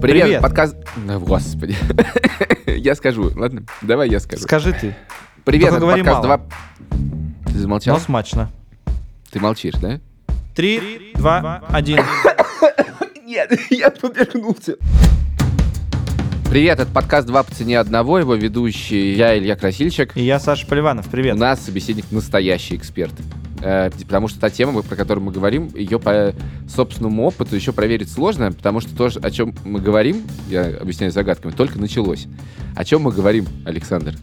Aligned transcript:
Привет, 0.00 0.26
Привет. 0.26 0.42
подкаст... 0.42 0.76
Да, 1.08 1.18
Господи. 1.18 1.74
Я 2.66 2.94
скажу, 2.94 3.32
ладно? 3.34 3.64
Давай 3.82 4.08
я 4.08 4.20
скажу. 4.20 4.44
Скажи 4.44 4.72
ты. 4.72 4.94
Привет, 5.44 5.70
только 5.70 5.86
это 5.86 6.04
подкаст 6.04 6.24
мало. 6.24 6.38
2... 6.38 7.46
Ты 7.46 7.58
замолчал? 7.58 7.96
Но 7.96 8.00
смачно. 8.00 8.48
Ты 9.32 9.40
молчишь, 9.40 9.74
да? 9.82 9.98
Три, 10.54 11.10
два, 11.16 11.64
один. 11.68 11.98
Нет, 13.24 13.52
я 13.70 13.90
повернулся. 13.90 14.76
Привет, 16.48 16.78
это 16.78 16.92
подкаст 16.92 17.26
«Два 17.26 17.42
по 17.42 17.52
цене 17.52 17.80
одного», 17.80 18.20
его 18.20 18.36
ведущий 18.36 19.14
я, 19.14 19.36
Илья 19.36 19.56
Красильчик. 19.56 20.16
И 20.16 20.22
я 20.22 20.38
Саша 20.38 20.64
Поливанов. 20.66 21.08
У 21.08 21.10
Привет. 21.10 21.36
нас 21.36 21.60
собеседник 21.60 22.04
настоящий 22.12 22.76
эксперт. 22.76 23.12
Э, 23.62 23.90
Потому 23.90 24.28
что 24.28 24.40
та 24.40 24.50
тема, 24.50 24.82
про 24.82 24.96
которую 24.96 25.24
мы 25.24 25.32
говорим, 25.32 25.70
ее 25.74 25.98
по 25.98 26.34
собственному 26.68 27.24
опыту 27.24 27.56
еще 27.56 27.72
проверить 27.72 28.10
сложно, 28.10 28.52
потому 28.52 28.80
что 28.80 28.96
то, 28.96 29.10
о 29.20 29.30
чем 29.30 29.54
мы 29.64 29.80
говорим, 29.80 30.22
я 30.48 30.76
объясняю 30.80 31.12
загадками, 31.12 31.52
только 31.52 31.78
началось. 31.78 32.26
О 32.76 32.84
чем 32.84 33.02
мы 33.02 33.12
говорим, 33.12 33.46
Александр? 33.64 34.14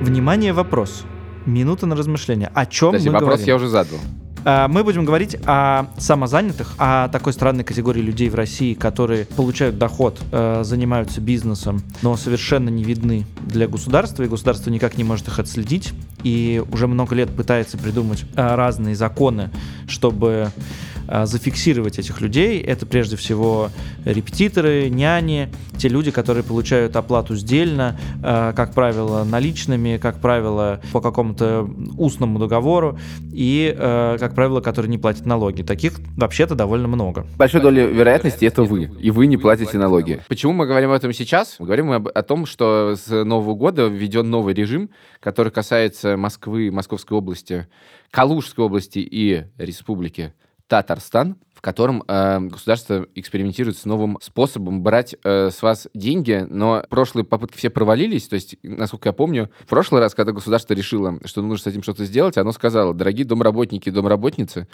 Внимание, 0.00 0.52
вопрос. 0.52 1.04
Минута 1.46 1.86
на 1.86 1.96
размышление. 1.96 2.50
О 2.54 2.66
чем 2.66 2.90
Подожди, 2.90 3.08
мы 3.08 3.14
вопрос 3.14 3.30
говорим? 3.30 3.46
я 3.48 3.56
уже 3.56 3.68
задал. 3.68 3.98
А, 4.44 4.66
Мы 4.68 4.82
будем 4.82 5.04
говорить 5.04 5.36
о 5.46 5.86
самозанятых, 5.98 6.74
о 6.78 7.08
такой 7.08 7.32
странной 7.32 7.64
категории 7.64 8.00
людей 8.00 8.28
в 8.28 8.34
России, 8.34 8.74
которые 8.74 9.24
получают 9.24 9.78
доход, 9.78 10.20
э, 10.32 10.62
занимаются 10.64 11.20
бизнесом, 11.20 11.82
но 12.02 12.16
совершенно 12.16 12.68
не 12.68 12.82
видны 12.82 13.24
для 13.46 13.68
государства, 13.68 14.24
и 14.24 14.28
государство 14.28 14.70
никак 14.70 14.96
не 14.96 15.04
может 15.04 15.28
их 15.28 15.38
отследить, 15.38 15.92
и 16.24 16.62
уже 16.72 16.88
много 16.88 17.14
лет 17.14 17.30
пытается 17.30 17.78
придумать 17.78 18.24
э, 18.34 18.54
разные 18.54 18.96
законы, 18.96 19.50
чтобы 19.86 20.50
э, 20.56 20.91
зафиксировать 21.08 21.98
этих 21.98 22.20
людей. 22.20 22.60
Это 22.60 22.86
прежде 22.86 23.16
всего 23.16 23.70
репетиторы, 24.04 24.88
няни, 24.90 25.48
те 25.78 25.88
люди, 25.88 26.10
которые 26.10 26.44
получают 26.44 26.96
оплату 26.96 27.36
сдельно, 27.36 27.98
э, 28.22 28.52
как 28.54 28.72
правило, 28.74 29.24
наличными, 29.24 29.98
как 29.98 30.20
правило, 30.20 30.80
по 30.92 31.00
какому-то 31.00 31.68
устному 31.98 32.38
договору, 32.38 32.98
и, 33.32 33.74
э, 33.76 34.16
как 34.18 34.34
правило, 34.34 34.60
которые 34.60 34.90
не 34.90 34.98
платят 34.98 35.26
налоги. 35.26 35.62
Таких 35.62 35.94
вообще-то 36.16 36.54
довольно 36.54 36.88
много. 36.88 37.26
Большой 37.36 37.60
долей 37.60 37.86
вероятности 37.86 38.44
это 38.44 38.62
вы, 38.62 38.90
и 39.00 39.10
вы 39.10 39.26
не 39.26 39.36
платите 39.36 39.78
налоги. 39.78 40.20
Почему 40.28 40.52
мы 40.52 40.66
говорим 40.66 40.90
об 40.90 40.96
этом 40.96 41.12
сейчас? 41.12 41.56
Мы 41.58 41.66
говорим 41.66 41.90
об- 41.92 42.08
о 42.08 42.22
том, 42.22 42.46
что 42.46 42.94
с 42.96 43.08
Нового 43.24 43.54
года 43.54 43.86
введен 43.86 44.30
новый 44.30 44.54
режим, 44.54 44.90
который 45.20 45.50
касается 45.52 46.16
Москвы, 46.16 46.70
Московской 46.70 47.16
области, 47.16 47.66
Калужской 48.10 48.64
области 48.64 48.98
и 48.98 49.44
Республики 49.58 50.32
Татарстан, 50.72 51.36
в 51.52 51.60
котором 51.60 52.02
э, 52.08 52.40
государство 52.40 53.06
экспериментирует 53.14 53.76
с 53.76 53.84
новым 53.84 54.16
способом 54.22 54.82
брать 54.82 55.14
э, 55.22 55.50
с 55.50 55.60
вас 55.60 55.86
деньги, 55.92 56.46
но 56.48 56.82
прошлые 56.88 57.26
попытки 57.26 57.58
все 57.58 57.68
провалились, 57.68 58.26
то 58.26 58.36
есть, 58.36 58.56
насколько 58.62 59.10
я 59.10 59.12
помню, 59.12 59.50
в 59.60 59.66
прошлый 59.66 60.00
раз, 60.00 60.14
когда 60.14 60.32
государство 60.32 60.72
решило, 60.72 61.18
что 61.26 61.42
нужно 61.42 61.64
с 61.64 61.66
этим 61.66 61.82
что-то 61.82 62.06
сделать, 62.06 62.38
оно 62.38 62.52
сказало, 62.52 62.94
дорогие 62.94 63.26
домработники 63.26 63.90
и 63.90 63.92
домработницы, 63.92 64.66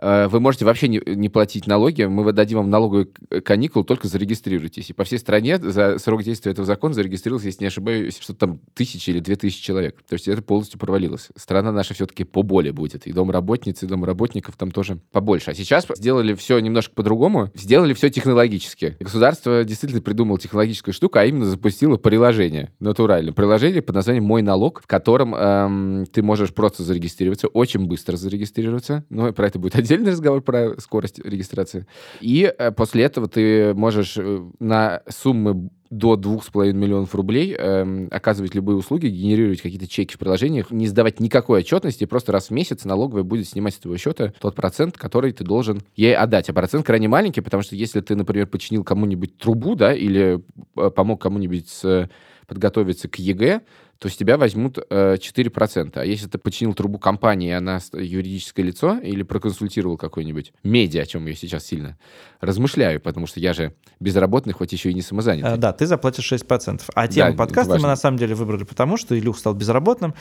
вы 0.00 0.40
можете 0.40 0.64
вообще 0.64 0.88
не, 0.88 1.00
не 1.06 1.28
платить 1.28 1.66
налоги, 1.66 2.04
мы 2.04 2.24
выдадим 2.24 2.58
вам 2.58 2.70
налоговый 2.70 3.06
к- 3.06 3.40
каникул, 3.40 3.84
только 3.84 4.08
зарегистрируйтесь. 4.08 4.90
И 4.90 4.92
по 4.92 5.04
всей 5.04 5.18
стране 5.18 5.58
за 5.58 5.98
срок 5.98 6.22
действия 6.22 6.52
этого 6.52 6.66
закона 6.66 6.94
зарегистрировалось, 6.94 7.46
если 7.46 7.64
не 7.64 7.68
ошибаюсь, 7.68 8.18
что 8.20 8.34
там 8.34 8.60
тысячи 8.74 9.10
или 9.10 9.20
две 9.20 9.36
тысячи 9.36 9.62
человек. 9.62 10.02
То 10.08 10.14
есть 10.14 10.28
это 10.28 10.42
полностью 10.42 10.78
провалилось. 10.78 11.28
Страна 11.36 11.72
наша 11.72 11.94
все-таки 11.94 12.24
поболее 12.24 12.72
будет. 12.72 13.06
И 13.06 13.12
домработниц, 13.12 13.82
и 13.82 13.86
домработников 13.86 14.56
там 14.56 14.70
тоже 14.70 14.98
побольше. 15.12 15.50
А 15.50 15.54
сейчас 15.54 15.86
сделали 15.96 16.34
все 16.34 16.58
немножко 16.58 16.94
по-другому, 16.94 17.50
сделали 17.54 17.94
все 17.94 18.10
технологически. 18.10 18.96
Государство 19.00 19.64
действительно 19.64 20.02
придумало 20.02 20.38
технологическую 20.38 20.92
штуку, 20.94 21.18
а 21.18 21.24
именно 21.24 21.46
запустило 21.46 21.96
приложение, 21.96 22.72
натурально. 22.80 23.32
Приложение 23.32 23.82
под 23.82 23.94
названием 23.94 24.24
«Мой 24.24 24.42
налог», 24.42 24.82
в 24.82 24.86
котором 24.86 25.34
эм, 25.34 26.06
ты 26.12 26.22
можешь 26.22 26.52
просто 26.52 26.82
зарегистрироваться, 26.82 27.48
очень 27.48 27.86
быстро 27.86 28.16
зарегистрироваться. 28.16 29.04
Но 29.08 29.32
про 29.32 29.46
это 29.46 29.58
будет 29.58 29.74
отдельный 29.86 30.12
разговор, 30.12 30.42
про 30.42 30.78
скорость 30.80 31.18
регистрации. 31.18 31.86
И 32.20 32.52
э, 32.56 32.72
после 32.72 33.04
этого 33.04 33.28
ты 33.28 33.74
можешь 33.74 34.16
э, 34.16 34.44
на 34.58 35.02
суммы 35.08 35.70
до 35.90 36.14
2,5 36.14 36.72
миллионов 36.72 37.14
рублей 37.14 37.54
эм, 37.56 38.08
оказывать 38.10 38.54
любые 38.54 38.76
услуги, 38.76 39.06
генерировать 39.06 39.60
какие-то 39.60 39.86
чеки 39.86 40.14
в 40.14 40.18
приложениях, 40.18 40.70
не 40.70 40.88
сдавать 40.88 41.20
никакой 41.20 41.60
отчетности, 41.60 42.04
просто 42.06 42.32
раз 42.32 42.48
в 42.48 42.50
месяц 42.50 42.84
налоговая 42.84 43.22
будет 43.22 43.48
снимать 43.48 43.74
с 43.74 43.78
твоего 43.78 43.96
счета 43.96 44.32
тот 44.40 44.56
процент, 44.56 44.98
который 44.98 45.32
ты 45.32 45.44
должен 45.44 45.80
ей 45.94 46.16
отдать. 46.16 46.48
А 46.48 46.52
процент 46.52 46.84
крайне 46.84 47.08
маленький, 47.08 47.40
потому 47.40 47.62
что 47.62 47.76
если 47.76 48.00
ты, 48.00 48.16
например, 48.16 48.46
починил 48.48 48.82
кому-нибудь 48.82 49.38
трубу, 49.38 49.76
да, 49.76 49.94
или 49.94 50.42
э, 50.76 50.90
помог 50.90 51.20
кому-нибудь 51.22 51.68
с- 51.68 52.10
подготовиться 52.46 53.08
к 53.08 53.18
ЕГЭ, 53.18 53.62
то 53.98 54.08
с 54.08 54.16
тебя 54.16 54.36
возьмут 54.36 54.78
э, 54.90 55.14
4%. 55.14 55.92
А 55.94 56.04
если 56.04 56.26
ты 56.28 56.38
починил 56.38 56.74
трубу 56.74 56.98
компании, 56.98 57.48
и 57.48 57.52
она 57.52 57.80
юридическое 57.94 58.64
лицо, 58.64 58.98
или 58.98 59.22
проконсультировал 59.22 59.96
какой-нибудь 59.96 60.52
медиа, 60.62 61.02
о 61.02 61.06
чем 61.06 61.26
я 61.26 61.34
сейчас 61.34 61.64
сильно 61.64 61.96
размышляю, 62.40 63.00
потому 63.00 63.26
что 63.26 63.40
я 63.40 63.54
же 63.54 63.74
безработный, 63.98 64.52
хоть 64.52 64.72
еще 64.72 64.90
и 64.90 64.94
не 64.94 65.00
самозанятый. 65.02 65.54
Э, 65.54 65.56
Да, 65.56 65.72
ты 65.72 65.86
заплатишь 65.86 66.30
6%. 66.30 66.82
А 66.94 67.08
тему 67.08 67.30
этого 67.30 67.38
подкаста 67.38 67.74
мы 67.78 67.86
на 67.86 67.96
самом 67.96 68.18
деле 68.18 68.34
выбрали 68.34 68.64
потому, 68.64 68.98
что 68.98 69.18
Илюха 69.18 69.38
стал 69.38 69.54
безработным 69.54 70.14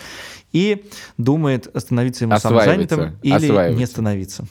и 0.54 0.86
думает 1.18 1.68
становиться 1.76 2.24
ему 2.24 2.38
самозанятым 2.38 3.20
или 3.24 3.74
не 3.76 3.86
становиться. 3.86 4.48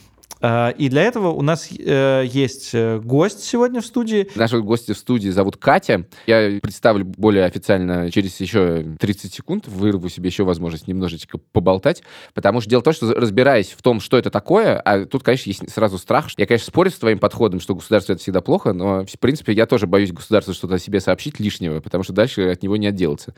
А, 0.47 0.69
И 0.77 0.89
для 0.89 1.01
этого 1.01 1.29
у 1.29 1.41
нас 1.41 1.69
э, 1.71 2.23
есть 2.27 2.69
э, 2.73 2.99
гость 2.99 3.43
сегодня 3.43 3.81
в 3.81 3.85
студии. 3.85 4.29
Нашего 4.35 4.61
гостя 4.61 4.93
в 4.93 4.97
студии 4.99 5.29
зовут 5.29 5.57
Катя. 5.57 6.05
Я 6.27 6.59
представлю 6.61 7.03
более 7.03 7.45
официально 7.45 8.11
через 8.11 8.39
еще 8.39 8.85
30 8.99 9.33
секунд. 9.33 9.67
Вырву 9.67 10.07
себе 10.07 10.29
еще 10.29 10.43
возможность 10.43 10.87
немножечко 10.87 11.39
поболтать. 11.51 12.03
Потому 12.35 12.61
что 12.61 12.69
дело 12.69 12.81
в 12.81 12.83
том, 12.83 12.93
что 12.93 13.11
разбираясь 13.15 13.71
в 13.71 13.81
том, 13.81 13.99
что 13.99 14.19
это 14.19 14.29
такое, 14.29 14.77
а 14.77 15.05
тут, 15.05 15.23
конечно, 15.23 15.49
есть 15.49 15.67
сразу 15.71 15.97
страх. 15.97 16.27
Я, 16.37 16.45
конечно, 16.45 16.67
спорю 16.67 16.91
с 16.91 16.99
твоим 16.99 17.17
подходом, 17.17 17.59
что 17.59 17.73
государство 17.73 18.13
это 18.13 18.21
всегда 18.21 18.41
плохо, 18.41 18.73
но, 18.73 19.03
в 19.03 19.19
принципе, 19.19 19.51
я 19.51 19.65
тоже 19.65 19.87
боюсь 19.87 20.11
государству 20.11 20.53
что-то 20.53 20.75
о 20.75 20.79
себе 20.79 20.99
сообщить 20.99 21.39
лишнего, 21.39 21.79
потому 21.79 22.03
что 22.03 22.13
дальше 22.13 22.49
от 22.49 22.61
него 22.61 22.77
не 22.77 22.85
отделаться. 22.85 23.33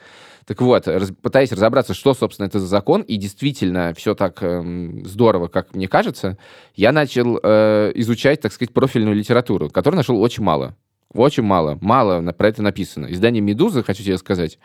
Так 0.47 0.61
вот, 0.61 0.87
раз- 0.87 1.11
пытаясь 1.21 1.51
разобраться, 1.51 1.93
что, 1.93 2.13
собственно, 2.13 2.47
это 2.47 2.59
за 2.59 2.67
закон, 2.67 3.01
и 3.01 3.17
действительно 3.17 3.93
все 3.93 4.15
так 4.15 4.41
эм, 4.41 5.05
здорово, 5.05 5.49
как 5.49 5.75
мне 5.75 5.89
кажется, 5.89 6.37
я 6.73 6.93
начал 6.93 7.37
э, 7.43 7.91
изучать, 7.95 8.39
так 8.39 8.53
сказать, 8.53 8.73
профильную 8.73 9.13
литературу, 9.13 9.69
которую 9.69 9.97
нашел 9.97 10.21
очень 10.21 10.43
мало. 10.43 10.77
Очень 11.13 11.43
мало. 11.43 11.77
Мало 11.81 12.21
про 12.31 12.47
это 12.47 12.61
написано. 12.61 13.07
Издание 13.07 13.41
«Медуза», 13.41 13.83
хочу 13.83 14.03
тебе 14.03 14.17
сказать, 14.17 14.57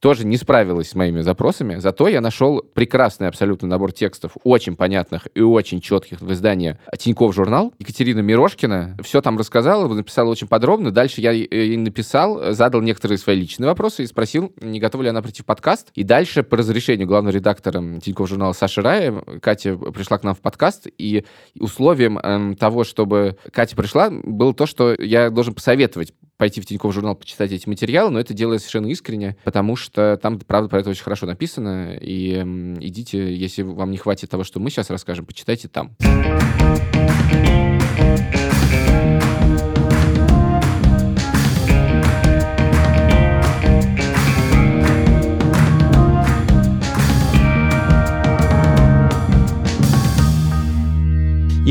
тоже 0.00 0.26
не 0.26 0.36
справилось 0.36 0.90
с 0.90 0.94
моими 0.94 1.20
запросами. 1.20 1.76
Зато 1.76 2.08
я 2.08 2.20
нашел 2.20 2.62
прекрасный 2.74 3.28
абсолютно 3.28 3.68
набор 3.68 3.92
текстов, 3.92 4.32
очень 4.42 4.74
понятных 4.74 5.28
и 5.34 5.40
очень 5.42 5.80
четких 5.80 6.20
в 6.20 6.32
издании 6.32 6.78
Тиньков 6.98 7.34
журнал. 7.34 7.72
Екатерина 7.78 8.20
Мирошкина 8.20 8.96
все 9.02 9.20
там 9.20 9.38
рассказала, 9.38 9.86
написала 9.92 10.30
очень 10.30 10.48
подробно. 10.48 10.90
Дальше 10.90 11.20
я 11.20 11.32
ей 11.32 11.76
написал, 11.76 12.52
задал 12.52 12.80
некоторые 12.80 13.18
свои 13.18 13.36
личные 13.36 13.68
вопросы 13.68 14.02
и 14.02 14.06
спросил, 14.06 14.52
не 14.60 14.80
готова 14.80 15.02
ли 15.02 15.08
она 15.10 15.22
прийти 15.22 15.42
в 15.42 15.46
подкаст. 15.46 15.90
И 15.94 16.02
дальше 16.02 16.42
по 16.42 16.56
разрешению 16.56 17.06
главного 17.06 17.34
редактора 17.34 17.82
Тиньков 18.02 18.28
журнала 18.28 18.52
Саши 18.52 18.80
Рая 18.82 19.12
Катя 19.42 19.76
пришла 19.76 20.18
к 20.18 20.24
нам 20.24 20.34
в 20.34 20.40
подкаст, 20.40 20.86
и 20.98 21.24
условием 21.58 22.18
эм, 22.18 22.56
того, 22.56 22.84
чтобы 22.84 23.36
Катя 23.52 23.76
пришла, 23.76 24.10
было 24.10 24.54
то, 24.54 24.66
что 24.66 24.94
я 24.98 25.30
должен 25.30 25.54
посоветовать 25.54 26.12
пойти 26.40 26.62
в 26.62 26.66
Тинькофф 26.66 26.94
журнал, 26.94 27.14
почитать 27.16 27.52
эти 27.52 27.68
материалы, 27.68 28.10
но 28.10 28.18
это 28.18 28.32
делаю 28.32 28.58
совершенно 28.58 28.86
искренне, 28.86 29.36
потому 29.44 29.76
что 29.76 30.18
там, 30.22 30.40
правда, 30.40 30.70
про 30.70 30.80
это 30.80 30.88
очень 30.88 31.02
хорошо 31.02 31.26
написано, 31.26 31.98
и 32.00 32.32
идите, 32.80 33.34
если 33.36 33.60
вам 33.60 33.90
не 33.90 33.98
хватит 33.98 34.30
того, 34.30 34.42
что 34.42 34.58
мы 34.58 34.70
сейчас 34.70 34.88
расскажем, 34.88 35.26
почитайте 35.26 35.68
там. 35.68 35.94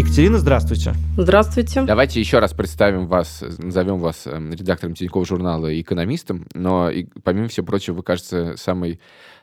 Екатерина, 0.09 0.39
здравствуйте. 0.39 0.95
Здравствуйте. 1.17 1.83
Давайте 1.83 2.19
еще 2.19 2.39
раз 2.39 2.51
представим 2.53 3.05
вас, 3.05 3.43
назовем 3.59 3.99
вас 3.99 4.25
эм, 4.25 4.51
редактором 4.51 4.95
Тинькофф 4.95 5.27
журнала 5.27 5.67
и 5.67 5.81
экономистом, 5.81 6.47
но 6.55 6.89
и, 6.89 7.05
помимо 7.23 7.47
всего 7.47 7.67
прочего, 7.67 7.97
вы, 7.97 8.01
кажется, 8.01 8.55
самый 8.57 8.99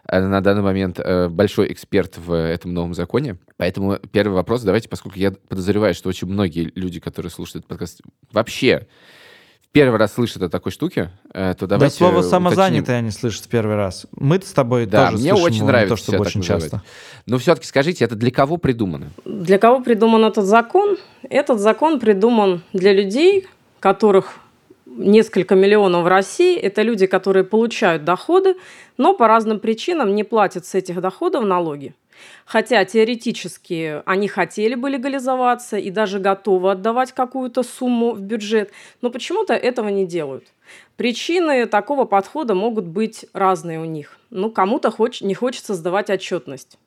э, 0.08 0.20
на 0.20 0.40
данный 0.40 0.62
момент 0.62 0.98
э, 0.98 1.28
большой 1.28 1.72
эксперт 1.72 2.18
в 2.18 2.32
этом 2.32 2.74
новом 2.74 2.94
законе. 2.94 3.38
Поэтому 3.56 4.00
первый 4.10 4.34
вопрос 4.34 4.64
давайте, 4.64 4.88
поскольку 4.88 5.20
я 5.20 5.30
подозреваю, 5.30 5.94
что 5.94 6.08
очень 6.08 6.26
многие 6.26 6.72
люди, 6.74 6.98
которые 6.98 7.30
слушают 7.30 7.58
этот 7.58 7.68
подкаст, 7.68 8.00
вообще 8.32 8.88
первый 9.76 9.98
раз 9.98 10.14
слышат 10.14 10.42
о 10.42 10.48
такой 10.48 10.72
штуке, 10.72 11.10
э, 11.34 11.54
то 11.58 11.66
давайте... 11.66 11.94
да 11.94 11.98
слово 11.98 12.22
самозанятый 12.22 12.96
они 12.96 13.10
слышат 13.10 13.44
в 13.44 13.48
первый 13.48 13.76
раз. 13.76 14.06
мы 14.18 14.40
с 14.40 14.52
тобой 14.52 14.86
Да, 14.86 15.10
тоже 15.10 15.22
мне 15.22 15.30
слышим 15.32 15.44
очень 15.44 15.64
нравится 15.66 15.96
то, 15.96 16.02
чтобы 16.02 16.18
очень 16.20 16.40
называть. 16.40 16.62
часто. 16.62 16.82
Но 17.26 17.36
все-таки 17.36 17.66
скажите, 17.66 18.06
это 18.06 18.14
для 18.14 18.30
кого 18.30 18.56
придумано? 18.56 19.10
Для 19.26 19.58
кого 19.58 19.80
придуман 19.80 20.24
этот 20.24 20.46
закон? 20.46 20.96
Этот 21.28 21.60
закон 21.60 22.00
придуман 22.00 22.62
для 22.72 22.94
людей, 22.94 23.46
которых 23.78 24.38
несколько 24.86 25.54
миллионов 25.54 26.04
в 26.04 26.06
России. 26.06 26.56
Это 26.56 26.80
люди, 26.80 27.06
которые 27.06 27.44
получают 27.44 28.02
доходы, 28.02 28.54
но 28.96 29.12
по 29.12 29.28
разным 29.28 29.60
причинам 29.60 30.14
не 30.14 30.24
платят 30.24 30.64
с 30.64 30.74
этих 30.74 31.02
доходов 31.02 31.44
налоги. 31.44 31.94
Хотя 32.44 32.84
теоретически 32.84 34.02
они 34.06 34.28
хотели 34.28 34.74
бы 34.74 34.90
легализоваться 34.90 35.76
и 35.76 35.90
даже 35.90 36.18
готовы 36.18 36.72
отдавать 36.72 37.12
какую-то 37.12 37.62
сумму 37.62 38.12
в 38.12 38.20
бюджет, 38.20 38.70
но 39.02 39.10
почему-то 39.10 39.54
этого 39.54 39.88
не 39.88 40.06
делают. 40.06 40.44
Причины 40.96 41.66
такого 41.66 42.04
подхода 42.04 42.54
могут 42.54 42.86
быть 42.86 43.26
разные 43.32 43.80
у 43.80 43.84
них. 43.84 44.18
Ну, 44.30 44.50
кому-то 44.50 44.90
хоч- 44.90 45.22
не 45.22 45.34
хочется 45.34 45.74
сдавать 45.74 46.10
отчетность. 46.10 46.78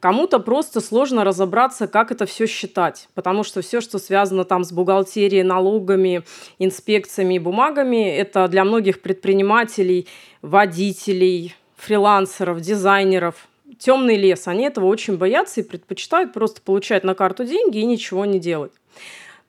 Кому-то 0.00 0.38
просто 0.38 0.80
сложно 0.80 1.24
разобраться, 1.24 1.88
как 1.88 2.12
это 2.12 2.24
все 2.24 2.46
считать, 2.46 3.08
потому 3.14 3.42
что 3.42 3.62
все, 3.62 3.80
что 3.80 3.98
связано 3.98 4.44
там 4.44 4.62
с 4.62 4.70
бухгалтерией, 4.70 5.42
налогами, 5.42 6.22
инспекциями 6.60 7.34
и 7.34 7.38
бумагами, 7.40 8.08
это 8.08 8.46
для 8.46 8.64
многих 8.64 9.00
предпринимателей, 9.02 10.06
водителей, 10.40 11.56
фрилансеров, 11.76 12.60
дизайнеров, 12.60 13.47
темный 13.78 14.16
лес. 14.16 14.48
Они 14.48 14.64
этого 14.64 14.86
очень 14.86 15.16
боятся 15.16 15.60
и 15.60 15.64
предпочитают 15.64 16.32
просто 16.32 16.60
получать 16.60 17.04
на 17.04 17.14
карту 17.14 17.44
деньги 17.44 17.78
и 17.78 17.84
ничего 17.84 18.24
не 18.24 18.38
делать. 18.38 18.72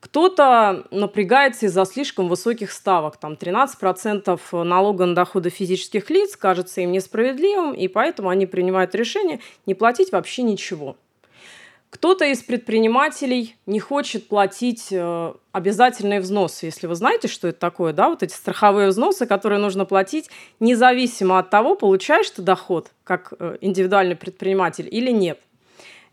Кто-то 0.00 0.86
напрягается 0.90 1.66
из-за 1.66 1.84
слишком 1.84 2.28
высоких 2.28 2.72
ставок. 2.72 3.18
Там 3.18 3.34
13% 3.34 4.64
налога 4.64 5.04
на 5.04 5.14
доходы 5.14 5.50
физических 5.50 6.08
лиц 6.08 6.36
кажется 6.36 6.80
им 6.80 6.90
несправедливым, 6.90 7.74
и 7.74 7.86
поэтому 7.86 8.30
они 8.30 8.46
принимают 8.46 8.94
решение 8.94 9.40
не 9.66 9.74
платить 9.74 10.10
вообще 10.10 10.42
ничего. 10.42 10.96
Кто-то 11.90 12.24
из 12.24 12.42
предпринимателей 12.42 13.56
не 13.66 13.80
хочет 13.80 14.28
платить 14.28 14.88
э, 14.92 15.34
обязательные 15.50 16.20
взносы. 16.20 16.66
Если 16.66 16.86
вы 16.86 16.94
знаете, 16.94 17.26
что 17.26 17.48
это 17.48 17.58
такое, 17.58 17.92
да, 17.92 18.08
вот 18.08 18.22
эти 18.22 18.32
страховые 18.32 18.88
взносы, 18.88 19.26
которые 19.26 19.58
нужно 19.58 19.84
платить 19.84 20.30
независимо 20.60 21.40
от 21.40 21.50
того, 21.50 21.74
получаешь 21.74 22.30
ты 22.30 22.42
доход 22.42 22.92
как 23.02 23.34
э, 23.38 23.58
индивидуальный 23.60 24.14
предприниматель 24.14 24.88
или 24.90 25.10
нет 25.10 25.40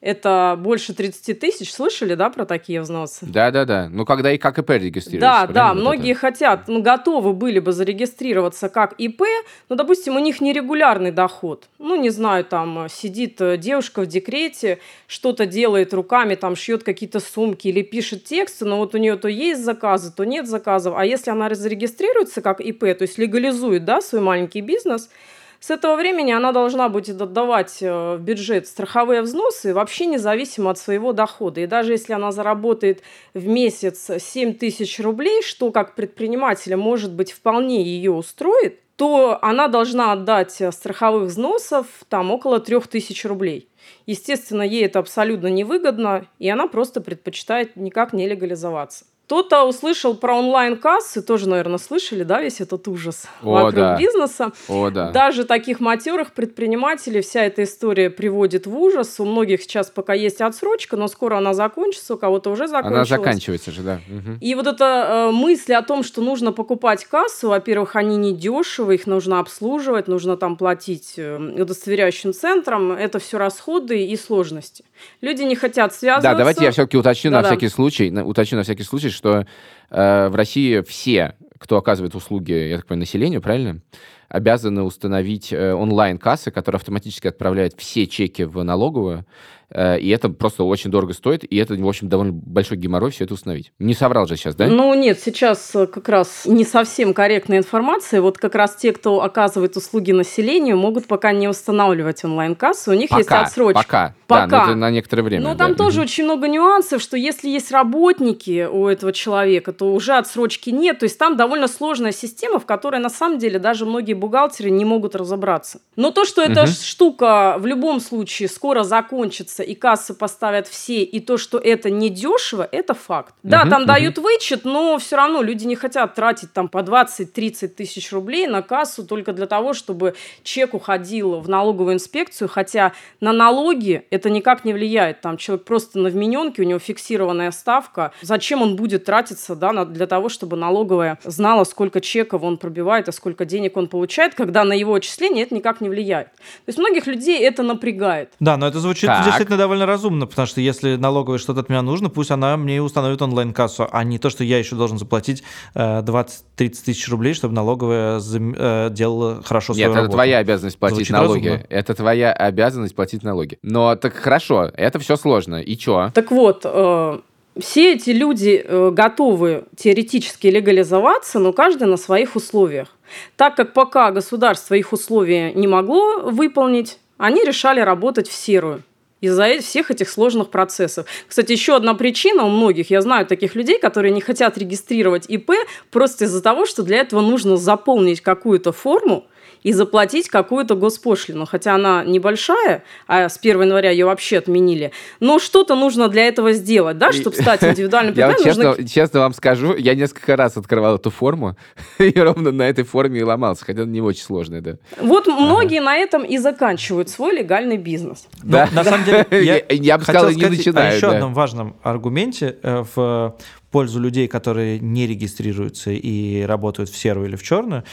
это 0.08 0.56
больше 0.58 0.94
30 0.94 1.38
тысяч. 1.38 1.74
Слышали, 1.74 2.16
да, 2.16 2.30
про 2.30 2.46
такие 2.46 2.80
взносы? 2.80 3.26
Да-да-да. 3.26 3.90
Ну, 3.92 4.06
когда 4.06 4.32
и 4.32 4.38
как 4.38 4.58
ИП 4.58 4.70
регистрируется. 4.70 5.20
Да, 5.20 5.48
да, 5.48 5.74
вот 5.74 5.82
многие 5.82 6.12
это? 6.12 6.22
хотят, 6.22 6.68
ну, 6.68 6.82
готовы 6.82 7.34
были 7.34 7.60
бы 7.60 7.74
зарегистрироваться 7.74 8.70
как 8.70 8.94
ИП, 8.94 9.24
но, 9.68 9.76
допустим, 9.76 10.16
у 10.16 10.20
них 10.20 10.40
нерегулярный 10.40 11.12
доход. 11.12 11.68
Ну, 11.78 12.00
не 12.00 12.10
знаю, 12.10 12.46
там 12.46 12.88
сидит 12.90 13.42
э, 13.42 13.58
девушка 13.58 14.02
в 14.02 14.08
декрете, 14.08 14.80
что-то 15.08 15.46
делает 15.46 15.94
руками, 15.94 16.36
там 16.36 16.56
шьет 16.56 16.84
какие-то 16.84 17.20
сумки 17.20 17.68
или 17.68 17.82
пишет 17.82 18.24
тексты, 18.24 18.64
но 18.64 18.78
вот 18.78 18.96
у 18.96 18.98
нее 18.98 19.18
то 19.18 19.28
есть 19.28 19.62
заказы, 19.62 20.14
то 20.16 20.24
нет 20.24 20.48
заказов. 20.48 20.94
А 20.96 21.06
если 21.06 21.32
она 21.32 21.54
зарегистрируется 21.54 22.42
как 22.42 22.62
ИП, 22.62 22.80
то 22.80 23.02
есть 23.02 23.18
легализует, 23.18 23.84
да, 23.84 24.00
свой 24.00 24.22
маленький 24.22 24.62
бизнес– 24.62 25.10
с 25.60 25.72
этого 25.72 25.96
времени 25.96 26.32
она 26.32 26.52
должна 26.52 26.88
будет 26.90 27.22
отдавать 27.22 27.78
э, 27.82 28.16
в 28.16 28.22
бюджет 28.22 28.68
страховые 28.68 29.22
взносы 29.22 29.74
вообще 29.74 30.06
независимо 30.06 30.72
от 30.72 30.78
своего 30.78 31.14
дохода. 31.14 31.62
И 31.62 31.68
даже 31.68 31.94
если 31.94 32.14
она 32.14 32.32
заработает 32.32 33.02
в 33.34 33.48
месяц 33.48 34.10
7 34.20 34.54
тысяч 34.54 35.00
рублей, 35.00 35.42
что 35.42 35.72
как 35.72 35.96
предпринимателя 35.96 36.78
может 36.78 37.14
быть 37.14 37.32
вполне 37.32 37.84
ее 37.84 38.12
устроит, 38.12 38.80
то 38.98 39.38
она 39.42 39.68
должна 39.68 40.12
отдать 40.12 40.62
страховых 40.72 41.30
взносов 41.30 41.86
там 42.10 42.32
около 42.32 42.60
3000 42.60 43.28
рублей. 43.28 43.70
Естественно, 44.06 44.64
ей 44.64 44.86
это 44.86 45.00
абсолютно 45.00 45.48
невыгодно, 45.48 46.28
и 46.40 46.50
она 46.50 46.68
просто 46.68 47.00
предпочитает 47.00 47.76
никак 47.76 48.14
не 48.14 48.28
легализоваться. 48.28 49.06
Кто-то 49.28 49.66
услышал 49.66 50.16
про 50.16 50.38
онлайн-кассы, 50.38 51.22
тоже, 51.22 51.50
наверное, 51.50 51.80
слышали, 51.80 52.24
да, 52.24 52.42
весь 52.42 52.62
этот 52.62 52.88
ужас 52.88 53.26
О, 53.44 53.52
вокруг 53.52 53.74
да. 53.74 53.98
бизнеса. 53.98 54.54
О, 54.70 54.90
да. 54.90 55.12
Даже 55.12 55.44
таких 55.44 55.82
матерых 55.82 56.32
предпринимателей 56.32 57.20
вся 57.20 57.44
эта 57.44 57.64
история 57.64 58.10
приводит 58.10 58.68
в 58.68 58.78
ужас. 58.78 59.20
У 59.20 59.26
многих 59.26 59.64
сейчас 59.64 59.90
пока 59.90 60.14
есть 60.14 60.40
отсрочка, 60.40 60.96
но 60.96 61.10
скоро 61.10 61.40
она 61.40 61.54
закончится, 61.54 62.14
у 62.14 62.18
кого-то 62.18 62.52
уже 62.52 62.70
закончилась. 62.70 63.12
Она 63.12 63.18
заканчивается 63.18 63.72
же, 63.72 63.82
да. 63.82 64.00
Угу. 64.08 64.38
И 64.40 64.56
вот 64.56 64.66
эта 64.66 65.28
э, 65.28 65.32
мысль 65.32 65.74
о 65.74 65.82
том, 65.82 66.04
что 66.06 66.22
нужно 66.22 66.54
покупать 66.54 67.04
кассу, 67.04 67.50
во-первых, 67.50 67.98
они 67.98 68.16
не 68.16 68.34
дешевы, 68.34 68.96
их 68.96 69.08
нужно 69.08 69.40
обслуживать, 69.40 70.08
нужно 70.08 70.38
там 70.38 70.56
платить 70.56 71.16
э, 71.18 71.36
удостоверяющим 71.36 72.32
центрам, 72.32 72.94
это 72.94 73.20
все 73.20 73.38
расходы 73.38 74.06
и 74.06 74.16
сложности. 74.16 74.86
Люди 75.20 75.42
не 75.42 75.56
хотят 75.58 75.94
связываться. 75.94 76.32
Да, 76.32 76.38
давайте 76.38 76.64
я 76.64 76.72
все-таки 76.72 76.96
уточню 76.96 77.32
да, 77.32 77.42
на 77.42 77.48
всякий 77.48 77.68
случай, 77.68 78.10
уточню 78.10 78.60
на 78.60 78.64
всякий 78.64 78.84
случай, 78.84 79.17
что 79.18 79.46
э, 79.90 80.30
в 80.30 80.36
России 80.36 80.82
все, 80.82 81.36
кто 81.58 81.78
оказывает 81.78 82.16
услуги, 82.16 82.54
я 82.54 82.78
так 82.78 82.86
понимаю, 82.86 83.02
населению, 83.02 83.42
правильно, 83.42 83.82
обязаны 84.30 84.84
установить 84.84 85.52
э, 85.52 85.74
онлайн-кассы, 85.74 86.52
которые 86.52 86.78
автоматически 86.78 87.28
отправляют 87.28 87.74
все 87.78 88.08
чеки 88.08 88.44
в 88.44 88.64
налоговую, 88.64 89.26
Э, 89.70 90.00
и 90.00 90.10
это 90.10 90.30
просто 90.30 90.64
очень 90.64 90.92
дорого 90.92 91.14
стоит, 91.14 91.44
и 91.44 91.58
это, 91.58 91.74
в 91.76 91.88
общем, 91.88 92.08
довольно 92.08 92.32
большой 92.32 92.78
геморрой 92.78 93.12
все 93.12 93.26
это 93.26 93.34
установить. 93.34 93.74
Не 93.80 93.94
соврал 93.94 94.26
же 94.26 94.38
сейчас, 94.38 94.56
да? 94.56 94.68
Ну, 94.68 94.94
нет, 94.94 95.20
сейчас 95.20 95.76
э, 95.76 95.88
как 95.88 96.08
раз 96.08 96.46
не 96.46 96.64
совсем 96.64 97.14
корректная 97.14 97.58
информация. 97.58 98.22
Вот 98.22 98.38
как 98.38 98.56
раз 98.56 98.76
те, 98.76 98.94
кто 98.94 99.22
оказывает 99.22 99.76
услуги 99.76 100.14
населению, 100.14 100.78
могут 100.78 101.08
пока 101.08 101.34
не 101.34 101.50
устанавливать 101.50 102.24
онлайн-кассы, 102.24 102.92
у 102.92 102.94
них 102.94 103.10
пока, 103.10 103.20
есть 103.20 103.32
отсрочка. 103.32 103.84
Пока, 103.84 104.16
пока. 104.28 104.48
Да, 104.48 104.58
но 104.58 104.72
это 104.72 104.76
на 104.76 104.90
некоторое 104.90 105.24
время. 105.24 105.44
Но 105.44 105.54
да. 105.54 105.66
там 105.66 105.76
тоже 105.76 106.02
очень 106.02 106.24
много 106.24 106.48
нюансов, 106.48 107.02
что 107.02 107.18
если 107.18 107.50
есть 107.50 107.72
работники 107.72 108.68
у 108.72 108.88
этого 108.88 109.12
человека, 109.12 109.74
то 109.74 109.94
уже 109.94 110.14
отсрочки 110.14 110.70
нет. 110.70 111.00
То 111.00 111.04
есть 111.04 111.18
там 111.18 111.36
довольно 111.36 111.68
сложная 111.68 112.14
система, 112.14 112.60
в 112.60 112.66
которой 112.66 113.02
на 113.02 113.10
самом 113.10 113.38
деле 113.38 113.60
даже 113.60 113.86
многие 113.86 114.14
бухгалтеры 114.18 114.70
не 114.70 114.86
могут 114.86 115.16
разобраться. 115.16 115.80
Но 115.96 116.12
то, 116.12 116.26
что 116.26 116.42
эта 116.42 116.64
угу. 116.64 116.72
штука 116.72 117.56
в 117.60 117.66
любом 117.66 118.00
случае 118.00 118.50
скоро 118.50 118.84
закончится, 118.84 119.64
и 119.64 119.76
кассы 119.76 120.14
поставят 120.14 120.68
все, 120.68 121.04
и 121.04 121.20
то, 121.20 121.38
что 121.38 121.58
это 121.58 121.90
не 121.90 122.10
дешево, 122.10 122.68
это 122.72 122.94
факт. 122.94 123.34
Да, 123.44 123.66
там 123.66 123.84
uh 123.84 123.86
дают 123.86 124.18
вычет, 124.18 124.66
но 124.66 124.98
все 124.98 125.16
равно 125.16 125.42
люди 125.42 125.66
не 125.66 125.76
хотят 125.76 126.14
тратить 126.14 126.52
там 126.54 126.68
по 126.68 126.80
20-30 126.80 127.70
тысяч 127.70 128.12
рублей 128.12 128.48
на 128.48 128.62
кассу 128.62 129.06
только 129.06 129.34
для 129.34 129.48
того, 129.48 129.74
чтобы 129.74 130.16
чек 130.44 130.74
уходил 130.74 131.40
в 131.40 131.50
налоговую 131.50 131.96
инспекцию, 131.96 132.50
хотя 132.50 132.94
на 133.22 133.32
налоги 133.32 134.06
это 134.10 134.30
никак 134.30 134.66
не 134.66 134.74
влияет. 134.74 135.22
Там 135.22 135.38
человек 135.38 135.66
просто 135.66 136.00
на 136.00 136.10
вмененке, 136.10 136.62
у 136.62 136.66
него 136.66 136.80
фиксированная 136.80 137.52
ставка. 137.52 138.12
Зачем 138.22 138.62
он 138.62 138.76
будет 138.76 139.06
тратиться 139.06 139.56
да, 139.56 139.72
на, 139.72 139.86
для 139.86 140.08
того, 140.08 140.30
чтобы 140.30 140.58
налоговая 140.58 141.18
знала, 141.24 141.64
сколько 141.64 142.02
чеков 142.02 142.44
он 142.44 142.58
пробивает, 142.58 143.08
а 143.10 143.12
сколько 143.12 143.46
денег 143.46 143.78
он 143.78 143.88
получает, 143.88 144.07
когда 144.36 144.64
на 144.64 144.74
его 144.74 144.94
отчисление 144.94 145.44
это 145.44 145.56
никак 145.56 145.82
не 145.82 145.90
влияет. 145.90 146.28
То 146.28 146.68
есть 146.68 146.80
многих 146.80 147.08
людей 147.08 147.40
это 147.44 147.64
напрягает. 147.64 148.32
Да, 148.40 148.58
но 148.58 148.68
это 148.68 148.80
звучит 148.80 149.08
так 149.08 149.26
действительно 149.26 149.58
довольно 149.58 149.86
разумно, 149.86 150.26
потому 150.26 150.48
что 150.48 150.62
если 150.62 150.96
налоговая 150.96 151.40
что-то 151.40 151.62
от 151.62 151.70
меня 151.70 151.82
нужно, 151.82 152.10
пусть 152.10 152.32
она 152.32 152.58
мне 152.58 152.82
установит 152.82 153.22
онлайн-кассу, 153.22 153.88
а 153.92 154.04
не 154.04 154.20
то, 154.20 154.30
что 154.30 154.44
я 154.44 154.58
еще 154.58 154.76
должен 154.76 154.98
заплатить 154.98 155.44
20-30 155.76 156.32
э, 156.58 156.70
тысяч 156.70 157.08
рублей, 157.10 157.34
чтобы 157.34 157.54
налоговая 157.54 158.20
э, 158.20 158.90
делала 158.92 159.44
хорошо 159.44 159.74
свою 159.74 159.90
Нет, 159.90 159.96
работу. 159.96 160.08
это 160.08 160.16
твоя 160.16 160.38
обязанность 160.40 160.80
платить 160.80 160.96
Звучит 160.98 161.14
налоги. 161.14 161.48
Разумно. 161.48 161.66
Это 161.70 161.94
твоя 161.94 162.34
обязанность 162.34 162.96
платить 162.96 163.24
налоги. 163.24 163.60
Но 163.62 163.96
так 163.96 164.16
хорошо, 164.16 164.72
это 164.76 165.00
все 165.00 165.16
сложно. 165.16 165.62
И 165.62 165.78
что? 165.78 166.12
Так 166.14 166.32
вот, 166.32 166.62
э, 166.64 167.20
все 167.60 167.94
эти 167.94 168.12
люди 168.12 168.66
готовы 168.92 169.66
теоретически 169.76 170.48
легализоваться, 170.48 171.40
но 171.40 171.54
каждый 171.54 171.88
на 171.88 171.98
своих 171.98 172.36
условиях. 172.36 172.90
Так 173.36 173.56
как 173.56 173.74
пока 173.74 174.12
государство 174.12 174.76
их 174.76 174.94
условия 174.94 175.54
не 175.54 175.68
могло 175.68 176.20
выполнить, 176.20 177.00
они 177.18 177.44
решали 177.44 177.80
работать 177.80 178.28
в 178.28 178.34
серую 178.34 178.84
из-за 179.20 179.60
всех 179.62 179.90
этих 179.90 180.10
сложных 180.10 180.52
процессов. 180.52 181.08
Кстати, 181.28 181.52
еще 181.52 181.76
одна 181.76 181.96
причина 181.96 182.44
у 182.44 182.50
многих, 182.50 182.92
я 182.92 183.02
знаю 183.02 183.26
таких 183.26 183.56
людей, 183.56 183.80
которые 183.80 184.12
не 184.12 184.22
хотят 184.22 184.58
регистрировать 184.60 185.26
ИП 185.28 185.52
просто 185.90 186.26
из-за 186.26 186.44
того, 186.44 186.68
что 186.68 186.84
для 186.84 186.98
этого 186.98 187.22
нужно 187.22 187.58
заполнить 187.58 188.22
какую-то 188.22 188.72
форму, 188.72 189.26
и 189.64 189.74
заплатить 189.74 190.30
какую-то 190.30 190.76
госпошлину, 190.76 191.46
хотя 191.46 191.76
она 191.76 192.04
небольшая, 192.04 192.84
а 193.08 193.30
с 193.30 193.38
1 193.38 193.62
января 193.62 193.92
ее 193.92 194.06
вообще 194.06 194.38
отменили. 194.38 194.92
Но 195.20 195.40
что-то 195.40 195.76
нужно 195.76 196.08
для 196.08 196.28
этого 196.28 196.54
сделать, 196.54 196.98
да, 196.98 197.12
чтобы 197.12 197.36
стать 197.36 197.64
индивидуальным 197.64 198.14
Я 198.18 198.34
честно, 198.34 198.88
честно 198.88 199.20
вам 199.22 199.34
скажу, 199.34 199.76
я 199.76 199.96
несколько 199.96 200.36
раз 200.36 200.58
открывал 200.58 200.96
эту 200.96 201.10
форму, 201.10 201.56
и 202.00 202.18
ровно 202.20 202.52
на 202.52 202.64
этой 202.64 202.84
форме 202.84 203.20
и 203.20 203.24
ломался, 203.24 203.66
хотя 203.66 203.84
она 203.84 203.92
не 203.92 204.02
очень 204.02 204.24
сложная, 204.24 204.62
да. 204.62 204.78
Вот 205.02 205.28
многие 205.28 205.82
на 205.82 205.96
этом 205.96 206.24
и 206.24 206.38
заканчивают 206.38 207.10
свой 207.10 207.36
легальный 207.36 207.78
бизнес. 207.78 208.28
Да, 208.44 208.70
на 208.72 208.84
самом 208.84 209.04
деле, 209.04 209.26
я 209.70 209.98
бы 209.98 210.04
сказал, 210.04 210.30
не 210.32 210.46
начинаю. 210.46 210.96
еще 210.96 211.08
одном 211.08 211.34
важном 211.34 211.76
аргументе 211.84 212.58
э, 212.62 212.84
в 212.96 213.36
пользу 213.72 214.00
людей, 214.00 214.28
которые 214.28 214.80
не 214.80 215.08
регистрируются 215.08 215.92
и 215.92 216.42
работают 216.42 216.90
в 216.90 216.98
серую 216.98 217.28
или 217.28 217.36
в 217.36 217.44
черную, 217.44 217.84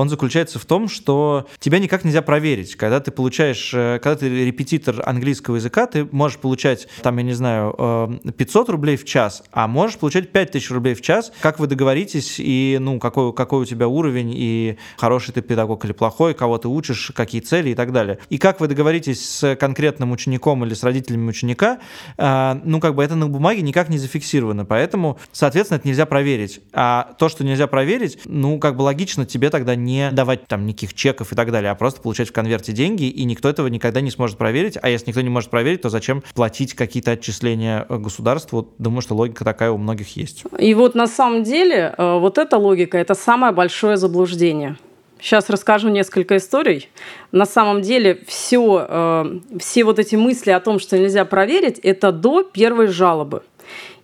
он 0.00 0.08
заключается 0.08 0.58
в 0.58 0.64
том, 0.64 0.88
что 0.88 1.46
тебя 1.58 1.78
никак 1.78 2.04
нельзя 2.04 2.22
проверить. 2.22 2.74
Когда 2.74 3.00
ты 3.00 3.10
получаешь, 3.10 3.70
э, 3.74 3.98
когда 4.02 4.16
ты 4.16 4.46
репетитор 4.46 5.02
английского 5.04 5.56
языка, 5.56 5.86
ты 5.86 6.08
можешь 6.10 6.38
получать, 6.38 6.88
там, 7.02 7.18
я 7.18 7.22
не 7.22 7.34
знаю, 7.34 8.18
500 8.34 8.68
э, 8.68 8.72
рублей 8.72 8.96
в 8.96 9.04
час, 9.04 9.44
а 9.52 9.68
можешь 9.68 9.98
получать 9.98 10.32
5000 10.32 10.70
рублей 10.70 10.94
в 10.94 11.02
час. 11.02 11.32
Как 11.42 11.58
вы 11.58 11.66
договоритесь 11.66 12.36
и, 12.38 12.78
ну, 12.80 12.98
какой, 12.98 13.34
какой 13.34 13.60
у 13.60 13.64
тебя 13.66 13.88
уровень, 13.88 14.32
и 14.34 14.78
хороший 14.96 15.34
ты 15.34 15.42
педагог 15.42 15.84
или 15.84 15.92
плохой, 15.92 16.32
кого 16.32 16.56
ты 16.56 16.68
учишь, 16.68 17.12
какие 17.14 17.42
цели 17.42 17.68
и 17.68 17.74
так 17.74 17.92
далее. 17.92 18.20
И 18.30 18.38
как 18.38 18.58
вы 18.60 18.68
договоритесь 18.68 19.22
с 19.28 19.56
конкретным 19.56 20.12
учеником 20.12 20.64
или 20.64 20.72
с 20.72 20.82
родителями 20.82 21.28
ученика, 21.28 21.78
э, 22.16 22.60
ну, 22.64 22.80
как 22.80 22.94
бы 22.94 23.04
это 23.04 23.16
на 23.16 23.26
бумаге 23.26 23.60
никак 23.60 23.90
не 23.90 23.98
зафиксировано, 23.98 24.64
поэтому, 24.64 25.18
соответственно, 25.30 25.76
это 25.76 25.86
нельзя 25.88 26.06
проверить. 26.06 26.60
А 26.72 27.12
то, 27.18 27.28
что 27.28 27.44
нельзя 27.44 27.66
проверить, 27.66 28.18
ну, 28.24 28.58
как 28.58 28.76
бы 28.76 28.82
логично 28.82 29.26
тебе 29.26 29.50
тогда 29.50 29.74
не 29.74 29.89
давать 30.12 30.46
там 30.46 30.66
никаких 30.66 30.94
чеков 30.94 31.32
и 31.32 31.34
так 31.34 31.50
далее, 31.50 31.70
а 31.70 31.74
просто 31.74 32.00
получать 32.00 32.28
в 32.28 32.32
конверте 32.32 32.72
деньги, 32.72 33.04
и 33.04 33.24
никто 33.24 33.48
этого 33.48 33.66
никогда 33.66 34.00
не 34.00 34.10
сможет 34.10 34.38
проверить. 34.38 34.78
А 34.80 34.88
если 34.88 35.08
никто 35.08 35.20
не 35.20 35.28
может 35.28 35.50
проверить, 35.50 35.82
то 35.82 35.88
зачем 35.88 36.22
платить 36.34 36.74
какие-то 36.74 37.12
отчисления 37.12 37.86
государству? 37.88 38.68
Думаю, 38.78 39.02
что 39.02 39.14
логика 39.14 39.44
такая 39.44 39.70
у 39.70 39.78
многих 39.78 40.16
есть. 40.16 40.44
И 40.58 40.74
вот 40.74 40.94
на 40.94 41.06
самом 41.06 41.42
деле 41.42 41.94
э, 41.96 42.18
вот 42.18 42.38
эта 42.38 42.56
логика– 42.56 42.98
это 42.98 43.14
самое 43.14 43.52
большое 43.52 43.96
заблуждение. 43.96 44.76
Сейчас 45.20 45.50
расскажу 45.50 45.88
несколько 45.88 46.36
историй. 46.38 46.88
На 47.30 47.44
самом 47.44 47.82
деле 47.82 48.22
все, 48.26 48.86
э, 48.88 49.38
все 49.58 49.84
вот 49.84 49.98
эти 49.98 50.16
мысли 50.16 50.50
о 50.50 50.60
том, 50.60 50.78
что 50.78 50.98
нельзя 50.98 51.24
проверить, 51.24 51.78
это 51.78 52.10
до 52.10 52.42
первой 52.42 52.86
жалобы. 52.86 53.42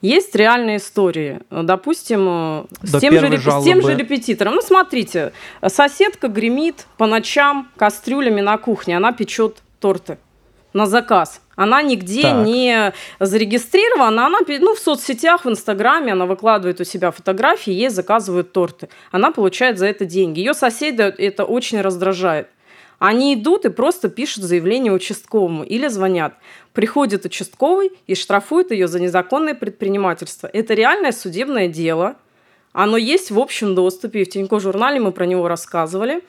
Есть 0.00 0.34
реальные 0.34 0.76
истории. 0.76 1.40
Допустим, 1.50 2.66
э, 2.82 2.86
с 2.86 3.00
тем, 3.00 3.18
же, 3.18 3.38
с 3.38 3.64
тем 3.64 3.82
же 3.82 3.94
репетитором. 3.94 4.54
Ну, 4.54 4.62
смотрите, 4.62 5.32
соседка 5.66 6.28
гремит 6.28 6.86
по 6.96 7.06
ночам 7.06 7.68
кастрюлями 7.76 8.40
на 8.40 8.58
кухне, 8.58 8.96
она 8.96 9.12
печет 9.12 9.58
торты 9.80 10.18
на 10.72 10.86
заказ. 10.86 11.40
Она 11.56 11.80
нигде 11.80 12.22
так. 12.22 12.46
не 12.46 12.92
зарегистрирована, 13.18 14.26
она 14.26 14.38
ну, 14.46 14.74
в 14.74 14.78
соцсетях, 14.78 15.46
в 15.46 15.48
Инстаграме, 15.48 16.12
она 16.12 16.26
выкладывает 16.26 16.80
у 16.80 16.84
себя 16.84 17.10
фотографии, 17.10 17.72
ей 17.72 17.88
заказывают 17.88 18.52
торты. 18.52 18.90
Она 19.10 19.30
получает 19.30 19.78
за 19.78 19.86
это 19.86 20.04
деньги. 20.04 20.40
Ее 20.40 20.52
соседа 20.52 21.04
это 21.04 21.44
очень 21.44 21.80
раздражает. 21.80 22.48
Они 22.98 23.34
идут 23.34 23.64
и 23.64 23.68
просто 23.68 24.08
пишут 24.08 24.44
заявление 24.44 24.92
участковому 24.92 25.64
или 25.64 25.88
звонят. 25.88 26.34
Приходит 26.72 27.24
участковый 27.24 27.92
и 28.06 28.14
штрафует 28.14 28.70
ее 28.70 28.88
за 28.88 29.00
незаконное 29.00 29.54
предпринимательство. 29.54 30.48
Это 30.52 30.74
реальное 30.74 31.12
судебное 31.12 31.68
дело. 31.68 32.16
Оно 32.72 32.96
есть 32.96 33.30
в 33.30 33.38
общем 33.38 33.74
доступе, 33.74 34.22
и 34.22 34.24
в 34.24 34.28
Тинько 34.28 34.60
журнале 34.60 35.00
мы 35.00 35.12
про 35.12 35.24
него 35.26 35.48
рассказывали. 35.48 36.22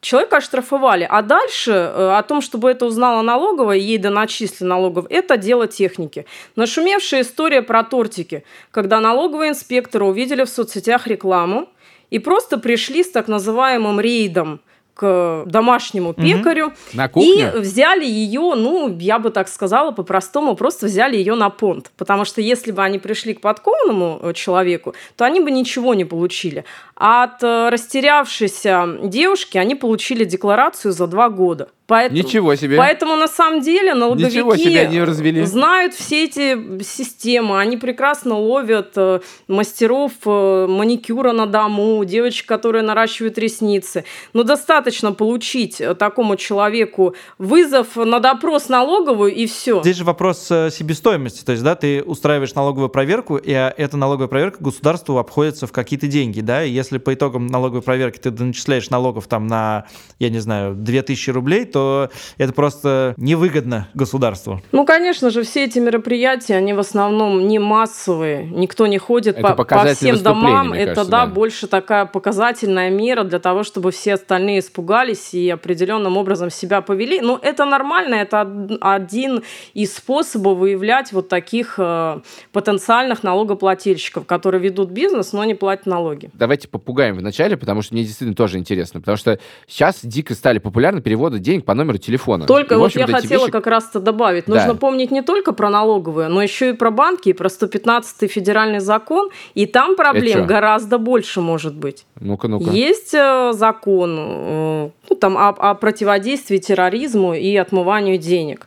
Человека 0.00 0.36
оштрафовали. 0.36 1.06
А 1.08 1.22
дальше 1.22 1.72
э, 1.72 2.16
о 2.16 2.22
том, 2.22 2.40
чтобы 2.40 2.70
это 2.70 2.86
узнала 2.86 3.22
налоговая, 3.22 3.78
ей 3.78 3.98
доначислили 3.98 4.68
налогов, 4.68 5.06
это 5.10 5.36
дело 5.36 5.66
техники. 5.66 6.24
Нашумевшая 6.56 7.22
история 7.22 7.62
про 7.62 7.82
тортики, 7.82 8.44
когда 8.70 9.00
налоговые 9.00 9.50
инспекторы 9.50 10.04
увидели 10.04 10.44
в 10.44 10.48
соцсетях 10.48 11.06
рекламу 11.08 11.68
и 12.10 12.18
просто 12.18 12.58
пришли 12.58 13.02
с 13.02 13.10
так 13.10 13.26
называемым 13.26 13.98
рейдом 13.98 14.60
к 14.98 15.44
домашнему 15.46 16.12
пекарю. 16.12 16.72
На 16.92 17.08
кухню? 17.08 17.30
И 17.30 17.58
взяли 17.60 18.04
ее, 18.04 18.54
ну, 18.56 18.98
я 18.98 19.20
бы 19.20 19.30
так 19.30 19.48
сказала, 19.48 19.92
по-простому, 19.92 20.56
просто 20.56 20.86
взяли 20.86 21.16
ее 21.16 21.36
на 21.36 21.50
понт. 21.50 21.92
Потому 21.96 22.24
что 22.24 22.40
если 22.40 22.72
бы 22.72 22.82
они 22.82 22.98
пришли 22.98 23.34
к 23.34 23.40
подкованному 23.40 24.18
э, 24.20 24.32
человеку, 24.32 24.94
то 25.16 25.24
они 25.24 25.38
бы 25.38 25.52
ничего 25.52 25.94
не 25.94 26.04
получили. 26.04 26.64
А 26.96 27.22
от 27.22 27.44
э, 27.44 27.68
растерявшейся 27.68 28.98
девушки 29.04 29.56
они 29.56 29.76
получили 29.76 30.24
декларацию 30.24 30.92
за 30.92 31.06
два 31.06 31.28
года. 31.28 31.68
Поэтому, 31.88 32.18
Ничего 32.18 32.54
себе. 32.54 32.76
Поэтому 32.76 33.16
на 33.16 33.28
самом 33.28 33.62
деле 33.62 33.94
налоговики 33.94 35.44
знают 35.46 35.94
все 35.94 36.24
эти 36.24 36.82
системы. 36.82 37.58
Они 37.58 37.78
прекрасно 37.78 38.38
ловят 38.38 38.92
э, 38.96 39.20
мастеров 39.48 40.12
э, 40.26 40.66
маникюра 40.68 41.32
на 41.32 41.46
дому, 41.46 42.04
девочек, 42.04 42.44
которые 42.44 42.82
наращивают 42.82 43.38
ресницы. 43.38 44.04
Но 44.34 44.42
достаточно 44.42 45.14
получить 45.14 45.80
э, 45.80 45.94
такому 45.94 46.36
человеку 46.36 47.14
вызов 47.38 47.96
на 47.96 48.20
допрос 48.20 48.68
налоговую 48.68 49.34
и 49.34 49.46
все. 49.46 49.80
Здесь 49.80 49.96
же 49.96 50.04
вопрос 50.04 50.40
себестоимости. 50.46 51.42
То 51.42 51.52
есть, 51.52 51.64
да, 51.64 51.74
ты 51.74 52.02
устраиваешь 52.02 52.54
налоговую 52.54 52.90
проверку, 52.90 53.38
и 53.38 53.50
эта 53.50 53.96
налоговая 53.96 54.28
проверка 54.28 54.62
государству 54.62 55.16
обходится 55.16 55.66
в 55.66 55.72
какие-то 55.72 56.06
деньги, 56.06 56.42
да, 56.42 56.62
и 56.64 56.70
если 56.70 56.98
по 56.98 57.14
итогам 57.14 57.46
налоговой 57.46 57.80
проверки 57.80 58.18
ты 58.18 58.30
начисляешь 58.30 58.90
налогов 58.90 59.26
там 59.26 59.46
на, 59.46 59.86
я 60.18 60.28
не 60.28 60.40
знаю, 60.40 60.74
2000 60.74 61.30
рублей, 61.30 61.64
то 61.64 61.77
что 61.78 62.10
это 62.38 62.52
просто 62.52 63.14
невыгодно 63.16 63.88
государству. 63.94 64.60
Ну, 64.72 64.84
конечно 64.84 65.30
же, 65.30 65.42
все 65.42 65.64
эти 65.64 65.78
мероприятия, 65.78 66.56
они 66.56 66.72
в 66.72 66.80
основном 66.80 67.46
не 67.46 67.58
массовые. 67.58 68.46
Никто 68.46 68.86
не 68.86 68.98
ходит 68.98 69.40
по, 69.40 69.54
по 69.54 69.84
всем 69.94 70.20
домам. 70.20 70.72
Это, 70.72 70.94
кажется, 70.94 71.10
да, 71.10 71.26
да, 71.26 71.32
больше 71.32 71.66
такая 71.68 72.06
показательная 72.06 72.90
мера 72.90 73.22
для 73.22 73.38
того, 73.38 73.62
чтобы 73.62 73.92
все 73.92 74.14
остальные 74.14 74.60
испугались 74.60 75.34
и 75.34 75.48
определенным 75.50 76.16
образом 76.16 76.50
себя 76.50 76.80
повели. 76.80 77.20
Но 77.20 77.38
это 77.40 77.64
нормально, 77.64 78.16
это 78.16 78.40
один 78.80 79.42
из 79.74 79.94
способов 79.94 80.58
выявлять 80.58 81.12
вот 81.12 81.28
таких 81.28 81.74
э, 81.78 82.20
потенциальных 82.52 83.22
налогоплательщиков, 83.22 84.26
которые 84.26 84.60
ведут 84.60 84.90
бизнес, 84.90 85.32
но 85.32 85.44
не 85.44 85.54
платят 85.54 85.86
налоги. 85.86 86.30
Давайте 86.34 86.66
попугаем 86.66 87.16
вначале, 87.16 87.56
потому 87.56 87.82
что 87.82 87.94
мне 87.94 88.02
действительно 88.02 88.34
тоже 88.34 88.58
интересно. 88.58 89.00
Потому 89.00 89.16
что 89.16 89.38
сейчас 89.68 90.00
дико 90.02 90.34
стали 90.34 90.58
популярны 90.58 91.00
переводы 91.00 91.38
денег 91.38 91.67
по 91.68 91.74
номеру 91.74 91.98
телефона. 91.98 92.46
Только 92.46 92.76
и, 92.76 92.78
вот 92.78 92.92
я 92.92 93.06
хотела 93.06 93.42
вещи... 93.42 93.52
как 93.52 93.66
раз-то 93.66 94.00
добавить. 94.00 94.44
Да. 94.46 94.54
Нужно 94.54 94.74
помнить 94.74 95.10
не 95.10 95.20
только 95.20 95.52
про 95.52 95.68
налоговые, 95.68 96.28
но 96.28 96.42
еще 96.42 96.70
и 96.70 96.72
про 96.72 96.90
банки, 96.90 97.28
и 97.28 97.32
про 97.34 97.50
115 97.50 98.32
федеральный 98.32 98.78
закон. 98.78 99.28
И 99.52 99.66
там 99.66 99.94
проблем 99.94 100.46
гораздо 100.46 100.96
больше 100.96 101.42
может 101.42 101.74
быть. 101.74 102.06
Ну-ка, 102.20 102.48
ну-ка. 102.48 102.70
Есть 102.70 103.12
э, 103.12 103.52
закон 103.52 104.16
э, 104.18 104.90
ну, 105.10 105.16
там, 105.16 105.36
о, 105.36 105.48
о 105.48 105.74
противодействии 105.74 106.56
терроризму 106.56 107.34
и 107.34 107.54
отмыванию 107.56 108.16
денег. 108.16 108.66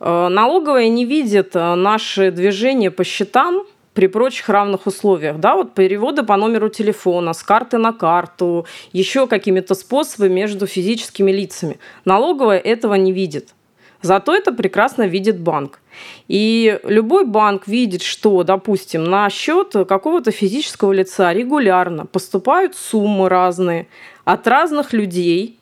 Э, 0.00 0.26
налоговая 0.26 0.88
не 0.88 1.04
видит 1.04 1.54
наши 1.54 2.32
движения 2.32 2.90
по 2.90 3.04
счетам, 3.04 3.62
при 4.00 4.06
прочих 4.06 4.48
равных 4.48 4.86
условиях. 4.86 5.38
Да, 5.40 5.56
вот 5.56 5.74
переводы 5.74 6.22
по 6.22 6.38
номеру 6.38 6.70
телефона, 6.70 7.34
с 7.34 7.42
карты 7.42 7.76
на 7.76 7.92
карту, 7.92 8.64
еще 8.94 9.26
какими-то 9.26 9.74
способами 9.74 10.32
между 10.32 10.66
физическими 10.66 11.30
лицами. 11.30 11.78
Налоговая 12.06 12.56
этого 12.56 12.94
не 12.94 13.12
видит. 13.12 13.50
Зато 14.00 14.34
это 14.34 14.52
прекрасно 14.52 15.02
видит 15.02 15.38
банк. 15.38 15.80
И 16.28 16.80
любой 16.84 17.26
банк 17.26 17.66
видит, 17.66 18.00
что, 18.00 18.42
допустим, 18.42 19.04
на 19.04 19.28
счет 19.28 19.74
какого-то 19.86 20.30
физического 20.30 20.92
лица 20.92 21.34
регулярно 21.34 22.06
поступают 22.06 22.76
суммы 22.76 23.28
разные 23.28 23.86
от 24.24 24.46
разных 24.46 24.94
людей, 24.94 25.59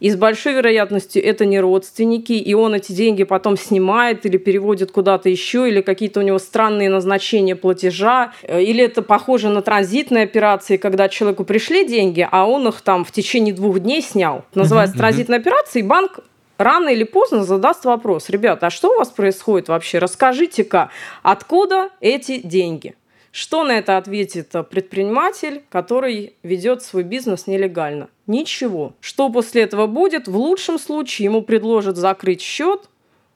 и 0.00 0.10
с 0.10 0.16
большой 0.16 0.54
вероятностью 0.54 1.24
это 1.24 1.44
не 1.44 1.60
родственники, 1.60 2.32
и 2.32 2.54
он 2.54 2.74
эти 2.74 2.92
деньги 2.92 3.24
потом 3.24 3.56
снимает 3.56 4.24
или 4.26 4.36
переводит 4.36 4.90
куда-то 4.92 5.28
еще, 5.28 5.68
или 5.68 5.80
какие-то 5.80 6.20
у 6.20 6.22
него 6.22 6.38
странные 6.38 6.88
назначения 6.88 7.56
платежа, 7.56 8.32
э, 8.42 8.62
или 8.62 8.84
это 8.84 9.02
похоже 9.02 9.48
на 9.48 9.62
транзитные 9.62 10.24
операции, 10.24 10.76
когда 10.76 11.08
человеку 11.08 11.44
пришли 11.44 11.86
деньги, 11.86 12.26
а 12.30 12.46
он 12.46 12.68
их 12.68 12.80
там 12.80 13.04
в 13.04 13.12
течение 13.12 13.54
двух 13.54 13.80
дней 13.80 14.02
снял. 14.02 14.44
Называется 14.54 14.96
uh-huh, 14.96 15.00
транзитная 15.00 15.38
операция, 15.38 15.80
и 15.80 15.86
банк 15.86 16.20
рано 16.58 16.88
или 16.88 17.04
поздно 17.04 17.44
задаст 17.44 17.84
вопрос, 17.84 18.28
ребята, 18.28 18.66
а 18.66 18.70
что 18.70 18.94
у 18.94 18.98
вас 18.98 19.08
происходит 19.08 19.68
вообще? 19.68 19.98
Расскажите-ка, 19.98 20.90
откуда 21.22 21.90
эти 22.00 22.38
деньги? 22.38 22.94
Что 23.38 23.62
на 23.62 23.78
это 23.78 23.98
ответит 23.98 24.50
предприниматель, 24.68 25.62
который 25.68 26.34
ведет 26.42 26.82
свой 26.82 27.04
бизнес 27.04 27.46
нелегально? 27.46 28.08
Ничего. 28.26 28.94
Что 29.00 29.28
после 29.28 29.62
этого 29.62 29.86
будет? 29.86 30.26
В 30.26 30.36
лучшем 30.36 30.76
случае 30.76 31.26
ему 31.26 31.42
предложат 31.42 31.96
закрыть 31.96 32.40
счет 32.40 32.90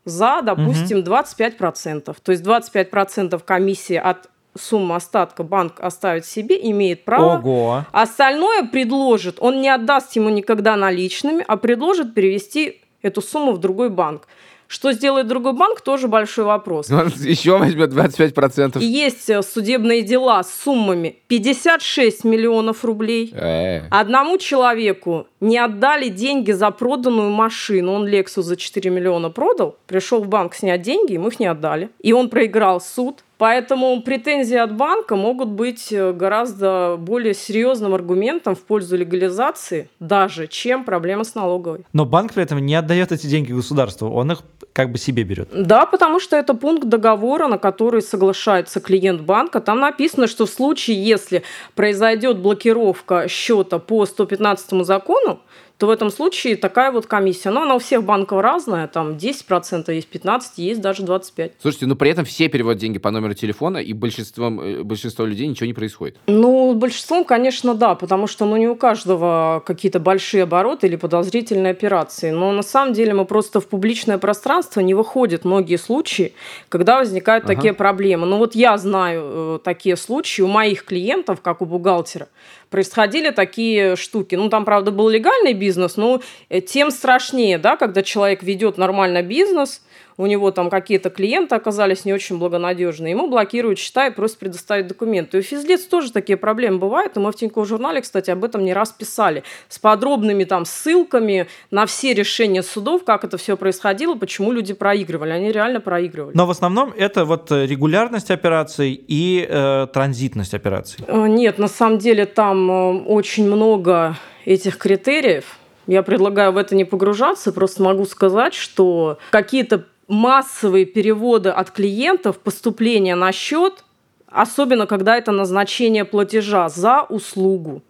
за, 0.05 0.43
допустим, 0.43 0.99
угу. 0.99 1.09
25%. 1.09 2.17
То 2.21 2.33
есть 2.33 2.45
25% 2.45 3.41
комиссии 3.45 3.95
от 3.95 4.29
суммы 4.59 4.97
остатка 4.97 5.45
банк 5.45 5.79
оставит 5.79 6.27
себе, 6.27 6.59
имеет 6.71 7.05
право. 7.05 7.39
Ого. 7.39 7.85
Остальное 7.93 8.65
предложит, 8.65 9.37
он 9.39 9.61
не 9.61 9.69
отдаст 9.69 10.17
ему 10.17 10.31
никогда 10.31 10.75
наличными, 10.75 11.45
а 11.47 11.57
предложит 11.57 12.13
перевести 12.13 12.81
эту 13.03 13.23
сумму 13.23 13.53
в 13.53 13.59
другой 13.59 13.89
банк. 13.89 14.27
Что 14.73 14.93
сделает 14.93 15.27
другой 15.27 15.53
банк, 15.53 15.83
тоже 15.83 16.09
большой 16.09 16.47
вопрос. 16.47 16.91
Он 16.91 17.09
еще 17.09 17.59
возьмет 17.59 17.93
25%. 17.93 18.81
И 18.81 18.87
есть 18.87 19.29
э, 19.29 19.43
судебные 19.43 20.01
дела 20.01 20.43
с 20.43 20.63
суммами 20.63 21.19
56 21.27 22.25
миллионов 22.25 22.83
рублей. 22.83 23.31
Э. 23.35 23.83
Одному 23.91 24.39
человеку 24.39 25.27
не 25.41 25.59
отдали 25.59 26.09
деньги 26.09 26.53
за 26.53 26.71
проданную 26.71 27.29
машину. 27.29 27.93
Он 27.93 28.09
Lexus 28.09 28.45
за 28.45 28.57
4 28.57 28.91
миллиона 28.91 29.29
продал, 29.29 29.77
пришел 29.87 30.25
в 30.25 30.29
банк 30.29 30.55
снять 30.55 30.81
деньги, 30.81 31.13
им 31.13 31.29
их 31.29 31.39
не 31.39 31.49
отдали. 31.49 31.91
И 32.01 32.15
он 32.15 32.31
проиграл 32.31 32.81
суд 32.81 33.25
Поэтому 33.39 34.01
претензии 34.03 34.57
от 34.57 34.77
банка 34.77 35.17
могут 35.17 35.49
быть 35.49 35.93
э, 35.93 36.13
гораздо 36.13 36.97
более 36.99 37.35
серьезным 37.35 37.95
аргументом 37.95 38.55
в 38.55 38.61
пользу 38.63 38.97
легализации, 38.97 39.89
даже 39.99 40.47
чем 40.47 40.85
проблема 40.85 41.25
с 41.25 41.35
налоговой. 41.35 41.85
Но 41.93 42.05
банк 42.05 42.35
при 42.35 42.45
этом 42.45 42.65
не 42.65 42.75
отдает 42.75 43.11
эти 43.11 43.27
деньги 43.27 43.53
государству, 43.53 44.09
он 44.11 44.33
их 44.33 44.43
как 44.73 44.91
бы 44.93 44.99
себе 44.99 45.23
берет. 45.25 45.49
Да, 45.53 45.87
потому 45.87 46.21
что 46.21 46.37
это 46.37 46.55
пункт 46.55 46.89
договора, 46.89 47.49
на 47.49 47.59
который 47.59 48.01
соглашается 48.01 48.81
клиент 48.81 49.23
банка. 49.23 49.61
Там 49.61 49.81
написано, 49.81 50.27
что 50.27 50.47
в 50.47 50.51
случае, 50.51 51.03
если 51.05 51.43
произойдет 51.75 52.39
блокировка 52.39 53.29
счета 53.29 53.79
по 53.79 54.07
115 54.07 54.87
закону, 54.87 55.41
то 55.79 55.87
в 55.87 55.91
этом 55.91 56.11
случае 56.11 56.57
такая 56.57 56.93
вот 56.93 57.07
комиссия. 57.07 57.51
Но 57.51 57.63
она 57.63 57.75
у 57.75 57.79
всех 57.79 58.05
банков 58.05 58.41
разная, 58.41 58.87
там 58.87 59.13
10% 59.13 59.93
есть 59.93 60.09
15%, 60.13 60.41
есть 60.57 60.81
даже 60.81 61.03
25%. 61.03 61.53
Слушайте, 61.61 61.87
но 61.87 61.97
при 61.97 62.11
этом 62.11 62.25
все 62.25 62.49
переводят 62.49 62.81
деньги 62.81 62.99
по 62.99 63.11
номеру 63.11 63.35
телефона, 63.35 63.79
и 63.79 63.93
большинством, 63.93 64.61
э, 64.61 64.83
большинство 64.83 65.25
людей 65.25 65.47
ничего 65.47 65.67
не 65.67 65.75
происходит. 65.75 66.17
Ну, 66.27 66.75
большинством, 66.75 67.25
конечно, 67.25 67.75
да, 67.75 67.95
потому 67.95 68.27
что 68.27 68.45
ну, 68.45 68.57
не 68.57 68.69
у 68.69 68.77
каждого 68.77 69.63
какие-то 69.67 69.99
большие 69.99 70.45
обороты 70.45 70.87
или 70.87 70.97
подозрительные 70.97 71.73
операции. 71.73 72.31
Но 72.31 72.53
на 72.53 72.63
самом 72.63 72.93
деле 72.93 73.15
мы 73.15 73.25
просто 73.25 73.61
в 73.61 73.67
публичное 73.67 74.19
пространство 74.19 74.81
не 74.81 74.95
выходят 74.95 75.45
многие 75.45 75.77
случаи, 75.77 76.35
когда 76.69 76.99
возникают 76.99 77.45
ага. 77.45 77.55
такие 77.55 77.73
проблемы. 77.75 78.27
Ну 78.27 78.39
вот 78.39 78.55
я 78.55 78.79
знаю 78.79 79.23
э, 79.25 79.59
такие 79.65 79.97
случаи 79.97 80.43
у 80.43 80.49
моих 80.49 80.85
клиентов, 80.85 81.41
как 81.41 81.63
у 81.63 81.65
бухгалтера, 81.65 82.29
происходили 82.73 83.31
такие 83.31 83.95
штуки. 83.95 84.35
Ну, 84.35 84.49
там, 84.49 84.65
правда, 84.65 84.91
был 84.91 85.09
легальный 85.09 85.53
бизнес, 85.53 85.97
но 85.97 86.21
э, 86.49 86.61
тем 86.61 86.91
страшнее, 86.91 87.59
да, 87.59 87.77
когда 87.77 88.03
человек 88.03 88.43
ведет 88.43 88.79
нормально 88.79 89.23
бизнес, 89.23 89.83
у 90.17 90.27
него 90.27 90.51
там 90.51 90.71
какие-то 90.71 91.11
клиенты 91.11 91.55
оказались 91.55 92.05
не 92.05 92.13
очень 92.13 92.39
благонадежные, 92.39 93.13
ему 93.13 93.29
блокируют 93.29 93.79
счета 93.79 94.07
и 94.07 94.11
просят 94.11 94.39
предоставить 94.39 94.87
документы. 94.87 95.39
И 95.39 95.41
у 95.41 95.43
физлиц 95.43 95.83
тоже 95.83 96.13
такие 96.13 96.37
проблемы 96.37 96.79
бывают, 96.79 97.17
и 97.17 97.21
мы 97.21 97.33
в 97.33 97.37
Тинькофф 97.37 97.67
журнале, 97.67 98.01
кстати, 98.01 98.31
об 98.31 98.45
этом 98.45 98.65
не 98.65 98.73
раз 98.73 98.93
писали, 98.93 99.45
с 99.69 99.79
подробными 99.79 100.45
там 100.45 100.65
ссылками 100.65 101.49
на 101.71 101.87
все 101.87 102.15
решения 102.15 102.63
судов, 102.63 103.05
как 103.05 103.25
это 103.25 103.37
все 103.37 103.57
происходило, 103.57 104.15
почему 104.15 104.53
люди 104.53 104.75
проигрывали, 104.75 105.31
они 105.31 105.53
реально 105.53 105.81
проигрывали. 105.81 106.37
Но 106.37 106.47
в 106.47 106.51
основном 106.51 106.93
это 106.97 107.25
вот 107.25 107.51
регулярность 107.51 108.31
операций 108.31 108.93
и 109.07 109.47
э, 109.49 109.87
транзитность 109.93 110.55
операций. 110.55 111.05
Э, 111.07 111.27
нет, 111.27 111.59
на 111.59 111.69
самом 111.69 111.99
деле 111.99 112.27
там 112.27 112.71
э, 112.71 113.05
очень 113.05 113.47
много 113.47 114.17
этих 114.45 114.79
критериев, 114.79 115.45
я 115.87 116.03
предлагаю 116.03 116.53
в 116.53 116.57
это 116.57 116.77
не 116.77 116.85
погружаться, 116.85 117.53
просто 117.53 117.83
могу 117.83 118.05
сказать, 118.05 118.55
что 118.55 119.19
какие-то 119.31 119.85
массовые 120.13 120.85
переводы 120.85 121.49
от 121.49 121.71
клиентов, 121.71 122.39
поступления 122.39 123.15
на 123.15 123.33
счет, 123.33 123.83
особенно 124.27 124.87
когда 124.87 125.17
это 125.17 125.33
назначение 125.33 126.05
платежа 126.05 126.69
за 126.69 127.01
услугу. 127.01 127.83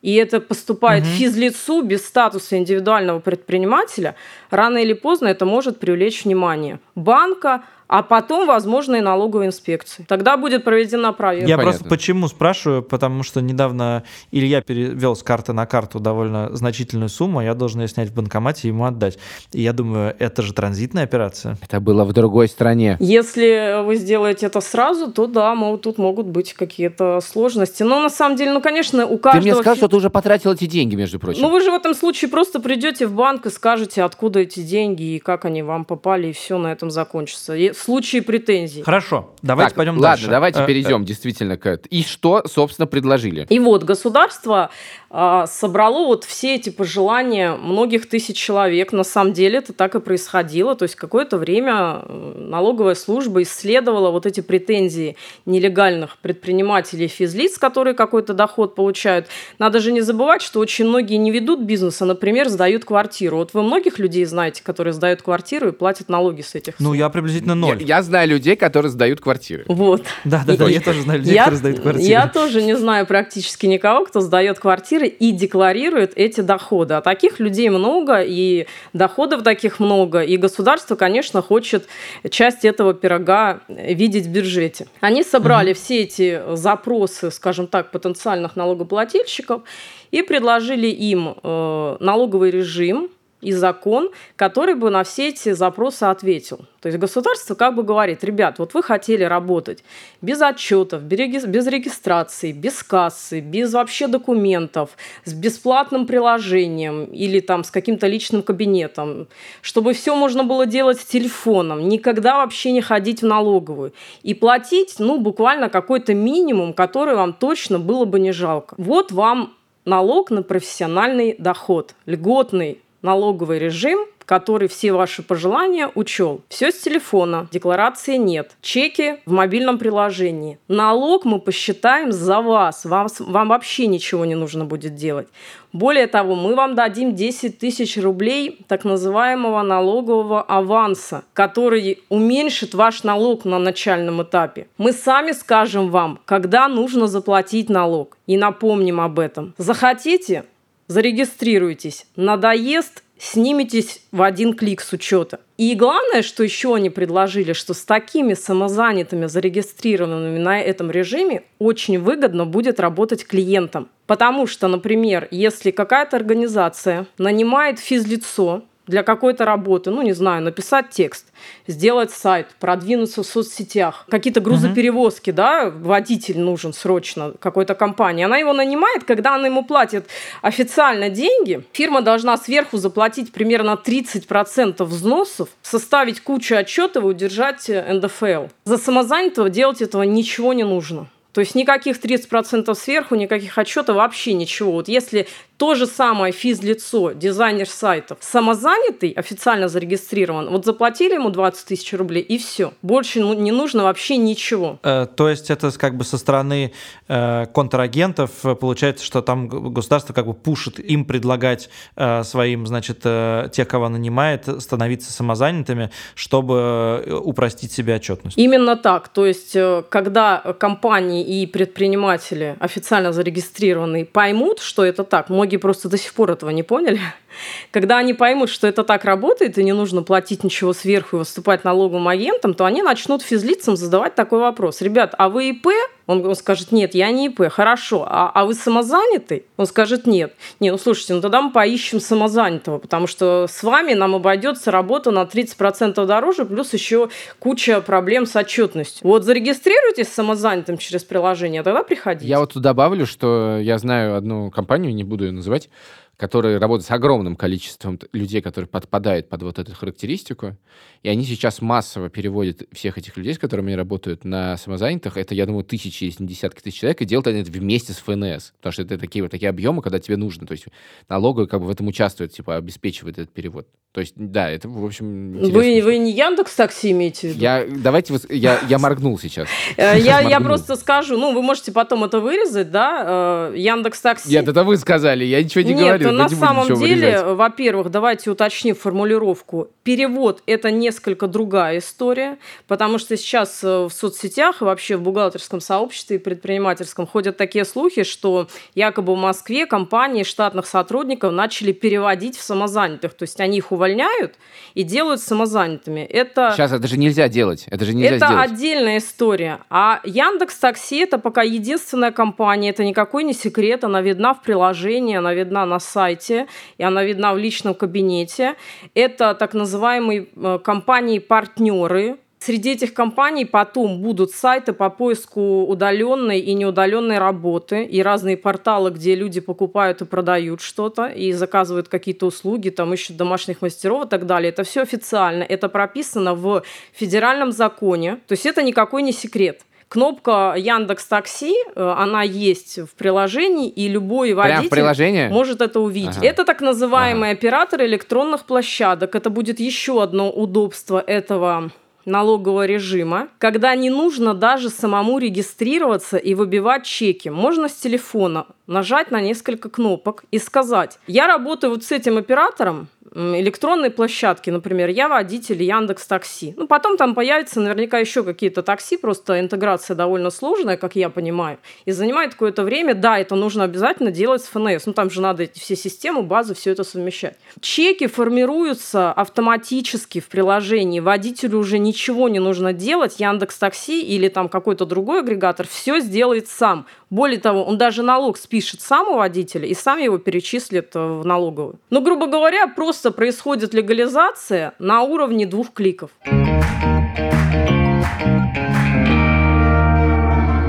И 0.00 0.14
это 0.14 0.40
поступает 0.40 1.02
угу. 1.02 1.10
физлицу 1.10 1.82
без 1.82 2.06
статуса 2.06 2.56
индивидуального 2.56 3.18
предпринимателя, 3.18 4.14
рано 4.48 4.78
или 4.78 4.92
поздно 4.92 5.26
это 5.26 5.44
может 5.44 5.80
привлечь 5.80 6.24
внимание 6.24 6.78
банка, 6.94 7.64
а 7.88 8.02
потом, 8.02 8.46
возможно, 8.46 8.96
и 8.96 9.00
налоговой 9.00 9.46
инспекции. 9.46 10.04
Тогда 10.08 10.36
будет 10.36 10.64
проведена 10.64 11.12
проверка. 11.12 11.48
Я 11.48 11.56
Понятно. 11.56 11.78
просто 11.78 11.88
почему 11.88 12.28
спрашиваю, 12.28 12.82
потому 12.82 13.22
что 13.22 13.40
недавно 13.40 14.02
Илья 14.32 14.60
перевел 14.60 15.14
с 15.14 15.22
карты 15.22 15.52
на 15.52 15.66
карту 15.66 16.00
довольно 16.00 16.54
значительную 16.54 17.08
сумму, 17.08 17.40
а 17.40 17.44
я 17.44 17.54
должен 17.54 17.80
ее 17.80 17.88
снять 17.88 18.10
в 18.10 18.14
банкомате 18.14 18.68
и 18.68 18.68
ему 18.68 18.84
отдать. 18.84 19.18
И 19.52 19.62
я 19.62 19.72
думаю, 19.72 20.14
это 20.18 20.42
же 20.42 20.52
транзитная 20.52 21.04
операция. 21.04 21.56
Это 21.62 21.80
было 21.80 22.04
в 22.04 22.12
другой 22.12 22.48
стране. 22.48 22.96
Если 23.00 23.82
вы 23.84 23.96
сделаете 23.96 24.46
это 24.46 24.60
сразу, 24.60 25.12
то 25.12 25.26
да, 25.26 25.54
мол, 25.54 25.78
тут 25.78 25.98
могут 25.98 26.26
быть 26.26 26.54
какие-то 26.54 27.20
сложности. 27.20 27.82
Но 27.82 28.00
на 28.00 28.10
самом 28.10 28.36
деле, 28.36 28.52
ну, 28.52 28.60
конечно, 28.60 29.06
у 29.06 29.18
каждого... 29.18 29.42
Ты 29.42 29.50
мне 29.50 29.54
сказал, 29.54 29.76
что 29.76 29.88
ты 29.88 29.96
уже 29.96 30.10
потратил 30.10 30.52
эти 30.52 30.66
деньги, 30.66 30.96
между 30.96 31.18
прочим. 31.18 31.42
Ну, 31.42 31.50
вы 31.50 31.60
же 31.60 31.70
в 31.70 31.74
этом 31.74 31.94
случае 31.94 32.30
просто 32.30 32.60
придете 32.60 33.06
в 33.06 33.12
банк 33.12 33.46
и 33.46 33.50
скажете, 33.50 34.02
откуда 34.02 34.40
эти 34.40 34.60
деньги 34.60 35.16
и 35.16 35.18
как 35.18 35.44
они 35.44 35.62
вам 35.62 35.84
попали, 35.84 36.28
и 36.28 36.32
все 36.32 36.58
на 36.58 36.72
этом 36.72 36.90
закончится 36.90 37.54
в 37.76 37.82
случае 37.82 38.22
претензий. 38.22 38.82
Хорошо, 38.82 39.30
давайте 39.42 39.70
так, 39.70 39.76
пойдем 39.76 39.92
ладно, 39.94 40.08
дальше. 40.08 40.24
Ладно, 40.24 40.36
давайте 40.36 40.60
э, 40.60 40.66
перейдем 40.66 41.02
э, 41.02 41.04
действительно 41.04 41.56
к 41.56 41.66
этому. 41.66 41.88
И 41.90 42.02
что, 42.02 42.42
собственно, 42.46 42.86
предложили? 42.86 43.46
И 43.48 43.58
вот 43.58 43.84
государство 43.84 44.70
э, 45.10 45.44
собрало 45.46 46.06
вот 46.06 46.24
все 46.24 46.54
эти 46.54 46.70
пожелания 46.70 47.54
многих 47.54 48.08
тысяч 48.08 48.36
человек. 48.36 48.92
На 48.92 49.04
самом 49.04 49.32
деле 49.32 49.58
это 49.58 49.72
так 49.72 49.94
и 49.94 50.00
происходило. 50.00 50.74
То 50.74 50.84
есть 50.84 50.94
какое-то 50.94 51.36
время 51.36 52.02
э, 52.02 52.34
налоговая 52.38 52.94
служба 52.94 53.42
исследовала 53.42 54.10
вот 54.10 54.26
эти 54.26 54.40
претензии 54.40 55.16
нелегальных 55.44 56.16
предпринимателей 56.18 57.08
физлиц, 57.08 57.58
которые 57.58 57.94
какой-то 57.94 58.34
доход 58.34 58.74
получают. 58.74 59.26
Надо 59.58 59.80
же 59.80 59.92
не 59.92 60.00
забывать, 60.00 60.42
что 60.42 60.60
очень 60.60 60.86
многие 60.86 61.16
не 61.16 61.30
ведут 61.30 61.60
бизнес, 61.60 62.00
а, 62.00 62.06
например, 62.06 62.48
сдают 62.48 62.84
квартиру. 62.84 63.38
Вот 63.38 63.54
вы 63.54 63.62
многих 63.62 63.98
людей 63.98 64.24
знаете, 64.24 64.62
которые 64.62 64.94
сдают 64.94 65.22
квартиру 65.22 65.68
и 65.68 65.72
платят 65.72 66.08
налоги 66.08 66.42
с 66.42 66.54
этих 66.54 66.74
Ну, 66.78 66.94
я 66.94 67.08
приблизительно 67.08 67.54
ноль. 67.66 67.82
Я, 67.82 67.96
я 67.96 68.02
знаю 68.02 68.28
людей, 68.28 68.56
которые 68.56 68.90
сдают 68.90 69.20
квартиры. 69.20 69.64
Вот. 69.68 70.02
Да, 70.24 70.42
да, 70.46 70.56
да, 70.56 70.68
я 70.68 70.80
тоже 70.80 71.02
знаю 71.02 71.20
людей, 71.20 71.34
я, 71.34 71.44
которые 71.44 71.58
сдают 71.58 71.80
квартиры. 71.80 72.08
Я 72.08 72.26
тоже 72.28 72.62
не 72.62 72.76
знаю 72.76 73.06
практически 73.06 73.66
никого, 73.66 74.04
кто 74.04 74.20
сдает 74.20 74.58
квартиры 74.58 75.06
и 75.06 75.32
декларирует 75.32 76.12
эти 76.16 76.40
доходы. 76.40 76.94
А 76.94 77.00
таких 77.00 77.40
людей 77.40 77.68
много, 77.68 78.22
и 78.22 78.66
доходов 78.92 79.42
таких 79.42 79.80
много, 79.80 80.20
и 80.20 80.36
государство, 80.36 80.96
конечно, 80.96 81.42
хочет 81.42 81.86
часть 82.30 82.64
этого 82.64 82.94
пирога 82.94 83.60
видеть 83.68 84.26
в 84.26 84.30
бюджете. 84.30 84.86
Они 85.00 85.22
собрали 85.22 85.72
угу. 85.72 85.78
все 85.78 86.02
эти 86.02 86.40
запросы, 86.54 87.30
скажем 87.30 87.66
так, 87.66 87.90
потенциальных 87.90 88.56
налогоплательщиков 88.56 89.62
и 90.10 90.22
предложили 90.22 90.86
им 90.86 91.34
э, 91.42 91.96
налоговый 92.00 92.50
режим, 92.50 93.10
и 93.46 93.52
закон, 93.52 94.10
который 94.34 94.74
бы 94.74 94.90
на 94.90 95.04
все 95.04 95.28
эти 95.28 95.52
запросы 95.52 96.02
ответил. 96.02 96.58
То 96.80 96.88
есть 96.88 96.98
государство 96.98 97.54
как 97.54 97.76
бы 97.76 97.84
говорит, 97.84 98.24
ребят, 98.24 98.58
вот 98.58 98.74
вы 98.74 98.82
хотели 98.82 99.22
работать 99.22 99.84
без 100.20 100.42
отчетов, 100.42 101.02
без 101.02 101.66
регистрации, 101.68 102.50
без 102.50 102.82
кассы, 102.82 103.38
без 103.38 103.72
вообще 103.72 104.08
документов, 104.08 104.96
с 105.24 105.32
бесплатным 105.32 106.06
приложением 106.08 107.04
или 107.04 107.38
там 107.38 107.62
с 107.62 107.70
каким-то 107.70 108.08
личным 108.08 108.42
кабинетом, 108.42 109.28
чтобы 109.62 109.92
все 109.92 110.16
можно 110.16 110.42
было 110.42 110.66
делать 110.66 111.06
телефоном, 111.06 111.88
никогда 111.88 112.38
вообще 112.38 112.72
не 112.72 112.80
ходить 112.80 113.22
в 113.22 113.26
налоговую 113.26 113.92
и 114.24 114.34
платить, 114.34 114.96
ну, 114.98 115.18
буквально 115.18 115.68
какой-то 115.68 116.14
минимум, 116.14 116.72
который 116.72 117.14
вам 117.14 117.32
точно 117.32 117.78
было 117.78 118.06
бы 118.06 118.18
не 118.18 118.32
жалко. 118.32 118.74
Вот 118.76 119.12
вам 119.12 119.54
налог 119.84 120.30
на 120.30 120.42
профессиональный 120.42 121.36
доход, 121.38 121.94
льготный 122.06 122.80
налоговый 123.06 123.58
режим, 123.58 124.00
который 124.26 124.68
все 124.68 124.92
ваши 124.92 125.22
пожелания 125.22 125.88
учел. 125.94 126.42
Все 126.48 126.70
с 126.72 126.78
телефона, 126.80 127.48
декларации 127.52 128.16
нет, 128.16 128.50
чеки 128.60 129.20
в 129.24 129.32
мобильном 129.32 129.78
приложении. 129.78 130.58
Налог 130.68 131.24
мы 131.24 131.38
посчитаем 131.38 132.12
за 132.12 132.40
вас, 132.40 132.84
вам, 132.84 133.06
вам 133.20 133.48
вообще 133.48 133.86
ничего 133.86 134.24
не 134.24 134.34
нужно 134.34 134.64
будет 134.64 134.96
делать. 134.96 135.28
Более 135.72 136.06
того, 136.06 136.34
мы 136.34 136.54
вам 136.54 136.74
дадим 136.74 137.14
10 137.14 137.58
тысяч 137.58 137.96
рублей 137.98 138.58
так 138.66 138.84
называемого 138.84 139.62
налогового 139.62 140.42
аванса, 140.42 141.22
который 141.32 142.00
уменьшит 142.08 142.74
ваш 142.74 143.04
налог 143.04 143.44
на 143.44 143.58
начальном 143.58 144.22
этапе. 144.22 144.66
Мы 144.78 144.92
сами 144.92 145.32
скажем 145.32 145.90
вам, 145.90 146.18
когда 146.24 146.66
нужно 146.68 147.06
заплатить 147.06 147.68
налог 147.68 148.16
и 148.26 148.36
напомним 148.36 149.00
об 149.00 149.18
этом. 149.18 149.54
Захотите, 149.58 150.44
зарегистрируйтесь. 150.88 152.06
Надоест, 152.16 153.02
сниметесь 153.18 154.02
в 154.12 154.22
один 154.22 154.54
клик 154.54 154.80
с 154.80 154.92
учета. 154.92 155.40
И 155.56 155.74
главное, 155.74 156.22
что 156.22 156.42
еще 156.42 156.74
они 156.74 156.90
предложили, 156.90 157.52
что 157.52 157.72
с 157.72 157.84
такими 157.84 158.34
самозанятыми, 158.34 159.26
зарегистрированными 159.26 160.38
на 160.38 160.60
этом 160.60 160.90
режиме 160.90 161.44
очень 161.58 161.98
выгодно 161.98 162.44
будет 162.44 162.78
работать 162.78 163.26
клиентам. 163.26 163.88
Потому 164.06 164.46
что, 164.46 164.68
например, 164.68 165.28
если 165.30 165.70
какая-то 165.70 166.16
организация 166.16 167.06
нанимает 167.18 167.78
физлицо, 167.78 168.62
для 168.86 169.02
какой-то 169.02 169.44
работы, 169.44 169.90
ну, 169.90 170.02
не 170.02 170.12
знаю, 170.12 170.42
написать 170.42 170.90
текст, 170.90 171.26
сделать 171.66 172.10
сайт, 172.10 172.48
продвинуться 172.60 173.22
в 173.22 173.26
соцсетях, 173.26 174.06
какие-то 174.10 174.40
грузоперевозки, 174.40 175.30
угу. 175.30 175.36
да, 175.36 175.70
водитель 175.70 176.38
нужен 176.38 176.72
срочно 176.72 177.32
какой-то 177.38 177.74
компании, 177.74 178.24
она 178.24 178.36
его 178.36 178.52
нанимает, 178.52 179.04
когда 179.04 179.34
она 179.34 179.46
ему 179.46 179.64
платит 179.64 180.06
официально 180.42 181.08
деньги, 181.08 181.64
фирма 181.72 182.02
должна 182.02 182.36
сверху 182.36 182.78
заплатить 182.78 183.32
примерно 183.32 183.80
30% 183.82 184.84
взносов, 184.84 185.48
составить 185.62 186.20
кучу 186.20 186.54
отчетов 186.54 187.04
и 187.04 187.06
удержать 187.06 187.68
НДФЛ. 187.68 188.46
За 188.64 188.78
самозанятого 188.78 189.50
делать 189.50 189.82
этого 189.82 190.02
ничего 190.02 190.52
не 190.52 190.64
нужно. 190.64 191.08
То 191.36 191.40
есть 191.40 191.54
никаких 191.54 191.98
30% 191.98 192.74
сверху, 192.74 193.14
никаких 193.14 193.58
отчетов, 193.58 193.96
вообще 193.96 194.32
ничего. 194.32 194.72
Вот 194.72 194.88
если 194.88 195.28
То 195.56 195.74
же 195.74 195.86
самое 195.86 196.32
физлицо, 196.32 197.12
дизайнер 197.12 197.68
сайтов, 197.68 198.18
самозанятый, 198.20 199.10
официально 199.10 199.68
зарегистрирован, 199.68 200.50
вот 200.50 200.66
заплатили 200.66 201.14
ему 201.14 201.30
20 201.30 201.66
тысяч 201.66 201.92
рублей 201.94 202.22
и 202.22 202.36
все. 202.36 202.74
Больше 202.82 203.20
ну, 203.20 203.32
не 203.32 203.52
нужно 203.52 203.84
вообще 203.84 204.18
ничего. 204.18 204.78
Э, 204.82 205.06
то 205.06 205.28
есть 205.30 205.50
это 205.50 205.70
как 205.78 205.96
бы 205.96 206.04
со 206.04 206.18
стороны 206.18 206.72
э, 207.08 207.46
контрагентов 207.54 208.30
э, 208.44 208.54
получается, 208.54 209.04
что 209.04 209.22
там 209.22 209.48
государство 209.48 210.12
как 210.12 210.26
бы 210.26 210.34
пушит 210.34 210.78
им 210.78 211.06
предлагать 211.06 211.70
э, 211.96 212.22
своим, 212.24 212.66
значит, 212.66 213.00
э, 213.04 213.48
тех, 213.50 213.66
кого 213.66 213.88
нанимает, 213.88 214.48
становиться 214.60 215.10
самозанятыми, 215.10 215.90
чтобы 216.14 217.02
э, 217.06 217.12
упростить 217.14 217.72
себе 217.72 217.94
отчетность. 217.94 218.36
Именно 218.36 218.76
так. 218.76 219.08
То 219.08 219.24
есть, 219.24 219.56
э, 219.56 219.82
когда 219.88 220.38
компании 220.58 221.24
и 221.24 221.46
предприниматели 221.46 222.56
официально 222.60 223.12
зарегистрированные 223.12 224.04
поймут, 224.04 224.60
что 224.60 224.84
это 224.84 225.02
так, 225.02 225.30
многие 225.46 225.58
просто 225.58 225.88
до 225.88 225.96
сих 225.96 226.12
пор 226.12 226.32
этого 226.32 226.50
не 226.50 226.64
поняли, 226.64 226.98
когда 227.70 227.98
они 227.98 228.14
поймут, 228.14 228.50
что 228.50 228.66
это 228.66 228.82
так 228.82 229.04
работает, 229.04 229.58
и 229.58 229.64
не 229.64 229.72
нужно 229.72 230.02
платить 230.02 230.42
ничего 230.42 230.72
сверху 230.72 231.16
и 231.16 231.18
выступать 231.20 231.62
налоговым 231.62 232.08
агентом, 232.08 232.52
то 232.52 232.64
они 232.64 232.82
начнут 232.82 233.22
физлицам 233.22 233.76
задавать 233.76 234.16
такой 234.16 234.40
вопрос. 234.40 234.80
Ребят, 234.80 235.14
а 235.16 235.28
вы 235.28 235.50
ИП? 235.50 235.68
Он, 236.06 236.24
он 236.24 236.34
скажет, 236.34 236.72
нет, 236.72 236.94
я 236.94 237.10
не 237.10 237.26
ИП. 237.26 237.48
Хорошо. 237.50 238.06
А, 238.08 238.30
а 238.32 238.44
вы 238.44 238.54
самозанятый? 238.54 239.44
Он 239.56 239.66
скажет, 239.66 240.06
нет. 240.06 240.34
Не, 240.60 240.70
ну 240.70 240.78
слушайте, 240.78 241.14
ну 241.14 241.20
тогда 241.20 241.42
мы 241.42 241.50
поищем 241.50 242.00
самозанятого, 242.00 242.78
потому 242.78 243.06
что 243.06 243.46
с 243.48 243.62
вами 243.62 243.94
нам 243.94 244.14
обойдется 244.14 244.70
работа 244.70 245.10
на 245.10 245.22
30% 245.22 246.04
дороже, 246.06 246.44
плюс 246.44 246.72
еще 246.72 247.08
куча 247.38 247.80
проблем 247.80 248.26
с 248.26 248.36
отчетностью. 248.36 249.06
Вот 249.06 249.24
зарегистрируйтесь 249.24 250.08
самозанятым 250.08 250.78
через 250.78 251.04
приложение, 251.04 251.60
а 251.60 251.64
тогда 251.64 251.82
приходите. 251.82 252.28
Я 252.28 252.40
вот 252.40 252.52
тут 252.52 252.62
добавлю, 252.62 253.06
что 253.06 253.58
я 253.60 253.78
знаю 253.78 254.16
одну 254.16 254.50
компанию, 254.50 254.94
не 254.94 255.04
буду 255.04 255.24
ее 255.24 255.32
называть, 255.32 255.68
которые 256.16 256.58
работают 256.58 256.86
с 256.86 256.90
огромным 256.90 257.36
количеством 257.36 257.98
людей, 258.12 258.40
которые 258.40 258.68
подпадают 258.68 259.28
под 259.28 259.42
вот 259.42 259.58
эту 259.58 259.74
характеристику, 259.74 260.56
и 261.02 261.08
они 261.08 261.24
сейчас 261.24 261.60
массово 261.60 262.08
переводят 262.08 262.62
всех 262.72 262.96
этих 262.96 263.16
людей, 263.16 263.34
с 263.34 263.38
которыми 263.38 263.68
они 263.68 263.76
работают, 263.76 264.24
на 264.24 264.56
самозанятых. 264.56 265.16
Это, 265.16 265.34
я 265.34 265.46
думаю, 265.46 265.64
тысячи, 265.64 266.04
если 266.04 266.22
не 266.22 266.28
десятки 266.30 266.62
тысяч 266.62 266.80
человек, 266.80 267.02
и 267.02 267.04
делают 267.04 267.26
они 267.26 267.40
это 267.40 267.50
вместе 267.50 267.92
с 267.92 267.96
ФНС, 267.96 268.52
потому 268.56 268.72
что 268.72 268.82
это 268.82 268.98
такие 268.98 269.22
вот 269.22 269.30
такие 269.30 269.50
объемы, 269.50 269.82
когда 269.82 269.98
тебе 269.98 270.16
нужно. 270.16 270.46
То 270.46 270.52
есть 270.52 270.66
налоговый 271.08 271.48
как 271.48 271.60
бы 271.60 271.66
в 271.66 271.70
этом 271.70 271.86
участвует, 271.86 272.32
типа 272.32 272.56
обеспечивает 272.56 273.18
этот 273.18 273.34
перевод. 273.34 273.68
То 273.96 274.00
есть, 274.00 274.12
да, 274.14 274.50
это, 274.50 274.68
в 274.68 274.84
общем, 274.84 275.32
Вы, 275.40 275.80
вы 275.82 275.96
не 275.96 276.12
Яндекс 276.12 276.54
Такси 276.54 276.90
имеете 276.90 277.28
в 277.28 277.30
виду? 277.30 277.40
Я, 277.40 277.64
давайте, 277.66 278.14
я, 278.28 278.60
я 278.68 278.78
моргнул 278.78 279.18
сейчас. 279.18 279.48
Э, 279.78 279.98
я, 279.98 280.20
я 280.20 280.38
просто 280.38 280.76
скажу, 280.76 281.16
ну, 281.16 281.32
вы 281.32 281.40
можете 281.40 281.72
потом 281.72 282.04
это 282.04 282.20
вырезать, 282.20 282.70
да, 282.70 283.50
э, 283.54 283.56
Яндекс 283.56 284.02
Такси. 284.02 284.28
Нет, 284.28 284.48
это 284.48 284.64
вы 284.64 284.76
сказали, 284.76 285.24
я 285.24 285.42
ничего 285.42 285.64
не 285.64 285.72
говорил. 285.72 286.10
Нет, 286.10 286.18
на 286.18 286.28
самом 286.28 286.74
деле, 286.74 287.24
во-первых, 287.24 287.90
давайте 287.90 288.30
уточним 288.30 288.74
формулировку. 288.74 289.70
Перевод– 289.82 290.42
это 290.46 290.70
несколько 290.70 291.26
другая 291.26 291.78
история, 291.78 292.36
потому 292.66 292.98
что 292.98 293.16
сейчас 293.16 293.64
э, 293.64 293.84
в 293.86 293.90
соцсетях 293.90 294.60
и 294.60 294.64
вообще 294.64 294.98
в 294.98 295.00
бухгалтерском 295.00 295.62
сообществе 295.62 296.16
и 296.16 296.18
предпринимательском 296.18 297.06
ходят 297.06 297.38
такие 297.38 297.64
слухи, 297.64 298.02
что 298.02 298.46
якобы 298.74 299.14
в 299.14 299.18
Москве 299.18 299.64
компании 299.64 300.22
штатных 300.22 300.66
сотрудников 300.66 301.32
начали 301.32 301.72
переводить 301.72 302.36
в 302.36 302.42
самозанятых, 302.42 303.14
то 303.14 303.22
есть 303.22 303.40
они 303.40 303.56
их 303.56 303.72
увольняют 303.72 303.85
увольняют 303.86 304.34
и 304.74 304.82
делают 304.82 305.20
самозанятыми. 305.20 306.00
Это, 306.00 306.52
Сейчас 306.54 306.72
это 306.72 306.86
же 306.86 306.98
нельзя 306.98 307.28
делать. 307.28 307.66
Это 307.70 307.84
же 307.84 307.94
нельзя 307.94 308.16
это 308.16 308.26
сделать. 308.26 308.50
отдельная 308.50 308.98
история. 308.98 309.58
А 309.70 310.00
Яндекс 310.04 310.58
Такси 310.58 310.98
это 310.98 311.18
пока 311.18 311.42
единственная 311.42 312.10
компания, 312.10 312.70
это 312.70 312.84
никакой 312.84 313.24
не 313.24 313.32
секрет, 313.32 313.84
она 313.84 314.02
видна 314.02 314.34
в 314.34 314.42
приложении, 314.42 315.16
она 315.16 315.34
видна 315.34 315.66
на 315.66 315.78
сайте, 315.78 316.46
и 316.78 316.84
она 316.84 317.04
видна 317.04 317.32
в 317.32 317.38
личном 317.38 317.74
кабинете. 317.74 318.54
Это 318.94 319.34
так 319.34 319.54
называемые 319.54 320.26
э, 320.36 320.58
компании-партнеры, 320.62 322.18
Среди 322.38 322.72
этих 322.72 322.92
компаний 322.94 323.44
потом 323.44 324.02
будут 324.02 324.30
сайты 324.30 324.72
по 324.72 324.90
поиску 324.90 325.64
удаленной 325.64 326.38
и 326.38 326.54
неудаленной 326.54 327.18
работы 327.18 327.82
и 327.84 328.02
разные 328.02 328.36
порталы, 328.36 328.90
где 328.90 329.14
люди 329.14 329.40
покупают 329.40 330.02
и 330.02 330.04
продают 330.04 330.60
что-то 330.60 331.06
и 331.06 331.32
заказывают 331.32 331.88
какие-то 331.88 332.26
услуги, 332.26 332.68
там 332.68 332.92
ищут 332.92 333.16
домашних 333.16 333.62
мастеров 333.62 334.06
и 334.06 334.08
так 334.08 334.26
далее. 334.26 334.50
Это 334.50 334.64
все 334.64 334.82
официально, 334.82 335.42
это 335.42 335.68
прописано 335.68 336.34
в 336.34 336.62
федеральном 336.92 337.52
законе, 337.52 338.16
то 338.28 338.32
есть 338.32 338.46
это 338.46 338.62
никакой 338.62 339.02
не 339.02 339.12
секрет. 339.12 339.62
Кнопка 339.88 340.54
Яндекс 340.56 341.06
Такси, 341.06 341.54
э, 341.54 341.94
она 341.96 342.22
есть 342.22 342.80
в 342.80 342.94
приложении, 342.96 343.68
и 343.68 343.88
любой 343.88 344.32
водитель 344.34 345.28
может 345.30 345.60
это 345.60 345.78
увидеть. 345.78 346.18
Ага. 346.18 346.26
Это 346.26 346.44
так 346.44 346.60
называемый 346.60 347.30
ага. 347.30 347.38
оператор 347.38 347.82
электронных 347.82 348.46
площадок. 348.46 349.14
Это 349.14 349.30
будет 349.30 349.60
еще 349.60 350.02
одно 350.02 350.28
удобство 350.28 350.98
этого 350.98 351.70
налогового 352.06 352.64
режима, 352.64 353.28
когда 353.38 353.74
не 353.74 353.90
нужно 353.90 354.32
даже 354.32 354.70
самому 354.70 355.18
регистрироваться 355.18 356.16
и 356.16 356.34
выбивать 356.34 356.84
чеки. 356.84 357.28
Можно 357.28 357.68
с 357.68 357.74
телефона 357.74 358.46
нажать 358.66 359.10
на 359.10 359.20
несколько 359.20 359.68
кнопок 359.68 360.24
и 360.30 360.38
сказать, 360.38 360.98
я 361.06 361.26
работаю 361.26 361.72
вот 361.72 361.84
с 361.84 361.92
этим 361.92 362.18
оператором, 362.18 362.88
электронной 363.16 363.90
площадки, 363.90 364.50
например, 364.50 364.90
я 364.90 365.08
водитель 365.08 365.62
Яндекс 365.62 366.06
Такси. 366.06 366.54
Ну, 366.56 366.66
потом 366.66 366.96
там 366.96 367.14
появятся 367.14 367.60
наверняка 367.60 367.98
еще 367.98 368.22
какие-то 368.22 368.62
такси, 368.62 368.96
просто 368.96 369.40
интеграция 369.40 369.94
довольно 369.94 370.30
сложная, 370.30 370.76
как 370.76 370.96
я 370.96 371.08
понимаю, 371.08 371.58
и 371.86 371.92
занимает 371.92 372.32
какое-то 372.32 372.62
время. 372.62 372.94
Да, 372.94 373.18
это 373.18 373.34
нужно 373.34 373.64
обязательно 373.64 374.10
делать 374.10 374.42
с 374.42 374.48
ФНС, 374.48 374.86
ну, 374.86 374.92
там 374.92 375.10
же 375.10 375.20
надо 375.20 375.44
эти 375.44 375.58
все 375.58 375.76
системы, 375.76 376.22
базы, 376.22 376.54
все 376.54 376.72
это 376.72 376.84
совмещать. 376.84 377.38
Чеки 377.60 378.06
формируются 378.06 379.12
автоматически 379.12 380.20
в 380.20 380.28
приложении, 380.28 381.00
водителю 381.00 381.58
уже 381.58 381.78
ничего 381.78 382.28
не 382.28 382.38
нужно 382.38 382.72
делать, 382.72 383.18
Яндекс 383.18 383.58
Такси 383.58 384.02
или 384.02 384.28
там 384.28 384.48
какой-то 384.48 384.84
другой 384.84 385.20
агрегатор 385.20 385.66
все 385.66 386.00
сделает 386.00 386.48
сам. 386.48 386.86
Более 387.08 387.38
того, 387.38 387.64
он 387.64 387.78
даже 387.78 388.02
налог 388.02 388.36
спишет 388.56 388.80
сам 388.80 389.08
у 389.08 389.16
водителя 389.16 389.66
и 389.66 389.74
сам 389.74 389.98
его 389.98 390.16
перечислит 390.16 390.96
э, 390.96 390.98
в 390.98 391.26
налоговую. 391.26 391.78
Ну, 391.90 392.00
грубо 392.02 392.26
говоря, 392.26 392.66
просто 392.68 393.10
происходит 393.10 393.74
легализация 393.74 394.72
на 394.78 395.02
уровне 395.02 395.44
двух 395.46 395.74
кликов. 395.74 396.10
У 396.24 396.30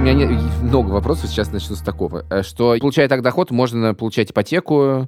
меня 0.01 0.27
много 0.63 0.89
вопросов, 0.89 1.29
сейчас 1.29 1.51
начну 1.53 1.77
с 1.77 1.81
такого. 1.81 2.25
Э, 2.29 2.43
что, 2.43 2.75
получая 2.77 3.07
так 3.07 3.21
доход, 3.21 3.51
можно 3.51 3.93
получать 3.93 4.31
ипотеку, 4.31 5.07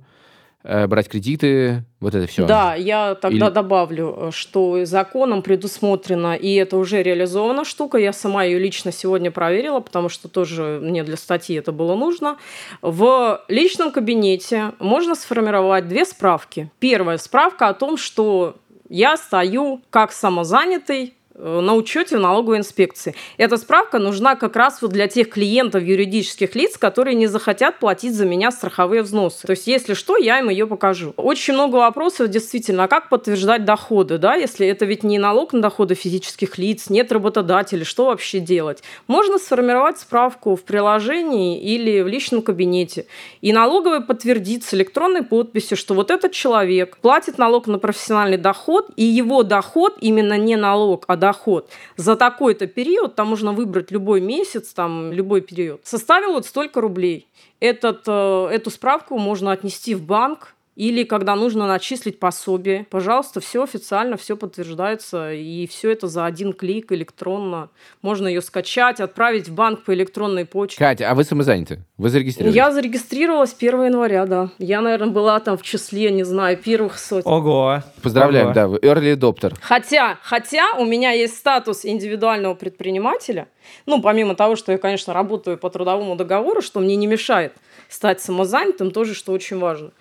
брать 0.64 1.08
кредиты, 1.08 1.86
вот 2.00 2.16
это 2.16 2.28
все. 2.28 2.46
Да, 2.46 2.76
я 2.76 3.16
тогда 3.16 3.48
Или... 3.48 3.54
добавлю, 3.54 4.16
э, 4.18 4.32
что 4.32 4.86
законом 4.86 5.42
предусмотрено, 5.42 6.36
и 6.36 6.54
это 6.56 6.78
уже 6.78 7.02
реализована 7.02 7.64
штука. 7.64 7.98
Я 7.98 8.14
сама 8.14 8.44
ее 8.44 8.60
лично 8.60 8.92
сегодня 8.92 9.32
проверила, 9.32 9.80
потому 9.80 10.10
что 10.10 10.28
тоже 10.28 10.80
мне 10.82 11.04
для 11.04 11.18
статьи 11.18 11.56
это 11.56 11.72
было 11.72 11.96
нужно. 11.96 12.38
В 12.82 13.42
личном 13.48 13.92
кабинете 13.92 14.74
можно 14.80 15.16
сформировать 15.16 15.88
две 15.88 16.06
справки. 16.06 16.70
Первая 16.80 17.18
справка 17.18 17.70
о 17.70 17.74
том, 17.74 17.98
что 17.98 18.58
я 18.90 19.18
стою 19.18 19.82
как 19.90 20.12
самозанятый 20.12 21.14
Э, 21.19 21.19
на 21.40 21.74
учете 21.76 22.18
в 22.18 22.20
налоговой 22.20 22.58
инспекции. 22.58 23.16
Эта 23.38 23.58
справка 23.58 23.98
нужна 23.98 24.36
как 24.36 24.56
раз 24.56 24.82
вот 24.82 24.92
для 24.92 25.08
тех 25.08 25.30
клиентов 25.30 25.84
юридических 25.84 26.54
лиц, 26.56 26.78
которые 26.78 27.16
не 27.16 27.28
захотят 27.28 27.80
платить 27.80 28.14
за 28.14 28.26
меня 28.26 28.52
страховые 28.52 29.04
взносы. 29.04 29.48
То 29.48 29.52
есть, 29.52 29.68
если 29.68 29.94
что, 29.94 30.18
я 30.18 30.40
им 30.40 30.50
ее 30.50 30.68
покажу. 30.68 31.14
Очень 31.16 31.54
много 31.54 31.78
вопросов 31.78 32.28
действительно, 32.30 32.84
а 32.84 32.88
как 32.88 33.10
подтверждать 33.10 33.64
доходы, 33.64 34.18
да, 34.18 34.36
если 34.36 34.68
это 34.68 34.86
ведь 34.86 35.04
не 35.04 35.18
налог 35.18 35.54
на 35.54 35.62
доходы 35.62 35.96
физических 35.96 36.58
лиц, 36.58 36.90
нет 36.90 37.12
работодателя, 37.12 37.86
что 37.86 38.06
вообще 38.06 38.40
делать? 38.40 38.84
Можно 39.08 39.38
сформировать 39.38 40.00
справку 40.00 40.56
в 40.56 40.64
приложении 40.64 41.62
или 41.62 42.02
в 42.02 42.08
личном 42.08 42.42
кабинете. 42.42 43.06
И 43.42 43.54
налоговый 43.54 44.02
подтвердит 44.02 44.66
с 44.66 44.74
электронной 44.74 45.24
подписью, 45.24 45.78
что 45.78 45.94
вот 45.94 46.12
этот 46.12 46.34
человек 46.34 46.98
платит 46.98 47.38
налог 47.38 47.68
на 47.68 47.80
профессиональный 47.80 48.38
доход, 48.38 48.90
и 48.98 49.06
его 49.06 49.44
доход 49.44 49.98
именно 50.02 50.38
не 50.38 50.58
налог, 50.58 51.06
а 51.08 51.16
доход 51.16 51.29
доход 51.30 51.70
за 51.98 52.16
такой-то 52.16 52.66
период, 52.68 53.16
там 53.16 53.28
можно 53.28 53.52
выбрать 53.54 53.92
любой 53.92 54.22
месяц, 54.22 54.74
там 54.74 55.14
любой 55.14 55.42
период, 55.42 55.82
составил 55.84 56.34
вот 56.34 56.46
столько 56.46 56.82
рублей. 56.82 57.28
Этот, 57.60 58.04
э, 58.08 58.48
эту 58.52 58.70
справку 58.72 59.20
можно 59.20 59.52
отнести 59.52 59.96
в 59.96 60.02
банк, 60.02 60.56
или 60.80 61.04
когда 61.04 61.36
нужно 61.36 61.68
начислить 61.68 62.20
пособие. 62.20 62.86
Пожалуйста, 62.90 63.42
все 63.42 63.64
официально, 63.64 64.16
все 64.16 64.38
подтверждается, 64.38 65.34
и 65.34 65.68
все 65.68 65.92
это 65.92 66.08
за 66.08 66.26
один 66.26 66.54
клик 66.54 66.94
электронно. 66.94 67.70
Можно 68.02 68.30
ее 68.30 68.42
скачать, 68.42 69.02
отправить 69.02 69.50
в 69.50 69.54
банк 69.54 69.84
по 69.84 69.94
электронной 69.94 70.46
почте. 70.46 70.78
Катя, 70.80 71.12
а 71.12 71.16
вы 71.16 71.26
самозаняты? 71.26 71.84
Вы 71.98 72.08
зарегистрировались? 72.08 72.56
Я 72.56 72.72
зарегистрировалась 72.72 73.54
1 73.60 73.88
января, 73.88 74.26
да. 74.26 74.52
Я, 74.58 74.80
наверное, 74.80 75.10
была 75.10 75.42
там 75.42 75.58
в 75.58 75.64
числе, 75.64 76.12
не 76.12 76.24
знаю, 76.24 76.56
первых 76.56 76.98
сотен. 76.98 77.30
Ого! 77.30 77.84
Поздравляем, 78.02 78.48
Ого. 78.48 78.54
да, 78.54 78.68
вы 78.70 78.78
early 78.78 79.14
adopter. 79.14 79.54
Хотя, 79.60 80.18
хотя 80.22 80.76
у 80.78 80.86
меня 80.86 81.12
есть 81.12 81.36
статус 81.36 81.84
индивидуального 81.84 82.54
предпринимателя, 82.54 83.50
ну, 83.86 84.02
помимо 84.02 84.34
того, 84.34 84.56
что 84.56 84.72
я, 84.72 84.78
конечно, 84.78 85.14
работаю 85.14 85.58
по 85.58 85.70
трудовому 85.70 86.16
договору, 86.16 86.62
что 86.62 86.80
мне 86.80 86.96
не 86.96 87.06
мешает 87.06 87.52
стать 87.90 88.22
самозанятым, 88.22 88.92
тоже 88.92 89.14
что 89.14 89.34
очень 89.34 89.60
важно. 89.60 89.92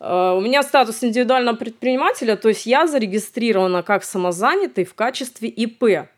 Э, 0.00 0.34
у 0.36 0.40
меня 0.40 0.62
статус 0.62 1.02
индивидуального 1.02 1.56
предпринимателя, 1.56 2.36
то 2.36 2.48
есть 2.48 2.66
я 2.66 2.86
зарегистрирована 2.86 3.82
как 3.82 4.04
самозанятый 4.04 4.84
в 4.84 4.94
качестве 4.94 5.48
ИП. 5.48 6.08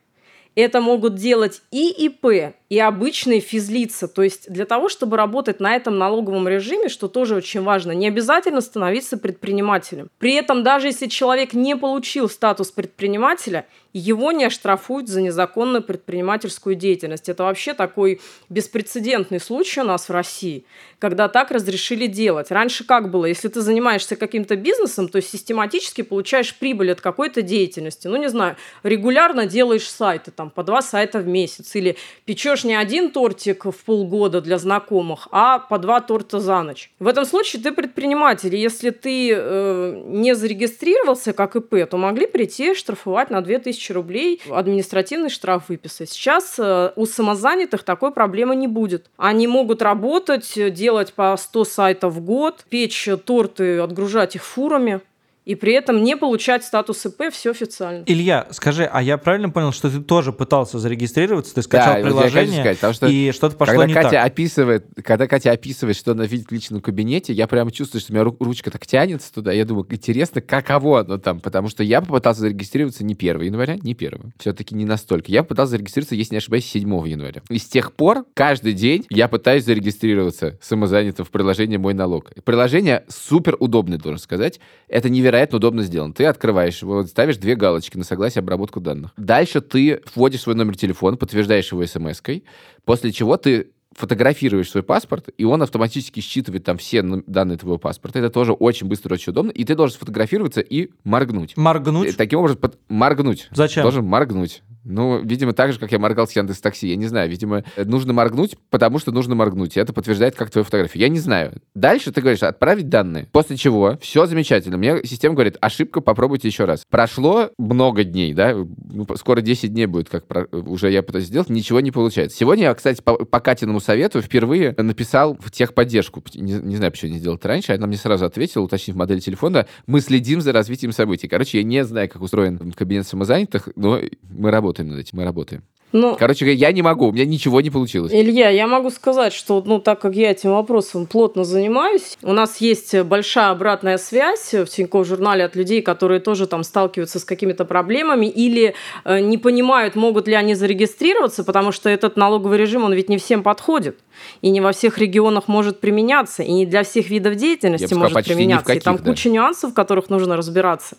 Это 0.55 0.81
могут 0.81 1.17
делать 1.17 1.62
и 1.71 2.07
ИП, 2.07 2.55
и 2.68 2.79
обычные 2.81 3.40
физлица. 3.40 4.09
То 4.09 4.22
есть 4.22 4.50
для 4.50 4.64
того, 4.64 4.88
чтобы 4.88 5.16
работать 5.16 5.61
на 5.61 5.76
этом 5.76 5.98
налоговом 5.98 6.48
режиме, 6.48 6.88
что 6.88 7.09
тоже 7.09 7.37
очень 7.37 7.62
важно, 7.62 7.92
не 7.92 8.09
обязательно 8.09 8.61
становиться 8.61 9.16
предпринимателем. 9.16 10.09
При 10.18 10.35
этом 10.35 10.62
даже 10.62 10.88
если 10.88 11.07
человек 11.07 11.52
не 11.55 11.76
получил 11.76 12.29
статус 12.29 12.70
предпринимателя, 12.70 13.66
его 13.92 14.31
не 14.33 14.44
оштрафуют 14.44 15.09
за 15.09 15.22
незаконную 15.22 15.83
предпринимательскую 15.83 16.74
деятельность. 16.74 17.29
Это 17.29 17.44
вообще 17.44 17.72
такой 17.72 18.20
беспрецедентный 18.50 19.40
случай 19.40 19.81
у 19.81 19.85
нас 19.85 20.09
в 20.09 20.12
России, 20.12 20.66
когда 20.98 21.29
так 21.29 21.50
разрешили 21.50 22.07
делать. 22.07 22.50
Раньше 22.50 22.85
как 22.85 23.11
было? 23.11 23.24
Если 23.24 23.48
ты 23.48 23.62
занимаешься 23.62 24.16
каким-то 24.16 24.57
бизнесом, 24.57 25.09
то 25.09 25.22
систематически 25.22 26.02
получаешь 26.02 26.55
прибыль 26.55 26.92
от 26.92 27.00
какой-то 27.00 27.40
деятельности. 27.40 28.07
Ну, 28.07 28.16
не 28.16 28.29
знаю, 28.29 28.57
регулярно 28.83 29.46
делаешь 29.46 29.88
сайты, 29.88 30.31
там, 30.31 30.50
по 30.50 30.62
два 30.62 30.83
сайта 30.83 31.18
в 31.20 31.26
месяц, 31.26 31.74
или 31.74 31.96
печешь 32.26 32.56
не 32.64 32.75
один 32.75 33.11
тортик 33.11 33.66
в 33.66 33.85
полгода 33.85 34.40
для 34.40 34.59
знакомых, 34.59 35.29
а 35.31 35.59
по 35.59 35.79
два 35.79 36.01
торта 36.01 36.40
за 36.40 36.62
ночь. 36.62 36.90
В 36.99 37.07
этом 37.07 37.25
случае 37.25 37.62
ты 37.62 37.73
предприниматель. 37.73 38.55
Если 38.55 38.90
ты 38.90 39.33
э, 39.33 40.03
не 40.07 40.35
зарегистрировался 40.35 41.33
как 41.33 41.57
ИП, 41.57 41.88
то 41.88 41.97
могли 41.97 42.27
прийти 42.27 42.75
штрафовать 42.75 43.31
на 43.31 43.40
2000 43.42 43.77
тысячи 43.77 43.92
рублей 43.92 44.40
административный 44.49 45.29
штраф 45.29 45.69
выписать. 45.69 46.11
Сейчас 46.11 46.55
э, 46.59 46.92
у 46.97 47.07
самозанятых 47.07 47.83
такой 47.83 48.11
проблемы 48.11 48.57
не 48.57 48.69
будет. 48.69 49.11
Они 49.16 49.47
могут 49.47 49.83
работать, 49.83 50.53
делать 50.73 51.12
по 51.12 51.37
100 51.37 51.64
сайтов 51.64 52.14
в 52.14 52.21
год, 52.21 52.64
печь 52.69 53.09
торты, 53.25 53.79
отгружать 53.79 54.37
их 54.37 54.45
фурами 54.45 55.01
и 55.47 55.55
при 55.55 55.73
этом 55.73 56.03
не 56.03 56.17
получать 56.17 56.65
статус 56.65 57.07
ИП, 57.07 57.33
все 57.33 57.53
официально. 57.53 58.03
Илья, 58.07 58.49
скажи, 58.51 58.85
а 58.85 59.01
я 59.01 59.17
правильно 59.17 59.49
понял, 59.49 59.73
что 59.73 59.89
ты 59.89 60.01
тоже 60.01 60.33
пытался 60.33 60.81
зарегистрироваться, 60.81 61.55
ты 61.55 61.63
скачал 61.63 61.95
да, 61.95 62.01
приложение, 62.03 62.61
сказать, 62.61 62.77
потому 62.79 62.95
что 62.95 63.07
и 63.07 63.31
что-то 63.31 63.57
пошло 63.57 63.75
когда 63.75 63.87
не 63.87 63.95
Катя 63.95 64.11
так? 64.11 64.27
Описывает, 64.27 64.87
когда 65.05 65.29
Катя 65.29 65.53
описывает, 65.53 65.97
что 65.97 66.13
она 66.13 66.27
видит 66.27 66.49
в 66.49 66.53
личном 66.53 66.81
кабинете, 66.81 67.33
я 67.33 67.47
прямо 67.47 67.71
чувствую, 67.71 68.01
что 68.01 68.13
у 68.13 68.17
меня 68.17 68.25
ручка 68.25 68.73
так 68.73 68.85
тянется 68.87 69.33
туда, 69.33 69.53
я 69.53 69.65
думаю, 69.65 69.87
интересно, 69.89 70.41
каково 70.41 71.01
оно 71.01 71.19
там, 71.19 71.39
потому 71.39 71.69
что 71.69 71.85
я 71.85 72.01
попытался 72.01 72.41
зарегистрироваться 72.41 73.05
не 73.05 73.15
1 73.15 73.43
января, 73.43 73.77
не 73.77 73.93
1, 73.93 74.33
все-таки 74.39 74.75
не 74.75 74.85
настолько. 74.85 75.31
Я 75.31 75.45
попытался 75.45 75.73
зарегистрироваться, 75.73 76.17
если 76.17 76.35
не 76.35 76.39
ошибаюсь, 76.39 76.67
7 76.67 76.89
января. 77.07 77.43
И 77.51 77.59
с 77.59 77.67
тех 77.67 77.93
пор 77.93 78.27
каждый 78.35 78.73
день 78.73 79.07
я 79.11 79.29
пытаюсь 79.29 79.65
зарегистрироваться 79.65 80.59
самозанятым 80.61 81.25
в 81.25 81.31
приложении 81.31 81.77
«Мой 81.77 81.95
налог». 81.95 82.33
Приложение 82.45 83.05
супер 83.09 83.57
удобное, 83.61 83.99
должен 83.99 84.19
сказать. 84.19 84.59
Это 84.89 85.09
невероятно 85.09 85.36
удобно 85.55 85.83
сделано. 85.83 86.12
Ты 86.12 86.25
открываешь 86.25 86.83
его, 86.83 87.05
ставишь 87.05 87.37
две 87.37 87.55
галочки 87.55 87.96
на 87.96 88.05
согласие 88.05 88.40
обработку 88.40 88.81
данных. 88.81 89.12
Дальше 89.16 89.61
ты 89.61 90.01
вводишь 90.14 90.42
свой 90.42 90.55
номер 90.55 90.77
телефона, 90.77 91.16
подтверждаешь 91.16 91.70
его 91.72 91.85
смс-кой, 91.87 92.44
после 92.85 93.12
чего 93.12 93.37
ты 93.37 93.70
фотографируешь 93.96 94.70
свой 94.70 94.83
паспорт, 94.83 95.31
и 95.37 95.44
он 95.44 95.62
автоматически 95.62 96.20
считывает 96.20 96.64
там 96.64 96.77
все 96.77 97.03
данные 97.03 97.59
твоего 97.59 97.79
паспорта. 97.79 98.18
Это 98.18 98.31
тоже 98.31 98.53
очень 98.53 98.87
быстро, 98.87 99.14
очень 99.14 99.31
удобно. 99.31 99.51
И 99.51 99.64
ты 99.64 99.75
должен 99.75 99.96
сфотографироваться 99.96 100.61
и 100.61 100.90
моргнуть. 101.05 101.57
Моргнуть? 101.57 102.16
Таким 102.16 102.40
образом, 102.40 102.59
под... 102.59 102.79
моргнуть. 102.88 103.49
Зачем? 103.53 103.83
Должен 103.83 104.05
моргнуть. 104.05 104.62
Ну, 104.87 105.20
видимо, 105.20 105.53
так 105.53 105.72
же, 105.72 105.81
как 105.81 105.90
я 105.90 105.99
моргал 105.99 106.29
с 106.29 106.33
Яндекс 106.33 106.61
Такси. 106.61 106.88
Я 106.88 106.96
не 106.96 107.07
знаю. 107.07 107.29
Видимо, 107.29 107.64
нужно 107.77 108.12
моргнуть, 108.12 108.57
потому 108.70 108.99
что 108.99 109.11
нужно 109.11 109.35
моргнуть. 109.35 109.77
И 109.77 109.81
это 109.81 109.92
подтверждает 109.92 110.37
как 110.37 110.51
твою 110.51 110.64
фотографию. 110.64 111.03
Я 111.03 111.09
не 111.09 111.18
знаю. 111.18 111.61
Дальше 111.75 112.12
ты 112.12 112.20
говоришь, 112.20 112.42
отправить 112.42 112.88
данные. 112.88 113.29
После 113.33 113.57
чего 113.57 113.99
все 114.01 114.27
замечательно. 114.27 114.77
Мне 114.77 115.03
система 115.05 115.35
говорит, 115.35 115.57
ошибка, 115.61 116.01
попробуйте 116.01 116.46
еще 116.46 116.64
раз. 116.64 116.85
Прошло 116.88 117.51
много 117.59 118.05
дней, 118.05 118.33
да? 118.33 118.55
Ну, 118.55 119.07
скоро 119.16 119.40
10 119.40 119.72
дней 119.72 119.87
будет, 119.87 120.09
как 120.09 120.27
про... 120.27 120.46
уже 120.53 120.90
я 120.90 121.03
пытаюсь 121.03 121.27
сделать. 121.27 121.51
Ничего 121.51 121.81
не 121.81 121.90
получается. 121.90 122.37
Сегодня 122.38 122.64
я, 122.64 122.75
кстати, 122.75 123.03
по, 123.03 123.16
по 123.16 123.40
Катиному 123.40 123.81
совету 123.81 124.22
впервые 124.22 124.75
написал 124.79 125.37
в 125.40 125.51
техподдержку. 125.51 126.22
Не, 126.35 126.53
не 126.55 126.77
знаю, 126.77 126.92
почему 126.92 127.12
не 127.12 127.18
сделал 127.18 127.37
это 127.37 127.49
раньше. 127.49 127.72
Она 127.72 127.88
мне 127.88 127.96
сразу 127.96 128.25
ответила, 128.25 128.62
уточнив 128.62 128.96
модель 128.96 129.20
телефона. 129.20 129.66
Мы 129.87 130.01
следим 130.01 130.40
за 130.40 130.53
развитием 130.53 130.92
событий. 130.92 131.27
Короче, 131.27 131.59
я 131.59 131.64
не 131.64 131.85
знаю, 131.85 132.09
как 132.09 132.22
устроен 132.22 132.72
кабинет 132.72 133.07
самозанятых, 133.07 133.68
но 133.75 134.01
мы 134.31 134.51
работаем 134.51 134.76
работаем 134.77 134.89
над 134.89 134.99
этим, 134.99 135.19
мы 135.19 135.25
работаем. 135.25 135.62
Ну, 135.92 136.16
Короче, 136.18 136.53
я 136.53 136.72
не 136.72 136.83
могу, 136.83 137.09
у 137.09 137.12
меня 137.12 137.25
ничего 137.25 137.61
не 137.61 137.70
получилось. 137.70 138.12
Илья, 138.12 138.51
я 138.51 138.66
могу 138.66 138.90
сказать, 138.90 139.33
что, 139.33 139.62
ну, 139.64 139.79
так 139.79 140.01
как 140.01 140.14
я 140.14 140.33
этим 140.33 140.51
вопросом 140.51 141.07
плотно 141.07 141.44
занимаюсь, 141.44 142.18
у 142.22 142.33
нас 142.33 142.61
есть 142.61 142.99
большая 143.03 143.51
обратная 143.51 143.96
связь 143.96 144.53
в 144.53 144.66
Тинькофф 144.66 145.07
журнале 145.07 145.44
от 145.44 145.55
людей, 145.55 145.83
которые 145.83 146.20
тоже 146.20 146.46
там 146.46 146.64
сталкиваются 146.64 147.18
с 147.18 147.25
какими-то 147.25 147.64
проблемами 147.64 148.27
или 148.27 148.75
э, 149.05 149.20
не 149.20 149.38
понимают, 149.38 149.94
могут 149.94 150.27
ли 150.29 150.35
они 150.35 150.55
зарегистрироваться, 150.55 151.44
потому 151.44 151.72
что 151.72 151.88
этот 151.88 152.16
налоговый 152.16 152.59
режим, 152.59 152.85
он 152.85 152.92
ведь 152.92 153.09
не 153.09 153.18
всем 153.18 153.42
подходит 153.42 153.99
и 154.42 154.51
не 154.51 154.61
во 154.61 154.72
всех 154.72 154.99
регионах 154.99 155.49
может 155.49 155.81
применяться, 155.81 156.42
и 156.42 156.53
не 156.53 156.66
для 156.66 156.83
всех 156.83 157.11
видов 157.11 157.37
деятельности 157.37 157.87
сказал, 157.87 158.11
может 158.11 158.27
применяться. 158.27 158.66
Каких, 158.66 158.83
и 158.83 158.85
там 158.85 158.96
да. 158.96 159.05
куча 159.05 159.31
нюансов, 159.31 159.70
в 159.70 159.75
которых 159.75 160.11
нужно 160.11 160.37
разбираться. 160.37 160.96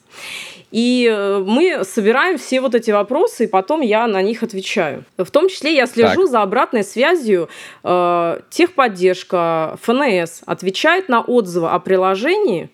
И 0.71 1.09
э, 1.09 1.43
мы 1.45 1.83
собираем 1.83 2.37
все 2.37 2.61
вот 2.61 2.75
эти 2.75 2.91
вопросы, 2.91 3.45
и 3.45 3.47
потом 3.47 3.81
я 3.81 4.07
на 4.07 4.21
них 4.21 4.43
отвечаю. 4.43 4.86
В 5.17 5.31
том 5.31 5.49
числе 5.49 5.75
я 5.75 5.87
слежу 5.87 6.23
так. 6.23 6.31
за 6.31 6.41
обратной 6.41 6.83
связью. 6.83 7.49
Э, 7.83 8.39
техподдержка, 8.49 9.77
ФНС 9.81 10.41
отвечает 10.45 11.09
на 11.09 11.21
отзывы 11.21 11.69
о 11.69 11.79
приложении, 11.79 12.69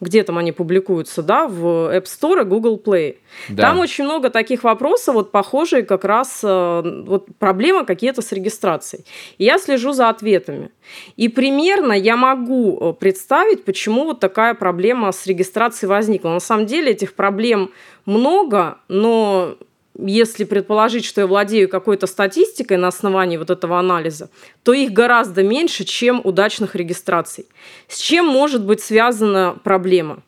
где 0.00 0.22
там 0.22 0.38
они 0.38 0.52
публикуются, 0.52 1.22
да, 1.22 1.48
в 1.48 1.92
App 1.92 2.04
Store 2.04 2.42
и 2.42 2.44
Google 2.44 2.80
Play. 2.84 3.16
Да. 3.48 3.64
Там 3.64 3.80
очень 3.80 4.04
много 4.04 4.30
таких 4.30 4.62
вопросов, 4.62 5.14
вот 5.14 5.32
похожие 5.32 5.82
как 5.82 6.04
раз, 6.04 6.40
э, 6.44 7.02
вот 7.06 7.26
проблемы 7.38 7.84
какие-то 7.84 8.22
с 8.22 8.30
регистрацией. 8.32 9.04
И 9.38 9.44
я 9.44 9.58
слежу 9.58 9.92
за 9.92 10.08
ответами. 10.08 10.70
И 11.16 11.28
примерно 11.28 11.92
я 11.92 12.16
могу 12.16 12.78
э, 12.80 12.92
представить, 12.92 13.64
почему 13.64 14.04
вот 14.04 14.20
такая 14.20 14.54
проблема 14.54 15.10
с 15.10 15.26
регистрацией 15.26 15.88
возникла. 15.88 16.30
На 16.30 16.40
самом 16.40 16.66
деле 16.66 16.92
этих 16.92 17.14
проблем 17.14 17.72
много, 18.06 18.78
но 18.88 19.56
если 19.98 20.44
предположить, 20.44 21.04
что 21.04 21.20
я 21.20 21.26
владею 21.26 21.68
какой-то 21.68 22.06
статистикой 22.06 22.76
на 22.76 22.88
основании 22.88 23.36
вот 23.36 23.50
этого 23.50 23.78
анализа, 23.78 24.30
то 24.62 24.72
их 24.72 24.92
гораздо 24.92 25.42
меньше, 25.42 25.84
чем 25.84 26.20
удачных 26.22 26.76
регистраций. 26.76 27.46
С 27.88 27.98
чем 27.98 28.26
может 28.26 28.64
быть 28.64 28.80
связана 28.80 29.56
проблема? 29.64 30.22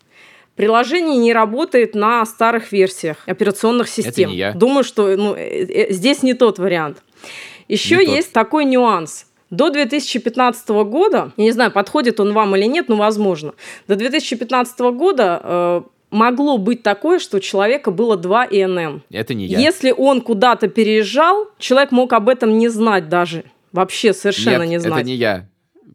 Приложение 0.57 1.17
не 1.17 1.33
работает 1.33 1.95
на 1.95 2.25
старых 2.27 2.73
версиях 2.73 3.17
операционных 3.27 3.89
систем. 3.89 4.29
Это 4.29 4.33
не 4.33 4.37
я. 4.37 4.53
Думаю, 4.53 4.85
что 4.85 5.17
ну, 5.17 5.35
э, 5.35 5.65
э, 5.65 5.93
здесь 5.93 6.23
не 6.23 6.35
тот 6.35 6.59
вариант. 6.59 7.03
Еще 7.69 8.05
не 8.05 8.17
есть 8.17 8.29
тот. 8.29 8.35
такой 8.35 8.65
нюанс. 8.65 9.27
До 9.51 9.71
2015 9.71 10.69
года, 10.85 11.33
я 11.37 11.45
не 11.45 11.51
знаю, 11.53 11.73
подходит 11.73 12.21
он 12.21 12.33
вам 12.33 12.55
или 12.57 12.67
нет, 12.67 12.89
но 12.89 12.97
возможно, 12.97 13.55
до 13.89 13.97
2015 13.97 14.79
года 14.81 15.41
э, 15.43 15.83
могло 16.11 16.59
быть 16.59 16.83
такое, 16.83 17.19
что 17.19 17.39
у 17.39 17.41
человека 17.41 17.91
было 17.91 18.17
два 18.17 18.47
ИНН. 18.47 19.03
Это 19.11 19.35
не 19.35 19.47
я. 19.47 19.59
Если 19.59 19.93
он 19.97 20.21
куда-то 20.21 20.69
переезжал, 20.69 21.49
человек 21.59 21.93
мог 21.93 22.13
об 22.13 22.29
этом 22.29 22.59
не 22.59 22.69
знать 22.69 23.09
даже. 23.09 23.45
Вообще 23.73 24.13
совершенно 24.13 24.63
Нет, 24.63 24.71
не 24.71 24.79
знать. 24.81 25.01
это 25.01 25.07
не 25.07 25.15
я. 25.15 25.47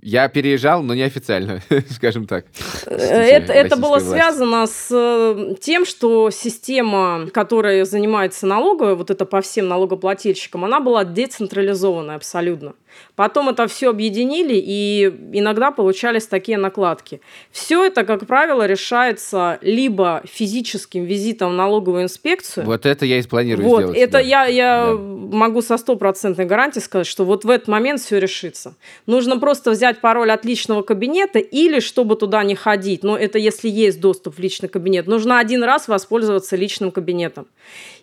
Я 0.02 0.30
переезжал, 0.30 0.84
но 0.84 0.94
неофициально, 0.94 1.62
скажем 1.90 2.28
так. 2.28 2.46
Это, 2.86 3.52
это 3.52 3.76
было 3.76 3.98
власти. 3.98 4.10
связано 4.10 4.68
с 4.68 4.90
э, 4.92 5.56
тем, 5.60 5.84
что 5.84 6.30
система, 6.30 7.28
которая 7.34 7.86
занимается 7.86 8.46
налоговой, 8.46 8.96
вот 8.96 9.10
это 9.10 9.26
по 9.26 9.42
всем 9.42 9.68
налогоплательщикам, 9.68 10.64
она 10.64 10.80
была 10.80 11.06
децентрализованная 11.06 12.18
абсолютно. 12.18 12.74
Потом 13.16 13.50
это 13.50 13.68
все 13.68 13.90
объединили, 13.90 14.56
и 14.56 15.06
иногда 15.34 15.72
получались 15.72 16.28
такие 16.28 16.58
накладки. 16.58 17.22
Все 17.52 17.86
это, 17.86 18.04
как 18.04 18.28
правило, 18.28 18.66
решается 18.66 19.58
либо 19.62 20.22
физическим 20.26 21.06
визитом 21.06 21.52
в 21.52 21.56
налоговую 21.56 22.04
инспекцию. 22.04 22.66
Вот 22.66 22.86
это 22.86 23.06
я 23.06 23.20
и 23.20 23.22
планирую 23.24 23.68
вот, 23.68 23.80
сделать. 23.82 23.98
Это 23.98 24.12
да. 24.14 24.20
я, 24.20 24.46
я 24.46 24.86
да. 24.88 24.94
могу 24.96 25.62
со 25.62 25.78
стопроцентной 25.78 26.46
гарантией 26.46 26.84
сказать, 26.84 27.08
что 27.08 27.24
вот 27.26 27.46
в 27.46 27.50
этот 27.50 27.68
момент 27.68 28.02
все 28.02 28.20
решится. 28.20 28.76
Нужно 29.06 29.40
просто 29.40 29.72
взять 29.72 30.02
пароль 30.02 30.32
от 30.32 30.46
личного 30.46 30.82
кабинета 30.82 31.40
или, 31.40 31.80
чтобы 31.80 32.16
туда 32.16 32.44
не 32.44 32.56
ходить, 32.56 33.04
но 33.04 33.18
это 33.18 33.38
если 33.38 33.70
есть 33.70 34.00
доступ 34.00 34.38
в 34.38 34.40
личный 34.40 34.70
кабинет, 34.70 35.08
нужно 35.08 35.40
один 35.40 35.64
раз 35.64 35.88
воспользоваться 35.88 36.56
личным 36.56 36.92
кабинетом. 36.92 37.48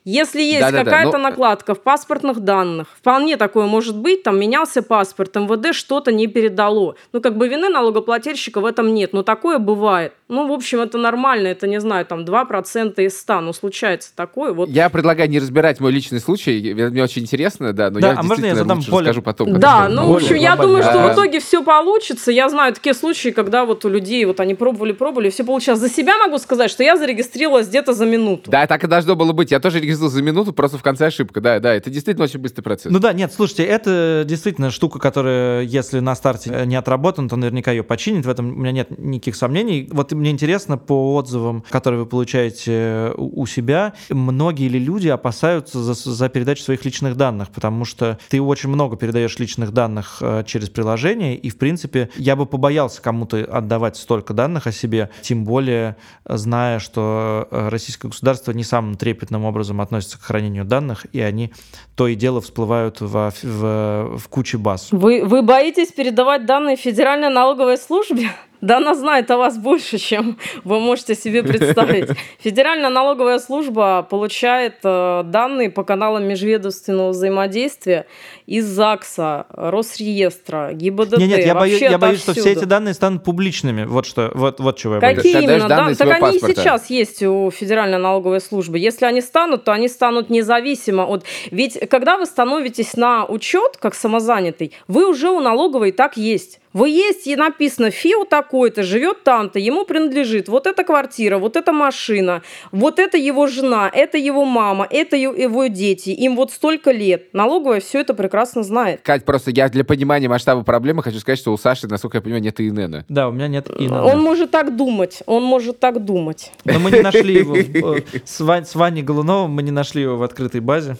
Если 0.04 0.42
есть 0.42 0.68
какая-то 0.68 1.18
но... 1.18 1.28
Э, 1.28 1.30
накладка 1.30 1.74
в 1.74 1.80
паспортных 1.80 2.40
данных, 2.40 2.88
вполне 2.96 3.36
такое 3.36 3.66
может 3.66 3.96
быть, 3.96 4.24
там 4.24 4.38
менялся 4.38 4.81
появился 4.82 4.92
паспорт, 5.02 5.34
МВД 5.36 5.74
что-то 5.74 6.12
не 6.12 6.26
передало. 6.26 6.96
Ну, 7.12 7.20
как 7.20 7.36
бы 7.36 7.48
вины 7.48 7.68
налогоплательщика 7.68 8.60
в 8.60 8.66
этом 8.66 8.94
нет, 8.94 9.12
но 9.12 9.22
такое 9.22 9.58
бывает. 9.58 10.12
Ну, 10.32 10.48
в 10.48 10.52
общем, 10.52 10.80
это 10.80 10.96
нормально, 10.96 11.48
это, 11.48 11.66
не 11.66 11.78
знаю, 11.78 12.06
там 12.06 12.24
2% 12.24 13.04
из 13.04 13.18
100, 13.20 13.40
но 13.42 13.52
случается 13.52 14.10
такое. 14.16 14.52
Вот. 14.52 14.68
Я 14.70 14.88
предлагаю 14.88 15.28
не 15.28 15.38
разбирать 15.38 15.78
мой 15.78 15.92
личный 15.92 16.20
случай, 16.20 16.72
мне 16.72 17.02
очень 17.02 17.22
интересно, 17.22 17.72
да, 17.74 17.90
но 17.90 18.00
Да, 18.00 18.12
я 18.12 18.18
а 18.18 18.22
можно 18.22 18.46
я 18.46 18.54
задам 18.54 18.78
лучше 18.78 18.90
более- 18.90 19.08
расскажу 19.10 19.22
потом. 19.22 19.60
Да, 19.60 19.88
ну, 19.90 20.04
в 20.04 20.06
более 20.08 20.26
общем, 20.26 20.36
я 20.36 20.56
думаю, 20.56 20.82
что 20.82 21.08
в 21.08 21.12
итоге 21.12 21.40
все 21.40 21.62
получится. 21.62 22.30
Я 22.32 22.48
знаю 22.48 22.72
такие 22.72 22.94
случаи, 22.94 23.28
когда 23.28 23.66
вот 23.66 23.84
у 23.84 23.88
людей, 23.90 24.24
вот 24.24 24.40
они 24.40 24.54
пробовали, 24.54 24.92
пробовали, 24.92 25.28
все 25.28 25.44
получалось. 25.44 25.80
За 25.80 25.90
себя 25.90 26.16
могу 26.18 26.38
сказать, 26.38 26.70
что 26.70 26.82
я 26.82 26.96
зарегистрировалась 26.96 27.68
где-то 27.68 27.92
за 27.92 28.06
минуту. 28.06 28.50
Да, 28.50 28.66
так 28.66 28.84
и 28.84 28.86
должно 28.86 29.16
было 29.16 29.32
быть. 29.32 29.50
Я 29.50 29.60
тоже 29.60 29.80
регистрировался 29.80 30.16
за 30.16 30.22
минуту, 30.22 30.52
просто 30.54 30.78
в 30.78 30.82
конце 30.82 31.06
ошибка. 31.06 31.40
Да, 31.42 31.58
да, 31.58 31.74
это 31.74 31.90
действительно 31.90 32.24
очень 32.24 32.40
быстрый 32.40 32.62
процесс. 32.62 32.90
Ну 32.90 32.98
да, 32.98 33.12
нет, 33.12 33.32
слушайте, 33.34 33.64
это 33.64 34.24
действительно 34.26 34.70
штука, 34.70 34.98
которая, 34.98 35.62
если 35.62 36.00
на 36.00 36.14
старте 36.14 36.50
э, 36.52 36.64
не 36.64 36.76
отработана, 36.76 37.28
то 37.28 37.36
наверняка 37.36 37.70
ее 37.70 37.82
починит. 37.82 38.24
В 38.24 38.30
этом 38.30 38.48
у 38.48 38.58
меня 38.58 38.72
нет 38.72 38.98
никаких 38.98 39.36
сомнений. 39.36 39.88
Вот 39.92 40.12
мне 40.22 40.30
интересно 40.30 40.78
по 40.78 41.14
отзывам, 41.16 41.64
которые 41.68 42.00
вы 42.00 42.06
получаете 42.06 42.72
э, 42.72 43.14
у 43.16 43.44
себя, 43.44 43.92
многие 44.08 44.68
ли 44.68 44.78
люди 44.78 45.08
опасаются 45.08 45.82
за, 45.82 45.94
за 45.94 46.28
передачу 46.28 46.62
своих 46.62 46.84
личных 46.84 47.16
данных, 47.16 47.50
потому 47.50 47.84
что 47.84 48.20
ты 48.28 48.40
очень 48.40 48.68
много 48.68 48.96
передаешь 48.96 49.36
личных 49.40 49.72
данных 49.72 50.18
э, 50.20 50.44
через 50.46 50.70
приложение, 50.70 51.36
и, 51.36 51.50
в 51.50 51.58
принципе, 51.58 52.08
я 52.14 52.36
бы 52.36 52.46
побоялся 52.46 53.02
кому-то 53.02 53.38
отдавать 53.38 53.96
столько 53.96 54.32
данных 54.32 54.68
о 54.68 54.72
себе, 54.72 55.10
тем 55.22 55.42
более 55.44 55.96
зная, 56.24 56.78
что 56.78 57.48
э, 57.50 57.68
российское 57.68 58.06
государство 58.06 58.52
не 58.52 58.62
самым 58.62 58.94
трепетным 58.94 59.44
образом 59.44 59.80
относится 59.80 60.20
к 60.20 60.22
хранению 60.22 60.64
данных, 60.64 61.04
и 61.12 61.20
они 61.20 61.52
то 61.96 62.06
и 62.06 62.14
дело 62.14 62.40
всплывают 62.40 63.00
во- 63.00 63.32
в, 63.42 64.18
в 64.18 64.28
куче 64.28 64.56
баз. 64.56 64.86
Вы, 64.92 65.24
вы 65.24 65.42
боитесь 65.42 65.90
передавать 65.90 66.46
данные 66.46 66.76
Федеральной 66.76 67.28
налоговой 67.28 67.76
службе? 67.76 68.30
Да 68.62 68.76
она 68.76 68.94
знает 68.94 69.28
о 69.32 69.38
вас 69.38 69.58
больше, 69.58 69.98
чем 69.98 70.38
вы 70.62 70.78
можете 70.78 71.16
себе 71.16 71.42
представить. 71.42 72.08
Федеральная 72.38 72.90
налоговая 72.90 73.40
служба 73.40 74.06
получает 74.08 74.76
э, 74.84 75.22
данные 75.24 75.68
по 75.68 75.82
каналам 75.82 76.24
межведомственного 76.24 77.10
взаимодействия 77.10 78.06
из 78.46 78.64
ЗАГСа, 78.66 79.46
Росреестра, 79.50 80.72
ГИБДД. 80.74 81.18
Нет, 81.18 81.28
нет, 81.28 81.46
я, 81.46 81.54
боюсь, 81.56 81.72
вообще 81.72 81.90
я 81.90 81.98
боюсь, 81.98 82.20
что 82.20 82.34
все 82.34 82.52
эти 82.52 82.64
данные 82.64 82.94
станут 82.94 83.24
публичными. 83.24 83.84
Вот 83.84 84.06
что, 84.06 84.30
вот, 84.32 84.60
вот 84.60 84.78
чего 84.78 84.94
я 84.94 85.00
боюсь. 85.00 85.16
Какие 85.16 85.42
именно? 85.42 85.68
Да, 85.68 85.92
так 85.92 86.22
они 86.22 86.36
и 86.36 86.40
сейчас 86.40 86.88
есть 86.88 87.20
у 87.24 87.50
Федеральной 87.50 87.98
налоговой 87.98 88.40
службы. 88.40 88.78
Если 88.78 89.04
они 89.06 89.22
станут, 89.22 89.64
то 89.64 89.72
они 89.72 89.88
станут 89.88 90.30
независимо 90.30 91.02
от... 91.02 91.24
Ведь 91.50 91.80
когда 91.90 92.16
вы 92.16 92.26
становитесь 92.26 92.94
на 92.94 93.24
учет, 93.24 93.76
как 93.80 93.96
самозанятый, 93.96 94.72
вы 94.86 95.10
уже 95.10 95.30
у 95.30 95.40
налоговой 95.40 95.90
так 95.90 96.16
есть. 96.16 96.60
Вы 96.72 96.88
есть, 96.88 97.26
и 97.26 97.36
написано, 97.36 97.90
ФИО 97.90 98.24
такой-то, 98.24 98.82
живет 98.82 99.24
там-то, 99.24 99.58
ему 99.58 99.84
принадлежит 99.84 100.48
вот 100.48 100.66
эта 100.66 100.84
квартира, 100.84 101.38
вот 101.38 101.56
эта 101.56 101.72
машина, 101.72 102.42
вот 102.70 102.98
это 102.98 103.18
его 103.18 103.46
жена, 103.46 103.90
это 103.92 104.16
его 104.18 104.44
мама, 104.44 104.86
это 104.88 105.16
его 105.16 105.66
дети, 105.66 106.10
им 106.10 106.36
вот 106.36 106.50
столько 106.52 106.90
лет. 106.90 107.32
Налоговая 107.34 107.80
все 107.80 108.00
это 108.00 108.14
прекрасно 108.14 108.62
знает. 108.62 109.02
Кать, 109.02 109.24
просто 109.24 109.50
я 109.50 109.68
для 109.68 109.84
понимания 109.84 110.28
масштаба 110.28 110.62
проблемы 110.62 111.02
хочу 111.02 111.18
сказать, 111.18 111.38
что 111.38 111.52
у 111.52 111.58
Саши, 111.58 111.86
насколько 111.88 112.18
я 112.18 112.22
понимаю, 112.22 112.42
нет 112.42 112.60
ИНН. 112.60 113.04
Да, 113.08 113.28
у 113.28 113.32
меня 113.32 113.48
нет 113.48 113.68
ИНН. 113.70 113.92
Он 113.92 114.20
может 114.22 114.50
так 114.50 114.76
думать, 114.76 115.22
он 115.26 115.42
может 115.44 115.78
так 115.78 116.02
думать. 116.04 116.52
Но 116.64 116.78
мы 116.78 116.90
не 116.90 117.00
нашли 117.00 117.34
его. 117.34 117.56
э, 117.96 118.02
с 118.24 118.74
Ваней 118.74 119.02
Голуновым 119.02 119.50
мы 119.50 119.62
не 119.62 119.70
нашли 119.70 120.02
его 120.02 120.16
в 120.16 120.22
открытой 120.22 120.60
базе. 120.60 120.96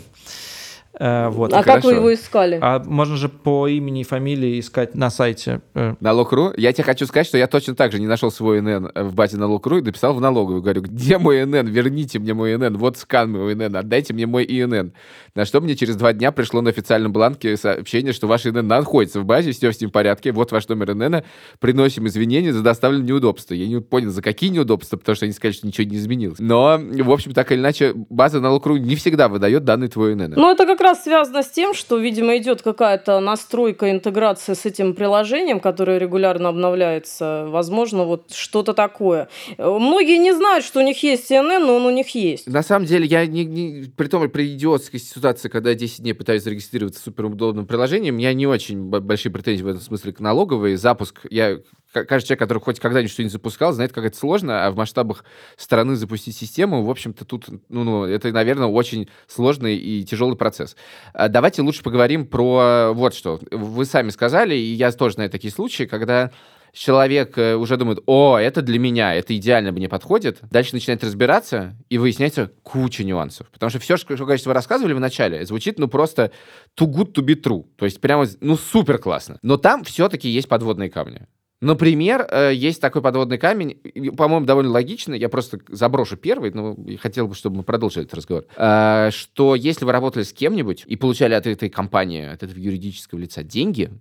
Э, 0.99 1.29
Вот. 1.31 1.53
а 1.55 1.63
как 1.63 1.77
вы 1.77 1.81
хорошо. 1.83 1.91
его 1.93 2.15
искали? 2.15 2.59
А 2.61 2.83
можно 2.85 3.17
же 3.17 3.29
по 3.29 3.67
имени 3.67 4.03
и 4.03 4.05
фамилии 4.05 4.61
искать 4.61 4.95
на 4.95 5.09
сайте. 5.11 5.63
э, 5.75 5.95
Налог.ру. 6.01 6.53
Я 6.57 6.73
тебе 6.73 6.85
хочу 6.85 7.07
сказать, 7.07 7.27
что 7.27 7.39
я 7.39 7.47
точно 7.47 7.75
так 7.75 7.93
же 7.93 7.99
не 7.99 8.07
нашел 8.07 8.31
свой 8.31 8.59
ИНН 8.59 8.91
в 8.95 9.15
базе 9.15 9.39
налог.ру 9.39 9.79
и 9.79 9.83
написал 9.83 10.13
в 10.15 10.21
налоговую. 10.21 10.61
Говорю, 10.63 10.83
где 10.83 11.17
мой 11.19 11.43
ИНН? 11.45 11.67
Верните 11.69 12.19
мне 12.19 12.35
мой 12.35 12.55
ИНН. 12.55 12.77
Вот 12.77 12.99
скан 12.99 13.33
моего 13.33 13.53
ИНН. 13.53 13.75
Отдайте 13.77 14.13
мне 14.13 14.27
мой 14.27 14.45
ИНН. 14.45 14.93
На 15.35 15.45
что 15.47 15.61
мне 15.63 15.77
через 15.77 15.97
два 15.97 16.13
дня 16.13 16.31
пришло 16.31 16.61
на 16.61 16.69
официальном 16.71 17.13
бланке 17.13 17.57
сообщение, 17.57 18.13
что 18.13 18.27
ваш 18.27 18.45
ИНН 18.47 18.67
находится 18.67 19.21
в 19.21 19.25
базе, 19.25 19.53
все 19.53 19.73
с 19.73 19.81
ним 19.81 19.89
в 19.89 19.93
порядке. 19.95 20.33
Вот 20.33 20.53
ваш 20.53 20.69
номер 20.69 20.91
ИНН. 20.93 21.23
Приносим 21.59 22.07
извинения 22.07 22.53
за 22.53 22.63
доставленные 22.63 23.09
неудобства. 23.09 23.55
Я 23.55 23.67
не 23.67 23.81
понял, 23.81 24.11
за 24.11 24.21
какие 24.21 24.51
неудобства, 24.51 24.99
потому 24.99 25.17
что 25.17 25.25
они 25.25 25.33
сказали, 25.33 25.55
что 25.55 25.67
ничего 25.67 25.89
не 25.89 25.97
изменилось. 25.97 26.39
Но, 26.39 26.79
в 26.79 27.11
общем, 27.11 27.33
так 27.33 27.51
или 27.51 27.61
иначе, 27.61 27.95
база 28.11 28.41
налог.ру 28.41 28.77
не 28.77 28.95
всегда 28.97 29.29
выдает 29.29 29.65
данные 29.65 29.89
твой 29.89 30.13
ИНН. 30.13 30.35
Ну, 30.37 30.51
это 30.53 30.67
как 30.67 30.82
раз 30.83 31.05
связано 31.05 31.43
с 31.43 31.49
тем, 31.49 31.75
что, 31.75 31.99
видимо, 31.99 32.37
идет 32.37 32.63
какая-то 32.63 33.21
настройка, 33.21 33.91
интеграция 33.91 34.55
с 34.55 34.67
этим 34.67 34.95
приложением, 34.95 35.61
которое 35.61 35.99
регулярно 35.99 36.49
обновляется. 36.49 37.47
Возможно, 37.49 38.05
вот 38.05 38.33
что-то 38.33 38.75
такое. 38.75 39.29
Многие 39.59 40.19
не 40.19 40.33
знают, 40.33 40.65
что 40.65 40.81
у 40.81 40.83
них 40.83 41.03
есть 41.03 41.31
CNN, 41.31 41.61
но 41.61 41.77
он 41.77 41.87
у 41.87 41.91
них 41.91 42.15
есть. 42.15 42.47
На 42.47 42.63
самом 42.63 42.87
деле, 42.87 43.07
я 43.07 43.27
не, 43.27 43.45
не- 43.45 43.85
при 43.97 44.09
том, 44.09 44.29
при 44.29 44.55
идиотской 44.55 45.01
ситуации, 45.01 45.49
когда 45.49 45.71
я 45.71 45.77
10 45.77 46.01
дней 46.03 46.13
пытаюсь 46.13 46.43
зарегистрироваться 46.43 47.03
суперудобным 47.03 47.67
приложением, 47.67 48.19
я 48.19 48.33
не 48.35 48.47
очень 48.47 48.83
большие 48.85 49.33
претензии 49.33 49.63
в 49.63 49.69
этом 49.69 49.81
смысле 49.81 50.13
к 50.13 50.21
налоговой. 50.21 50.77
Запуск, 50.77 51.21
я, 51.31 51.59
каждый 51.93 52.27
человек, 52.27 52.39
который 52.39 52.59
хоть 52.59 52.81
когда-нибудь 52.81 53.13
что-нибудь 53.13 53.33
запускал, 53.33 53.73
знает, 53.73 53.93
как 53.93 54.05
это 54.05 54.17
сложно, 54.17 54.67
а 54.67 54.71
в 54.71 54.77
масштабах 54.77 55.25
страны 55.57 55.97
запустить 55.97 56.37
систему, 56.37 56.83
в 56.83 56.91
общем-то, 56.91 57.25
тут, 57.25 57.49
ну, 57.69 57.85
ну, 57.85 58.05
это, 58.05 58.33
наверное, 58.33 58.69
очень 58.69 59.09
сложный 59.27 59.77
и 59.77 60.05
тяжелый 60.05 60.37
процесс. 60.37 60.77
А 61.13 61.29
Давайте 61.29 61.63
лучше 61.63 61.83
поговорим 61.83 62.27
про 62.27 62.93
вот 62.93 63.15
что. 63.15 63.41
Вы 63.51 63.85
сами 63.85 64.11
сказали, 64.11 64.55
и 64.55 64.75
я 64.75 64.93
тоже 64.93 65.15
знаю 65.15 65.31
такие 65.31 65.53
случаи, 65.53 65.85
когда 65.85 66.31
человек 66.73 67.37
э, 67.37 67.55
уже 67.55 67.77
думает, 67.77 68.01
о, 68.07 68.39
это 68.39 68.63
для 68.63 68.79
меня, 68.79 69.15
это 69.15 69.37
идеально 69.37 69.73
мне 69.73 69.89
подходит. 69.89 70.39
Дальше 70.51 70.75
начинает 70.75 71.05
разбираться, 71.05 71.77
и 71.89 71.99
выясняется 71.99 72.51
куча 72.63 73.05
нюансов. 73.05 73.49
Потому 73.51 73.71
что 73.71 73.79
все, 73.79 73.97
что, 73.97 74.17
конечно, 74.17 74.49
вы 74.49 74.55
рассказывали 74.55 74.93
в 74.95 75.01
начале, 75.01 75.45
звучит, 75.45 75.79
ну, 75.79 75.89
просто 75.89 76.33
too 76.79 76.87
good 76.87 77.13
to 77.13 77.25
be 77.25 77.35
true. 77.41 77.67
То 77.77 77.85
есть 77.85 78.01
прямо, 78.01 78.27
ну, 78.41 78.57
супер 78.57 78.99
классно. 78.99 79.39
Но 79.43 79.57
там 79.57 79.85
все-таки 79.85 80.29
есть 80.29 80.49
подводные 80.49 80.91
камни. 80.91 81.27
Например, 81.63 82.27
э, 82.29 82.51
есть 82.55 82.81
такой 82.81 83.03
подводный 83.03 83.39
камень, 83.39 83.77
по-моему, 84.17 84.45
довольно 84.47 84.73
логично, 84.73 85.15
я 85.15 85.29
просто 85.29 85.61
заброшу 85.69 86.17
первый, 86.17 86.51
но 86.51 86.77
хотел 87.01 87.29
бы, 87.29 87.37
чтобы 87.37 87.59
мы 87.59 87.63
продолжили 87.63 88.05
этот 88.05 88.15
разговор, 88.17 88.47
э, 88.57 89.11
что 89.13 89.55
если 89.55 89.85
вы 89.85 89.93
работали 89.93 90.25
с 90.25 90.33
кем-нибудь 90.33 90.83
и 90.85 90.97
получали 90.97 91.35
от 91.35 91.47
этой 91.47 91.71
компании, 91.71 92.27
от 92.27 92.43
этого 92.43 92.59
юридического 92.59 93.21
лица 93.21 93.45
деньги, 93.45 93.93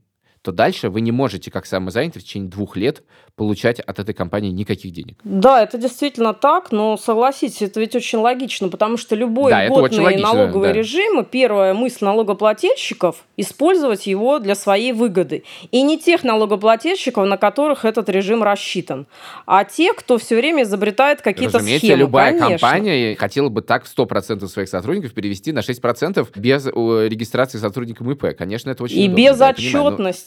то 0.41 0.51
дальше 0.51 0.89
вы 0.89 1.01
не 1.01 1.11
можете, 1.11 1.51
как 1.51 1.65
самозанятый, 1.65 2.21
в 2.21 2.25
течение 2.25 2.49
двух 2.49 2.75
лет 2.75 3.03
получать 3.35 3.79
от 3.79 3.99
этой 3.99 4.13
компании 4.13 4.51
никаких 4.51 4.91
денег. 4.91 5.17
Да, 5.23 5.61
это 5.61 5.77
действительно 5.77 6.33
так, 6.33 6.71
но 6.71 6.97
согласитесь, 6.97 7.61
это 7.61 7.79
ведь 7.79 7.95
очень 7.95 8.19
логично, 8.19 8.67
потому 8.69 8.97
что 8.97 9.15
любой 9.15 9.51
Да, 9.51 9.65
логично, 9.69 10.09
налоговый 10.17 10.69
да. 10.69 10.73
режим, 10.73 11.25
первая 11.25 11.73
мысль 11.73 12.05
налогоплательщиков– 12.05 13.23
использовать 13.37 14.07
его 14.07 14.39
для 14.39 14.55
своей 14.55 14.93
выгоды. 14.93 15.43
И 15.71 15.81
не 15.81 15.97
тех 15.99 16.23
налогоплательщиков, 16.23 17.25
на 17.25 17.37
которых 17.37 17.85
этот 17.85 18.09
режим 18.09 18.43
рассчитан, 18.43 19.07
а 19.45 19.63
те, 19.63 19.93
кто 19.93 20.17
все 20.17 20.35
время 20.35 20.63
изобретает 20.63 21.21
какие-то 21.21 21.57
Разумеется, 21.59 21.87
схемы. 21.87 21.99
любая 21.99 22.31
Конечно. 22.31 22.49
компания 22.49 23.15
хотела 23.15 23.49
бы 23.49 23.61
так 23.61 23.85
100% 23.85 24.47
своих 24.47 24.69
сотрудников 24.69 25.13
перевести 25.13 25.51
на 25.51 25.59
6% 25.59 26.27
без 26.35 26.67
э, 26.67 26.71
регистрации 27.07 27.57
сотрудником 27.57 28.11
ИП. 28.11 28.35
Конечно, 28.37 28.69
это 28.71 28.83
очень 28.83 28.97
И 28.99 29.05
удобно, 29.05 29.15
без 29.17 29.37
да, 29.37 29.47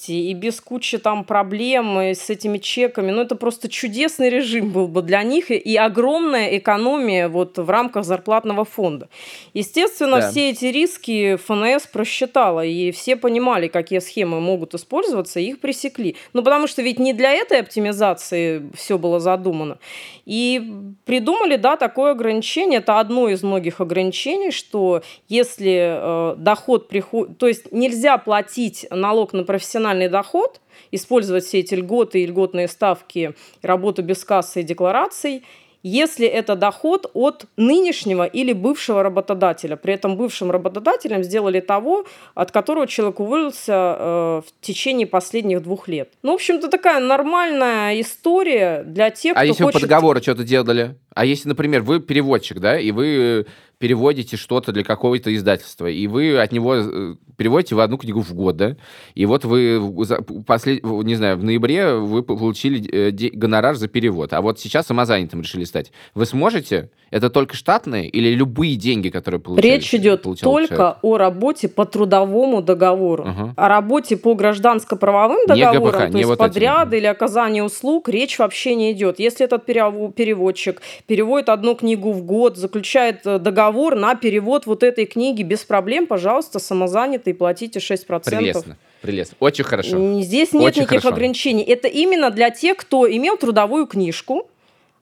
отчетности, 0.04 0.12
и 0.12 0.34
без 0.34 0.60
кучи 0.60 0.98
там 0.98 1.24
проблем 1.24 2.00
и 2.00 2.14
с 2.14 2.30
этими 2.30 2.58
чеками. 2.58 3.10
Ну, 3.10 3.22
это 3.22 3.36
просто 3.36 3.68
чудесный 3.68 4.30
режим 4.30 4.70
был 4.70 4.88
бы 4.88 5.02
для 5.02 5.22
них 5.22 5.50
и, 5.50 5.54
и 5.54 5.76
огромная 5.76 6.56
экономия 6.56 7.28
вот 7.28 7.58
в 7.58 7.70
рамках 7.70 8.04
зарплатного 8.04 8.64
фонда. 8.64 9.08
Естественно, 9.54 10.20
Да. 10.20 10.30
все 10.30 10.50
эти 10.50 10.66
риски 10.66 11.36
ФНС 11.36 11.86
просчитала, 11.86 12.64
и 12.64 12.90
все 12.90 13.16
понимали, 13.16 13.68
какие 13.68 14.00
схемы 14.00 14.40
могут 14.40 14.74
использоваться, 14.74 15.40
и 15.40 15.44
их 15.44 15.60
пресекли. 15.60 16.16
Ну, 16.32 16.42
потому 16.42 16.66
что 16.66 16.82
ведь 16.82 16.98
не 16.98 17.12
для 17.12 17.32
этой 17.32 17.60
оптимизации 17.60 18.62
все 18.74 18.98
было 18.98 19.20
задумано. 19.20 19.78
И 20.26 20.72
придумали, 21.04 21.56
да, 21.56 21.76
такое 21.76 22.12
ограничение. 22.12 22.78
Это 22.78 23.00
одно 23.00 23.28
из 23.28 23.42
многих 23.42 23.80
ограничений, 23.80 24.50
что 24.50 25.02
если 25.28 26.32
э, 26.32 26.36
доход 26.36 26.88
приходит... 26.88 27.38
То 27.38 27.46
есть 27.46 27.72
нельзя 27.72 28.18
платить 28.18 28.86
налог 28.90 29.32
на 29.32 29.44
профессиональный 29.44 29.93
доход, 30.08 30.60
использовать 30.90 31.44
все 31.44 31.60
эти 31.60 31.74
льготы 31.74 32.22
и 32.22 32.26
льготные 32.26 32.68
ставки, 32.68 33.34
работу 33.62 34.02
без 34.02 34.24
кассы 34.24 34.60
и 34.60 34.64
деклараций, 34.64 35.42
если 35.84 36.26
это 36.26 36.56
доход 36.56 37.10
от 37.12 37.44
нынешнего 37.58 38.24
или 38.24 38.54
бывшего 38.54 39.02
работодателя. 39.02 39.76
При 39.76 39.92
этом 39.92 40.16
бывшим 40.16 40.50
работодателем 40.50 41.22
сделали 41.22 41.60
того, 41.60 42.06
от 42.34 42.50
которого 42.50 42.86
человек 42.86 43.20
уволился 43.20 43.72
э, 43.72 44.42
в 44.46 44.62
течение 44.62 45.06
последних 45.06 45.62
двух 45.62 45.86
лет. 45.86 46.08
Ну, 46.22 46.32
в 46.32 46.34
общем-то, 46.36 46.68
такая 46.68 47.00
нормальная 47.00 48.00
история 48.00 48.82
для 48.82 49.10
тех, 49.10 49.36
А 49.36 49.40
кто 49.40 49.46
если 49.46 49.62
вы 49.62 49.68
по 49.68 49.72
хочет... 49.74 49.88
договору 49.88 50.22
что-то 50.22 50.42
делали? 50.42 50.96
А 51.14 51.26
если, 51.26 51.48
например, 51.48 51.82
вы 51.82 52.00
переводчик, 52.00 52.60
да, 52.60 52.78
и 52.78 52.90
вы 52.90 53.46
переводите 53.78 54.36
что-то 54.36 54.72
для 54.72 54.84
какого-то 54.84 55.34
издательства, 55.34 55.86
и 55.86 56.06
вы 56.06 56.38
от 56.38 56.52
него 56.52 56.76
э, 56.76 57.14
переводите 57.36 57.74
в 57.74 57.80
одну 57.80 57.98
книгу 57.98 58.20
в 58.20 58.32
год, 58.34 58.56
да, 58.56 58.76
и 59.14 59.26
вот 59.26 59.44
вы, 59.44 59.80
послед... 60.46 60.84
не 60.84 61.14
знаю, 61.14 61.36
в 61.36 61.44
ноябре 61.44 61.94
вы 61.94 62.22
получили 62.22 62.88
э, 62.90 63.10
гонорар 63.10 63.74
за 63.74 63.88
перевод, 63.88 64.32
а 64.32 64.40
вот 64.40 64.60
сейчас 64.60 64.86
самозанятым 64.86 65.42
решили 65.42 65.64
стать. 65.64 65.92
Вы 66.14 66.26
сможете? 66.26 66.90
Это 67.10 67.30
только 67.30 67.54
штатные 67.54 68.08
или 68.08 68.34
любые 68.34 68.74
деньги, 68.74 69.08
которые 69.08 69.40
получаете? 69.40 69.76
Речь 69.76 69.94
идет 69.94 70.22
только 70.22 70.40
человек? 70.40 70.96
о 71.02 71.16
работе 71.16 71.68
по 71.68 71.84
трудовому 71.84 72.60
договору. 72.60 73.24
Угу. 73.24 73.52
О 73.56 73.68
работе 73.68 74.16
по 74.16 74.34
гражданско-правовым 74.34 75.46
договорам, 75.46 75.90
ГПХ, 75.90 76.12
то 76.12 76.18
есть 76.18 76.28
вот 76.28 76.38
подряды 76.38 76.98
или 76.98 77.06
оказание 77.06 77.62
услуг, 77.62 78.08
речь 78.08 78.38
вообще 78.38 78.74
не 78.74 78.90
идет. 78.92 79.20
Если 79.20 79.44
этот 79.44 79.64
переводчик 79.64 80.82
переводит 81.06 81.48
одну 81.48 81.76
книгу 81.76 82.12
в 82.12 82.24
год, 82.24 82.56
заключает 82.56 83.20
э, 83.26 83.38
договор 83.64 83.94
на 83.94 84.14
перевод 84.14 84.66
вот 84.66 84.82
этой 84.82 85.06
книги 85.06 85.42
без 85.42 85.60
проблем, 85.60 86.06
пожалуйста, 86.06 86.58
самозанятый, 86.58 87.34
платите 87.34 87.78
6%. 87.78 88.24
Прелестно. 88.24 88.76
Прелестно. 89.00 89.36
Очень 89.40 89.64
хорошо. 89.64 90.20
Здесь 90.22 90.52
нет 90.52 90.62
Очень 90.62 90.82
никаких 90.82 91.02
хорошо. 91.02 91.14
ограничений. 91.14 91.62
Это 91.62 91.88
именно 91.88 92.30
для 92.30 92.50
тех, 92.50 92.76
кто 92.76 93.10
имел 93.10 93.36
трудовую 93.36 93.86
книжку, 93.86 94.48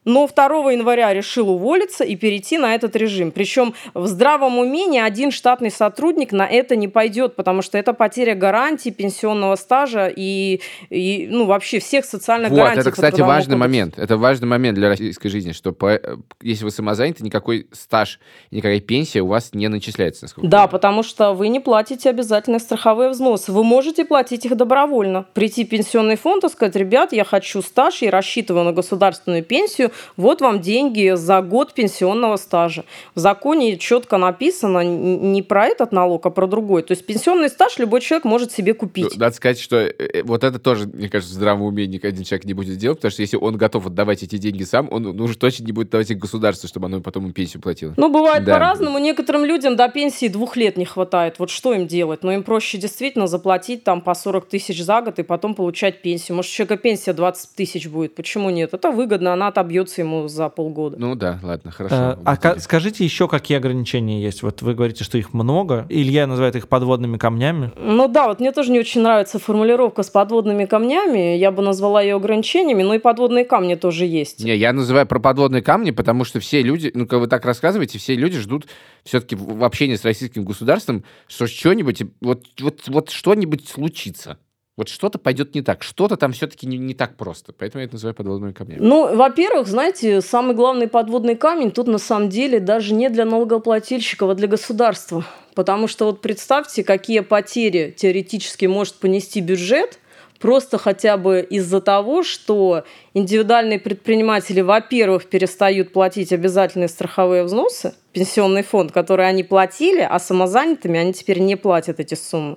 но 0.04 0.26
2 0.26 0.72
января 0.72 1.12
решил 1.12 1.50
уволиться 1.50 2.04
и 2.04 2.16
перейти 2.16 2.58
на 2.58 2.74
этот 2.74 2.96
режим. 2.96 3.30
Причем 3.30 3.74
в 3.94 4.06
здравом 4.06 4.58
уме 4.58 4.86
ни 4.86 4.98
один 4.98 5.30
штатный 5.30 5.70
сотрудник 5.70 6.32
на 6.32 6.46
это 6.46 6.76
не 6.76 6.88
пойдет, 6.88 7.36
потому 7.36 7.62
что 7.62 7.78
это 7.78 7.92
потеря 7.92 8.34
гарантии 8.34 8.90
пенсионного 8.90 9.56
стажа 9.56 10.12
и, 10.14 10.60
и 10.90 11.28
ну, 11.30 11.46
вообще 11.46 11.78
всех 11.78 12.04
социальных 12.04 12.50
вот, 12.50 12.58
гарантий. 12.58 12.80
Это, 12.80 12.90
кстати, 12.90 13.20
важный 13.20 13.56
кодексу. 13.56 13.58
момент. 13.58 13.98
Это 13.98 14.16
важный 14.16 14.48
момент 14.48 14.76
для 14.76 14.88
российской 14.88 15.28
жизни, 15.28 15.52
что 15.52 15.72
по, 15.72 16.00
если 16.40 16.64
вы 16.64 16.70
самозаняты, 16.70 17.24
никакой 17.24 17.68
стаж, 17.72 18.18
никакая 18.50 18.80
пенсия 18.80 19.20
у 19.20 19.26
вас 19.26 19.50
не 19.52 19.68
начисляется. 19.68 20.26
Да, 20.38 20.66
потому 20.66 21.02
что 21.02 21.32
вы 21.32 21.48
не 21.48 21.60
платите 21.60 22.10
обязательно 22.10 22.58
страховые 22.58 23.10
взносы. 23.10 23.52
Вы 23.52 23.64
можете 23.64 24.04
платить 24.04 24.44
их 24.46 24.56
добровольно. 24.56 25.26
Прийти 25.34 25.64
в 25.64 25.68
пенсионный 25.68 26.16
фонд 26.16 26.44
и 26.44 26.48
сказать, 26.48 26.76
ребят, 26.76 27.12
я 27.12 27.24
хочу 27.24 27.62
стаж 27.62 28.02
и 28.02 28.10
рассчитываю 28.10 28.64
на 28.64 28.72
государственную 28.72 29.44
пенсию, 29.44 29.91
вот 30.16 30.40
вам 30.40 30.60
деньги 30.60 31.14
за 31.14 31.40
год 31.42 31.74
пенсионного 31.74 32.36
стажа. 32.36 32.84
В 33.14 33.18
законе 33.18 33.76
четко 33.78 34.18
написано 34.18 34.80
не 34.82 35.42
про 35.42 35.66
этот 35.66 35.92
налог, 35.92 36.26
а 36.26 36.30
про 36.30 36.46
другой. 36.46 36.82
То 36.82 36.92
есть 36.92 37.06
пенсионный 37.06 37.48
стаж 37.48 37.78
любой 37.78 38.00
человек 38.00 38.24
может 38.24 38.52
себе 38.52 38.74
купить. 38.74 39.12
Ну, 39.14 39.20
надо 39.20 39.34
сказать, 39.34 39.58
что 39.58 39.76
э, 39.76 39.92
э, 39.98 40.22
вот 40.22 40.44
это 40.44 40.58
тоже, 40.58 40.86
мне 40.86 41.08
кажется, 41.08 41.34
здравом 41.34 41.62
уме 41.62 41.84
один 41.84 42.24
человек 42.24 42.44
не 42.44 42.54
будет 42.54 42.78
делать, 42.78 42.98
потому 42.98 43.10
что 43.10 43.22
если 43.22 43.36
он 43.36 43.56
готов 43.56 43.86
отдавать 43.86 44.22
эти 44.22 44.38
деньги 44.38 44.62
сам, 44.64 44.88
он 44.90 45.02
ну, 45.02 45.24
уже 45.24 45.36
точно 45.36 45.64
не 45.64 45.72
будет 45.72 45.90
давать 45.90 46.10
их 46.10 46.18
государству, 46.18 46.68
чтобы 46.68 46.86
оно 46.86 47.00
потом 47.00 47.24
ему 47.24 47.32
пенсию 47.32 47.62
платило. 47.62 47.94
Ну, 47.96 48.10
бывает 48.10 48.44
да. 48.44 48.54
по-разному. 48.54 48.98
Некоторым 48.98 49.44
людям 49.44 49.76
до 49.76 49.88
пенсии 49.88 50.28
двух 50.28 50.56
лет 50.56 50.76
не 50.76 50.84
хватает. 50.84 51.38
Вот 51.38 51.50
что 51.50 51.72
им 51.72 51.86
делать? 51.86 52.22
Но 52.22 52.32
им 52.32 52.42
проще 52.42 52.78
действительно 52.78 53.26
заплатить 53.26 53.84
там 53.84 54.00
по 54.00 54.14
40 54.14 54.48
тысяч 54.48 54.82
за 54.82 55.00
год 55.00 55.18
и 55.18 55.22
потом 55.22 55.54
получать 55.54 56.02
пенсию. 56.02 56.36
Может, 56.36 56.52
у 56.52 56.54
человека 56.54 56.76
пенсия 56.76 57.12
20 57.12 57.54
тысяч 57.54 57.88
будет. 57.88 58.14
Почему 58.14 58.50
нет? 58.50 58.74
Это 58.74 58.90
выгодно, 58.90 59.32
она 59.32 59.48
отобьет 59.48 59.81
отобьется 59.82 60.00
ему 60.00 60.28
за 60.28 60.48
полгода. 60.48 60.96
Ну 60.98 61.14
да, 61.14 61.38
ладно, 61.42 61.70
хорошо. 61.70 61.94
А, 61.94 62.18
а 62.24 62.60
скажите 62.60 63.04
еще, 63.04 63.28
какие 63.28 63.58
ограничения 63.58 64.22
есть? 64.22 64.42
Вот 64.42 64.62
вы 64.62 64.74
говорите, 64.74 65.04
что 65.04 65.18
их 65.18 65.34
много. 65.34 65.86
Илья 65.88 66.26
называет 66.26 66.56
их 66.56 66.68
подводными 66.68 67.18
камнями. 67.18 67.72
Ну 67.76 68.08
да, 68.08 68.28
вот 68.28 68.40
мне 68.40 68.52
тоже 68.52 68.72
не 68.72 68.78
очень 68.78 69.02
нравится 69.02 69.38
формулировка 69.38 70.02
с 70.02 70.10
подводными 70.10 70.64
камнями. 70.64 71.36
Я 71.36 71.50
бы 71.52 71.62
назвала 71.62 72.02
ее 72.02 72.16
ограничениями, 72.16 72.82
но 72.82 72.94
и 72.94 72.98
подводные 72.98 73.44
камни 73.44 73.74
тоже 73.74 74.06
есть. 74.06 74.42
Не, 74.42 74.56
я 74.56 74.72
называю 74.72 75.06
про 75.06 75.18
подводные 75.18 75.62
камни, 75.62 75.90
потому 75.90 76.24
что 76.24 76.40
все 76.40 76.62
люди, 76.62 76.90
ну, 76.94 77.06
как 77.06 77.20
вы 77.20 77.26
так 77.26 77.44
рассказываете, 77.44 77.98
все 77.98 78.14
люди 78.14 78.38
ждут 78.38 78.66
все-таки 79.04 79.34
в 79.36 79.64
общении 79.64 79.96
с 79.96 80.04
российским 80.04 80.44
государством, 80.44 81.04
что 81.26 81.46
что-нибудь, 81.46 82.02
вот, 82.20 82.44
вот, 82.60 82.82
вот 82.86 83.10
что-нибудь 83.10 83.68
случится. 83.68 84.38
Вот 84.76 84.88
что-то 84.88 85.18
пойдет 85.18 85.54
не 85.54 85.60
так, 85.60 85.82
что-то 85.82 86.16
там 86.16 86.32
все-таки 86.32 86.66
не, 86.66 86.78
не 86.78 86.94
так 86.94 87.16
просто. 87.16 87.52
Поэтому 87.52 87.80
я 87.80 87.86
это 87.86 87.96
называю 87.96 88.14
подводными 88.14 88.52
камнями. 88.52 88.80
Ну, 88.80 89.14
во-первых, 89.14 89.66
знаете, 89.66 90.22
самый 90.22 90.56
главный 90.56 90.88
подводный 90.88 91.36
камень 91.36 91.70
тут 91.70 91.88
на 91.88 91.98
самом 91.98 92.30
деле 92.30 92.58
даже 92.58 92.94
не 92.94 93.10
для 93.10 93.26
налогоплательщиков, 93.26 94.30
а 94.30 94.34
для 94.34 94.48
государства. 94.48 95.26
Потому 95.54 95.88
что 95.88 96.06
вот 96.06 96.22
представьте, 96.22 96.84
какие 96.84 97.20
потери 97.20 97.94
теоретически 97.94 98.64
может 98.64 98.94
понести 98.94 99.42
бюджет, 99.42 99.98
просто 100.40 100.78
хотя 100.78 101.18
бы 101.18 101.46
из-за 101.48 101.82
того, 101.82 102.22
что 102.22 102.84
индивидуальные 103.14 103.78
предприниматели, 103.78 104.60
во-первых, 104.60 105.26
перестают 105.26 105.92
платить 105.92 106.32
обязательные 106.32 106.88
страховые 106.88 107.44
взносы, 107.44 107.94
пенсионный 108.12 108.62
фонд, 108.62 108.92
который 108.92 109.26
они 109.26 109.42
платили, 109.42 110.06
а 110.08 110.18
самозанятыми 110.18 110.98
они 110.98 111.12
теперь 111.12 111.40
не 111.40 111.56
платят 111.56 111.98
эти 111.98 112.14
суммы. 112.14 112.56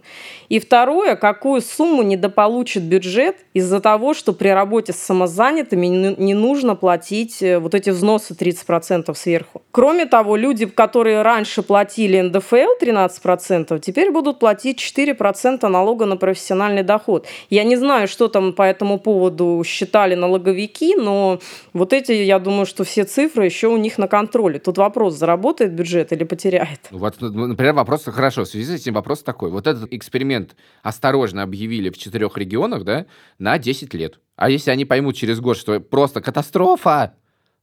И 0.49 0.59
второе, 0.59 1.15
какую 1.15 1.61
сумму 1.61 2.03
недополучит 2.03 2.83
бюджет 2.83 3.37
из-за 3.53 3.79
того, 3.79 4.13
что 4.13 4.33
при 4.33 4.49
работе 4.49 4.93
с 4.93 4.97
самозанятыми 4.97 5.87
не 5.87 6.33
нужно 6.33 6.75
платить 6.75 7.41
э, 7.41 7.59
вот 7.59 7.73
эти 7.73 7.89
взносы 7.89 8.33
30% 8.33 9.13
сверху. 9.15 9.61
Кроме 9.71 10.05
того, 10.05 10.35
люди, 10.35 10.65
которые 10.65 11.21
раньше 11.21 11.61
платили 11.63 12.19
НДФЛ 12.19 12.81
13%, 12.81 13.79
теперь 13.79 14.11
будут 14.11 14.39
платить 14.39 14.79
4% 14.79 15.67
налога 15.67 16.05
на 16.05 16.17
профессиональный 16.17 16.83
доход. 16.83 17.27
Я 17.49 17.63
не 17.63 17.77
знаю, 17.77 18.07
что 18.07 18.27
там 18.27 18.53
по 18.53 18.63
этому 18.63 18.99
поводу 18.99 19.61
считали 19.65 20.15
налоговики, 20.45 20.95
но 20.95 21.39
вот 21.73 21.93
эти, 21.93 22.11
я 22.11 22.39
думаю, 22.39 22.65
что 22.65 22.83
все 22.83 23.03
цифры 23.03 23.45
еще 23.45 23.67
у 23.67 23.77
них 23.77 23.97
на 23.97 24.07
контроле. 24.07 24.59
Тут 24.59 24.77
вопрос, 24.77 25.15
заработает 25.15 25.73
бюджет 25.73 26.11
или 26.11 26.23
потеряет? 26.23 26.79
Вот, 26.91 27.15
ну, 27.19 27.47
например, 27.47 27.73
вопрос, 27.73 28.03
хорошо, 28.05 28.43
в 28.43 28.47
связи 28.47 28.77
с 28.77 28.81
этим 28.81 28.93
вопрос 28.93 29.23
такой. 29.23 29.49
Вот 29.49 29.67
этот 29.67 29.91
эксперимент 29.93 30.55
осторожно 30.83 31.43
объявили 31.43 31.89
в 31.89 31.97
четырех 31.97 32.37
регионах, 32.37 32.83
да, 32.83 33.05
на 33.39 33.57
10 33.57 33.93
лет. 33.93 34.19
А 34.35 34.49
если 34.49 34.71
они 34.71 34.85
поймут 34.85 35.15
через 35.15 35.39
год, 35.39 35.57
что 35.57 35.79
просто 35.79 36.21
катастрофа, 36.21 37.15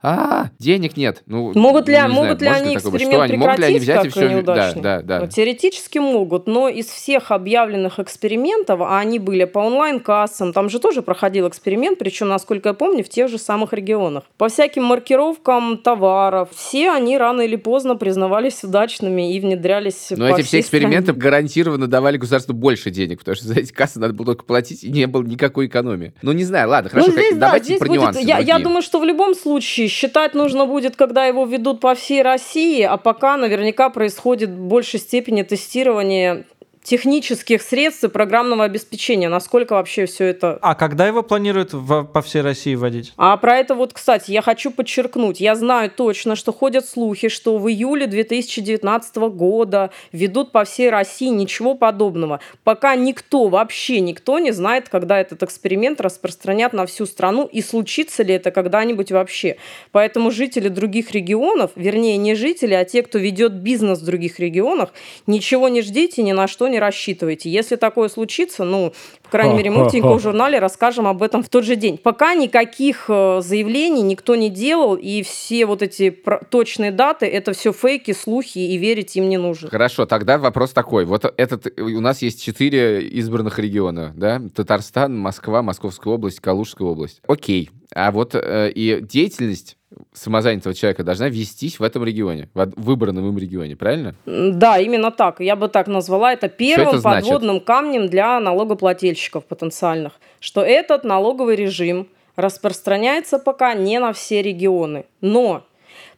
а, 0.02 0.50
денег 0.58 0.96
нет. 0.96 1.22
Ну, 1.26 1.52
могут 1.54 1.88
ли, 1.88 1.96
могут 2.08 2.40
знаю, 2.40 2.64
ли 2.64 2.66
они 2.66 2.76
эксперимент 2.76 3.12
что, 3.12 3.18
прекратить, 3.18 3.36
могут 3.38 3.58
ли 3.58 3.64
они 3.66 3.78
взять 3.78 4.06
и 4.06 4.08
все... 4.08 4.28
неудачный? 4.28 4.82
Да, 4.82 5.00
да, 5.00 5.02
да. 5.02 5.20
Ну, 5.20 5.28
теоретически 5.28 5.98
могут, 5.98 6.48
но 6.48 6.68
из 6.68 6.86
всех 6.86 7.30
объявленных 7.30 8.00
экспериментов, 8.00 8.80
а 8.80 8.98
они 8.98 9.20
были 9.20 9.44
по 9.44 9.60
онлайн-кассам, 9.60 10.52
там 10.52 10.70
же 10.70 10.80
тоже 10.80 11.02
проходил 11.02 11.48
эксперимент, 11.48 12.00
причем, 12.00 12.28
насколько 12.28 12.70
я 12.70 12.74
помню, 12.74 13.04
в 13.04 13.08
тех 13.08 13.28
же 13.28 13.38
самых 13.38 13.72
регионах. 13.72 14.24
По 14.38 14.48
всяким 14.48 14.84
маркировкам 14.84 15.78
товаров, 15.78 16.48
все 16.52 16.90
они 16.90 17.16
рано 17.16 17.42
или 17.42 17.56
поздно 17.56 17.94
признавались 17.94 18.64
удачными 18.64 19.32
и 19.34 19.38
внедрялись 19.38 20.08
Но 20.10 20.28
эти 20.28 20.42
все 20.42 20.60
эксперименты 20.60 21.12
гарантированно 21.12 21.86
давали 21.86 22.16
государству 22.16 22.54
больше 22.54 22.90
денег, 22.90 23.20
потому 23.20 23.36
что 23.36 23.46
за 23.46 23.54
эти 23.54 23.72
кассы 23.72 24.00
надо 24.00 24.14
было 24.14 24.26
только 24.26 24.44
платить, 24.44 24.82
и 24.82 24.90
не 24.90 25.06
было 25.06 25.22
никакой 25.22 25.66
экономии. 25.66 26.12
Ну, 26.22 26.32
не 26.32 26.42
знаю, 26.42 26.68
ладно, 26.68 26.90
хорошо, 26.90 27.08
ну, 27.08 27.12
здесь, 27.12 27.30
как, 27.30 27.38
да, 27.38 27.46
давайте 27.46 27.66
здесь 27.66 27.78
про 27.78 27.88
будет, 27.88 28.00
нюансы. 28.00 28.20
Я, 28.22 28.38
я 28.38 28.58
думаю, 28.58 28.82
что 28.82 28.98
в 28.98 29.04
любом 29.04 29.36
случае 29.36 29.91
считать 29.92 30.34
нужно 30.34 30.66
будет, 30.66 30.96
когда 30.96 31.26
его 31.26 31.44
ведут 31.44 31.80
по 31.80 31.94
всей 31.94 32.22
России, 32.22 32.82
а 32.82 32.96
пока 32.96 33.36
наверняка 33.36 33.90
происходит 33.90 34.50
в 34.50 34.58
большей 34.58 34.98
степени 34.98 35.42
тестирование 35.42 36.44
технических 36.82 37.62
средств 37.62 38.04
и 38.04 38.08
программного 38.08 38.64
обеспечения. 38.64 39.28
Насколько 39.28 39.74
вообще 39.74 40.06
все 40.06 40.26
это... 40.26 40.58
А 40.60 40.74
когда 40.74 41.06
его 41.06 41.22
планируют 41.22 41.72
в, 41.72 42.04
по 42.04 42.22
всей 42.22 42.42
России 42.42 42.74
вводить? 42.74 43.12
А 43.16 43.36
про 43.36 43.58
это 43.58 43.74
вот, 43.74 43.92
кстати, 43.92 44.32
я 44.32 44.42
хочу 44.42 44.70
подчеркнуть. 44.70 45.40
Я 45.40 45.54
знаю 45.54 45.90
точно, 45.90 46.34
что 46.34 46.52
ходят 46.52 46.86
слухи, 46.86 47.28
что 47.28 47.58
в 47.58 47.68
июле 47.68 48.06
2019 48.06 49.16
года 49.16 49.90
ведут 50.10 50.50
по 50.50 50.64
всей 50.64 50.90
России 50.90 51.28
ничего 51.28 51.74
подобного. 51.74 52.40
Пока 52.64 52.96
никто, 52.96 53.48
вообще 53.48 54.00
никто 54.00 54.40
не 54.40 54.50
знает, 54.50 54.88
когда 54.88 55.20
этот 55.20 55.42
эксперимент 55.44 56.00
распространят 56.00 56.72
на 56.72 56.86
всю 56.86 57.06
страну 57.06 57.48
и 57.50 57.62
случится 57.62 58.24
ли 58.24 58.34
это 58.34 58.50
когда-нибудь 58.50 59.12
вообще. 59.12 59.56
Поэтому 59.92 60.32
жители 60.32 60.68
других 60.68 61.12
регионов, 61.12 61.70
вернее 61.76 62.16
не 62.16 62.34
жители, 62.34 62.74
а 62.74 62.84
те, 62.84 63.02
кто 63.02 63.18
ведет 63.18 63.52
бизнес 63.52 64.00
в 64.00 64.04
других 64.04 64.40
регионах, 64.40 64.92
ничего 65.28 65.68
не 65.68 65.82
ждите, 65.82 66.22
ни 66.22 66.32
на 66.32 66.48
что 66.48 66.71
не 66.72 66.80
рассчитывайте. 66.80 67.50
Если 67.50 67.76
такое 67.76 68.08
случится, 68.08 68.64
ну, 68.64 68.92
по 69.22 69.30
крайней 69.30 69.56
мере, 69.56 69.70
мы 69.70 69.84
в 69.84 69.90
Тинькофф 69.90 70.20
журнале 70.20 70.58
расскажем 70.58 71.06
об 71.06 71.22
этом 71.22 71.42
в 71.42 71.48
тот 71.48 71.64
же 71.64 71.76
день. 71.76 71.98
Пока 71.98 72.34
никаких 72.34 73.04
э, 73.08 73.40
заявлений 73.42 74.02
никто 74.02 74.34
не 74.34 74.50
делал, 74.50 74.96
и 74.96 75.22
все 75.22 75.66
вот 75.66 75.82
эти 75.82 76.10
точные 76.50 76.90
даты, 76.90 77.26
это 77.26 77.52
все 77.52 77.72
фейки, 77.72 78.12
слухи, 78.12 78.58
и 78.58 78.76
верить 78.76 79.16
им 79.16 79.28
не 79.28 79.36
нужно. 79.36 79.70
Хорошо, 79.70 80.06
тогда 80.06 80.38
вопрос 80.38 80.72
такой. 80.72 81.04
Вот 81.04 81.32
этот, 81.36 81.78
у 81.78 82.00
нас 82.00 82.22
есть 82.22 82.42
четыре 82.42 83.02
избранных 83.02 83.58
региона, 83.58 84.12
да? 84.16 84.42
Татарстан, 84.54 85.16
Москва, 85.16 85.62
Московская 85.62 86.12
область, 86.12 86.40
Калужская 86.40 86.88
область. 86.88 87.20
Окей. 87.28 87.70
А 87.94 88.10
вот 88.10 88.34
э, 88.34 88.70
и 88.74 89.00
деятельность 89.02 89.76
самозанятого 90.12 90.74
человека 90.74 91.04
должна 91.04 91.28
вестись 91.28 91.78
в 91.78 91.82
этом 91.82 92.04
регионе, 92.04 92.48
в 92.54 92.70
выбранном 92.76 93.28
им 93.28 93.38
регионе, 93.38 93.76
правильно? 93.76 94.14
Да, 94.26 94.78
именно 94.78 95.10
так. 95.10 95.40
Я 95.40 95.56
бы 95.56 95.68
так 95.68 95.86
назвала 95.86 96.32
это 96.32 96.48
первым 96.48 96.96
это 96.96 97.02
подводным 97.02 97.60
камнем 97.60 98.08
для 98.08 98.38
налогоплательщиков 98.40 99.44
потенциальных, 99.44 100.12
что 100.40 100.62
этот 100.62 101.04
налоговый 101.04 101.56
режим 101.56 102.08
распространяется 102.36 103.38
пока 103.38 103.74
не 103.74 103.98
на 103.98 104.12
все 104.12 104.42
регионы. 104.42 105.06
Но 105.20 105.64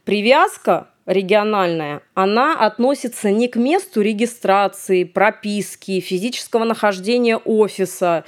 привязка 0.05 0.89
региональная, 1.07 2.03
она 2.15 2.55
относится 2.55 3.31
не 3.31 3.49
к 3.49 3.57
месту 3.57 4.01
регистрации, 4.01 5.05
прописки, 5.05 6.01
физического 6.01 6.65
нахождения 6.65 7.37
офиса, 7.37 8.25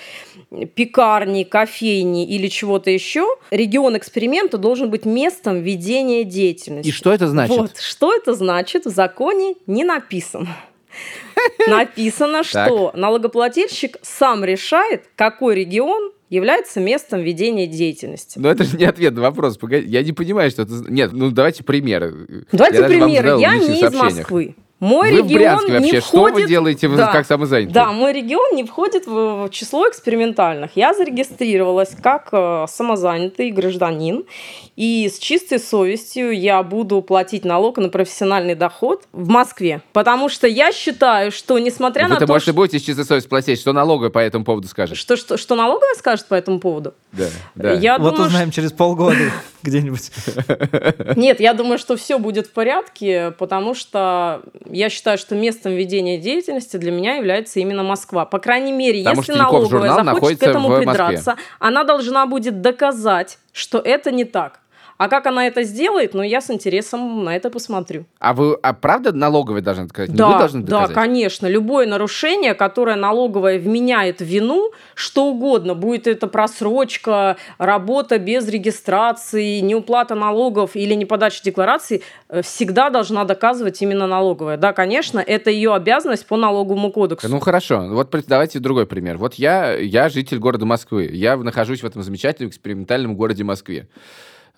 пекарни, 0.75 1.45
кофейни 1.45 2.27
или 2.27 2.49
чего-то 2.49 2.91
еще. 2.91 3.27
Регион 3.51 3.97
эксперимента 3.97 4.59
должен 4.59 4.91
быть 4.91 5.05
местом 5.05 5.61
ведения 5.61 6.25
деятельности. 6.25 6.89
И 6.89 6.93
что 6.93 7.13
это 7.13 7.29
значит? 7.29 7.57
Вот, 7.57 7.79
что 7.79 8.15
это 8.15 8.35
значит, 8.35 8.85
в 8.85 8.91
законе 8.91 9.55
не 9.67 9.85
написано. 9.85 10.57
Написано, 11.67 12.43
что 12.45 12.93
налогоплательщик 12.95 13.99
сам 14.03 14.45
решает, 14.45 15.05
какой 15.17 15.55
регион 15.55 16.13
является 16.29 16.81
местом 16.81 17.21
ведения 17.21 17.67
деятельности. 17.67 18.39
Но 18.39 18.51
это 18.51 18.65
же 18.65 18.77
не 18.77 18.85
ответ 18.85 19.15
на 19.15 19.23
вопрос. 19.23 19.57
Погоди, 19.59 19.87
я 19.89 20.03
не 20.03 20.13
понимаю, 20.13 20.51
что 20.51 20.63
это... 20.63 20.73
Нет, 20.89 21.13
ну 21.13 21.31
давайте 21.31 21.63
примеры. 21.63 22.45
Давайте 22.53 22.81
я 22.81 22.87
примеры. 22.87 23.41
Я 23.41 23.57
не 23.57 23.81
из 23.81 23.95
Москвы. 23.95 24.55
Мой 24.79 25.11
вы 25.11 25.19
регион 25.19 25.59
в 25.59 25.71
вообще. 25.71 25.81
не 25.81 26.01
Что 26.01 26.19
входит... 26.19 26.37
вы 26.37 26.47
делаете 26.47 26.89
да, 26.89 27.11
как 27.11 27.25
самозанятый? 27.25 27.73
Да, 27.73 27.93
мой 27.93 28.13
регион 28.13 28.55
не 28.55 28.65
входит 28.65 29.07
в 29.07 29.49
число 29.51 29.89
экспериментальных. 29.89 30.73
Я 30.75 30.93
зарегистрировалась 30.93 31.97
как 32.03 32.29
э, 32.33 32.67
самозанятый 32.69 33.51
гражданин, 33.53 34.27
и 34.77 35.09
с 35.09 35.19
чистой 35.19 35.59
совестью 35.59 36.39
я 36.39 36.63
буду 36.63 37.01
платить 37.01 37.45
налог 37.45 37.79
на 37.79 37.89
профессиональный 37.89 38.55
доход 38.55 39.05
в 39.13 39.29
Москве. 39.29 39.81
Потому 39.93 40.29
что 40.29 40.47
я 40.47 40.71
считаю, 40.71 41.33
что 41.33 41.59
несмотря 41.59 42.05
вы 42.05 42.11
на 42.11 42.21
то... 42.21 42.27
может, 42.27 42.43
что... 42.43 42.51
и 42.51 42.55
будете 42.55 42.79
с 42.79 42.83
чистой 42.83 43.07
совестью 43.07 43.31
платить, 43.31 43.59
что 43.59 43.73
налоговая 43.73 44.11
по 44.11 44.19
этому 44.19 44.45
поводу 44.45 44.69
скажет? 44.69 44.99
Что, 44.99 45.17
что, 45.17 45.39
что 45.39 45.55
налоговая 45.55 45.95
скажет 45.95 46.27
по 46.27 46.35
этому 46.35 46.61
поводу? 46.61 46.95
Да, 47.13 47.27
да. 47.55 47.73
Я 47.73 47.99
вот 47.99 48.13
думаю, 48.13 48.29
узнаем 48.29 48.51
через 48.51 48.73
полгода 48.73 49.17
где-нибудь. 49.63 50.11
Нет, 51.17 51.41
я 51.41 51.55
думаю, 51.55 51.79
что 51.79 51.97
все 51.97 52.19
будет 52.19 52.47
в 52.47 52.53
порядке, 52.53 53.33
потому 53.39 53.75
что 53.75 54.43
я 54.67 54.91
считаю, 54.91 55.17
что 55.17 55.35
местом 55.35 55.73
ведения 55.73 56.19
деятельности 56.19 56.77
для 56.77 56.93
меня 56.93 57.17
является 57.17 57.61
именно 57.61 57.83
Москва. 57.83 58.27
По 58.27 58.39
крайней 58.39 58.73
мере, 58.73 59.03
Потому 59.03 59.23
если 59.23 59.33
что 59.33 59.43
налоговая 59.43 60.05
захочет 60.05 60.41
к 60.41 60.43
этому 60.43 60.77
придраться, 60.77 61.31
Москве. 61.31 61.47
она 61.61 61.85
должна 61.85 62.27
будет 62.27 62.61
доказать, 62.61 63.39
что 63.53 63.79
это 63.79 64.13
не 64.13 64.25
так. 64.25 64.61
А 64.99 65.09
как 65.09 65.27
она 65.27 65.47
это 65.47 65.63
сделает, 65.63 66.15
ну, 66.15 66.23
я 66.23 66.41
с 66.41 66.51
интересом 66.51 67.25
на 67.25 67.37
это 67.37 67.51
посмотрю. 67.51 68.07
А 68.19 68.33
вы, 68.33 68.55
а 68.63 68.73
правда 68.73 69.13
налоговая 69.13 69.61
должна 69.61 69.85
доказать? 69.85 70.11
Не 70.11 70.17
Да, 70.17 70.29
вы 70.29 70.39
должны 70.39 70.63
да, 70.63 70.69
доказать? 70.69 70.95
конечно. 70.95 71.47
Любое 71.47 71.87
нарушение, 71.87 72.55
которое 72.55 72.97
налоговая 72.97 73.59
вменяет 73.59 74.21
вину, 74.21 74.71
что 74.95 75.27
угодно, 75.27 75.75
будет 75.75 76.07
это 76.07 76.27
просрочка, 76.27 77.37
работа 77.59 78.19
без 78.19 78.49
регистрации, 78.49 79.61
неуплата 79.61 80.15
налогов 80.15 80.75
или 80.75 80.95
неподача 80.95 81.43
декларации, 81.45 82.03
э, 82.29 82.41
всегда 82.43 82.89
должна 82.89 83.25
доказывать 83.25 83.83
именно 83.83 84.07
налоговая. 84.07 84.57
Да, 84.57 84.73
конечно, 84.73 85.21
это 85.21 85.51
ее 85.51 85.75
обязанность 85.75 86.27
по 86.27 86.37
налоговому 86.37 86.91
кодексу. 86.91 87.29
Ну 87.29 87.41
хорошо, 87.41 87.87
вот 87.91 88.15
давайте 88.27 88.61
другой 88.61 88.87
пример. 88.87 89.19
Вот 89.19 89.35
я, 89.35 89.75
я 89.75 90.09
житель 90.09 90.39
города 90.39 90.65
Москвы, 90.65 91.11
я 91.13 91.37
нахожусь 91.37 91.83
в 91.83 91.87
этом 91.87 92.03
замечательном 92.03 92.49
экспериментальном 92.49 93.15
городе 93.15 93.45
Москве. 93.45 93.89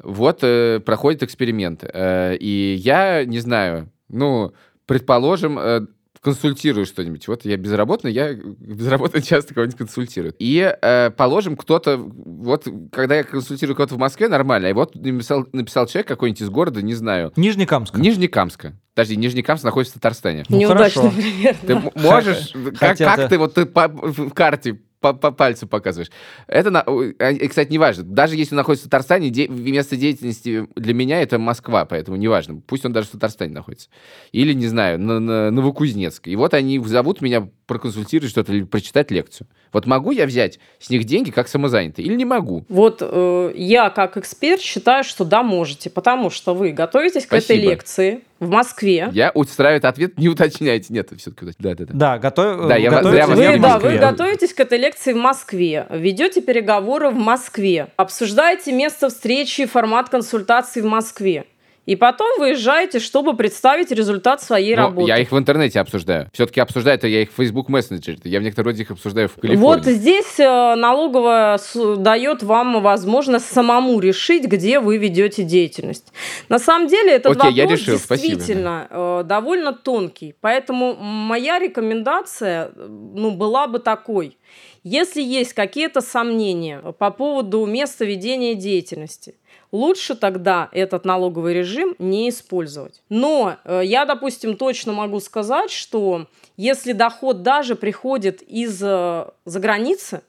Вот 0.03 0.41
э, 0.43 0.81
проходит 0.81 1.23
эксперимент, 1.23 1.85
э, 1.85 2.37
и 2.37 2.75
я 2.79 3.25
не 3.25 3.39
знаю, 3.41 3.91
ну, 4.09 4.53
предположим, 4.87 5.59
э, 5.59 5.81
консультирую 6.21 6.85
что-нибудь. 6.85 7.29
Вот 7.29 7.45
я 7.45 7.57
безработный, 7.57 8.13
я 8.13 8.35
безработный 8.35 9.23
часто 9.23 9.55
кого-нибудь 9.55 9.79
консультирую. 9.79 10.35
И, 10.39 10.75
э, 10.83 11.11
положим, 11.11 11.57
кто-то, 11.57 11.97
вот, 11.97 12.67
когда 12.93 13.17
я 13.17 13.23
консультирую 13.25 13.77
кого-то 13.77 13.95
в 13.95 13.99
Москве, 13.99 14.29
нормально, 14.29 14.67
и 14.67 14.73
вот 14.73 14.95
написал, 14.97 15.47
написал 15.53 15.87
человек 15.87 16.09
какой-нибудь 16.09 16.43
из 16.43 16.51
города, 16.51 16.83
не 16.83 16.95
знаю, 16.95 17.33
Нижнекамск. 17.37 17.97
Нижнекамска. 17.97 18.75
Подожди, 18.95 19.15
Нижнекамск 19.17 19.63
находится 19.63 19.93
в 19.93 20.01
Татарстане. 20.01 20.45
Ну, 20.49 20.59
Неудачный 20.59 21.03
хорошо. 21.03 21.17
пример. 21.17 21.57
Ты 21.65 21.75
можешь, 22.01 22.53
как, 22.53 22.77
Хотя 22.79 23.05
как 23.05 23.17
ты- 23.17 23.29
ты 23.29 23.39
вот 23.39 23.55
ты 23.55 23.67
по- 23.67 23.87
в 23.89 24.31
карте 24.31 24.81
по, 25.01 25.13
по 25.13 25.31
пальцу 25.31 25.67
показываешь. 25.69 26.11
Это, 26.47 26.71
на- 26.71 26.81
а, 26.83 27.49
кстати, 27.49 27.71
не 27.71 27.79
важно. 27.79 28.05
Даже 28.05 28.37
если 28.37 28.55
он 28.55 28.59
находится 28.59 28.87
в 28.87 28.91
Татарстане, 28.91 29.31
де- 29.31 29.49
место 29.49 29.97
деятельности 29.97 30.67
для 30.77 30.95
меня 30.95 31.21
это 31.23 31.39
Москва, 31.39 31.85
поэтому 31.85 32.17
не 32.17 32.29
важно. 32.29 32.61
Пусть 32.67 32.85
он 32.85 32.93
даже 32.93 33.09
в 33.09 33.13
Татарстане 33.13 33.53
находится. 33.53 33.89
Или, 34.33 34.53
не 34.53 34.67
знаю, 34.67 34.99
на, 34.99 35.21
на 35.21 35.51
Новокузнецк. 35.51 36.27
И 36.29 36.37
вот 36.37 36.55
они 36.55 36.79
зовут 36.81 37.21
меня 37.21 37.49
проконсультировать 37.67 38.31
что-то 38.31 38.53
или 38.53 38.65
прочитать 38.65 39.11
лекцию. 39.11 39.47
Вот 39.73 39.87
могу 39.87 40.11
я 40.11 40.27
взять 40.27 40.59
с 40.79 40.91
них 40.91 41.05
деньги 41.05 41.31
как 41.31 41.49
самозанятый 41.49 42.05
или 42.05 42.15
не 42.15 42.25
могу? 42.25 42.65
Вот 42.69 42.99
э, 43.01 43.53
я 43.55 43.91
как 43.91 44.17
эксперт 44.17 44.61
считаю, 44.61 45.05
что 45.05 45.25
да, 45.25 45.43
можете, 45.43 45.91
потому 45.91 46.31
что 46.31 46.55
вы 46.55 46.73
готовитесь 46.73 47.27
к 47.27 47.33
этой 47.33 47.43
Спасибо. 47.43 47.71
лекции 47.71 48.21
в 48.41 48.49
Москве. 48.51 49.09
Я 49.13 49.31
устраивает 49.35 49.85
ответ, 49.85 50.19
не 50.19 50.29
уточняйте. 50.29 50.93
Нет, 50.93 51.11
все-таки 51.17 51.53
да, 51.59 51.75
да, 51.75 51.85
да. 51.85 51.95
Да, 51.95 52.19
готов... 52.19 52.69
Да, 52.69 52.77
я 52.77 52.91
готовитесь 52.91 53.27
вас 53.27 53.39
Вы, 53.39 53.59
да, 53.59 53.79
вы 53.79 53.99
готовитесь 53.99 54.55
к 54.55 54.61
этой 54.61 54.79
лекции 54.79 55.13
в 55.13 55.17
Москве, 55.17 55.87
ведете 55.91 56.41
переговоры 56.41 57.11
в 57.11 57.17
Москве, 57.17 57.89
обсуждаете 57.97 58.73
место 58.73 59.09
встречи 59.09 59.63
и 59.63 59.67
формат 59.67 60.09
консультаций 60.09 60.83
в 60.83 60.87
Москве. 60.87 61.45
И 61.89 61.97
потом 61.97 62.39
выезжаете, 62.39 62.99
чтобы 62.99 63.35
представить 63.35 63.91
результат 63.91 64.43
своей 64.43 64.77
Но 64.77 64.89
работы. 64.89 65.09
я 65.09 65.17
их 65.17 65.33
в 65.33 65.39
интернете 65.39 65.81
обсуждаю. 65.81 66.29
Все-таки 66.35 66.61
обсуждаю 66.61 66.99
это 66.99 67.09
я 67.09 67.23
их 67.23 67.31
в 67.31 67.35
Facebook 67.35 67.71
Messenger. 67.71 68.21
Я 68.25 68.41
в 68.41 68.43
некотором 68.43 68.67
роде 68.67 68.83
их 68.83 68.91
обсуждаю 68.91 69.29
в 69.31 69.37
Вот 69.37 69.41
Калифорнии. 69.41 69.93
здесь 69.93 70.39
э, 70.39 70.75
налоговая 70.75 71.59
дает 71.97 72.43
вам 72.43 72.83
возможность 72.83 73.47
самому 73.47 74.01
решить, 74.01 74.45
где 74.45 74.81
вы 74.81 74.99
ведете 74.99 75.45
деятельность. 75.45 76.13
На 76.51 76.59
самом 76.59 76.89
деле 76.89 77.13
этот 77.13 77.39
Окей, 77.39 77.53
я 77.55 77.63
вопрос 77.63 77.81
решил, 77.81 77.99
спасибо. 77.99 78.35
действительно 78.35 78.87
э, 78.91 79.23
довольно 79.25 79.73
тонкий. 79.73 80.35
Поэтому 80.43 80.95
моя 80.95 81.59
рекомендация 81.59 82.71
ну, 82.77 83.31
была 83.31 83.67
бы 83.67 83.79
такой. 83.79 84.37
Если 84.85 85.23
есть 85.23 85.55
какие-то 85.55 86.03
сомнения 86.03 86.81
по 86.99 87.11
поводу 87.11 87.65
места 87.65 88.05
ведения 88.05 88.55
деятельности, 88.55 89.37
лучше 89.73 90.15
тогда 90.15 90.69
этот 90.73 91.05
налоговый 91.05 91.55
режим 91.55 91.95
не 91.99 92.29
использовать. 92.29 93.03
Но 93.09 93.57
э, 93.65 93.83
я, 93.85 94.05
допустим, 94.05 94.57
точно 94.57 94.93
могу 94.93 95.21
сказать, 95.21 95.71
что 95.71 96.27
если 96.57 96.93
доход 96.93 97.43
даже 97.43 97.77
приходит 97.77 98.43
из-за 98.43 99.35
границы, 99.45 100.23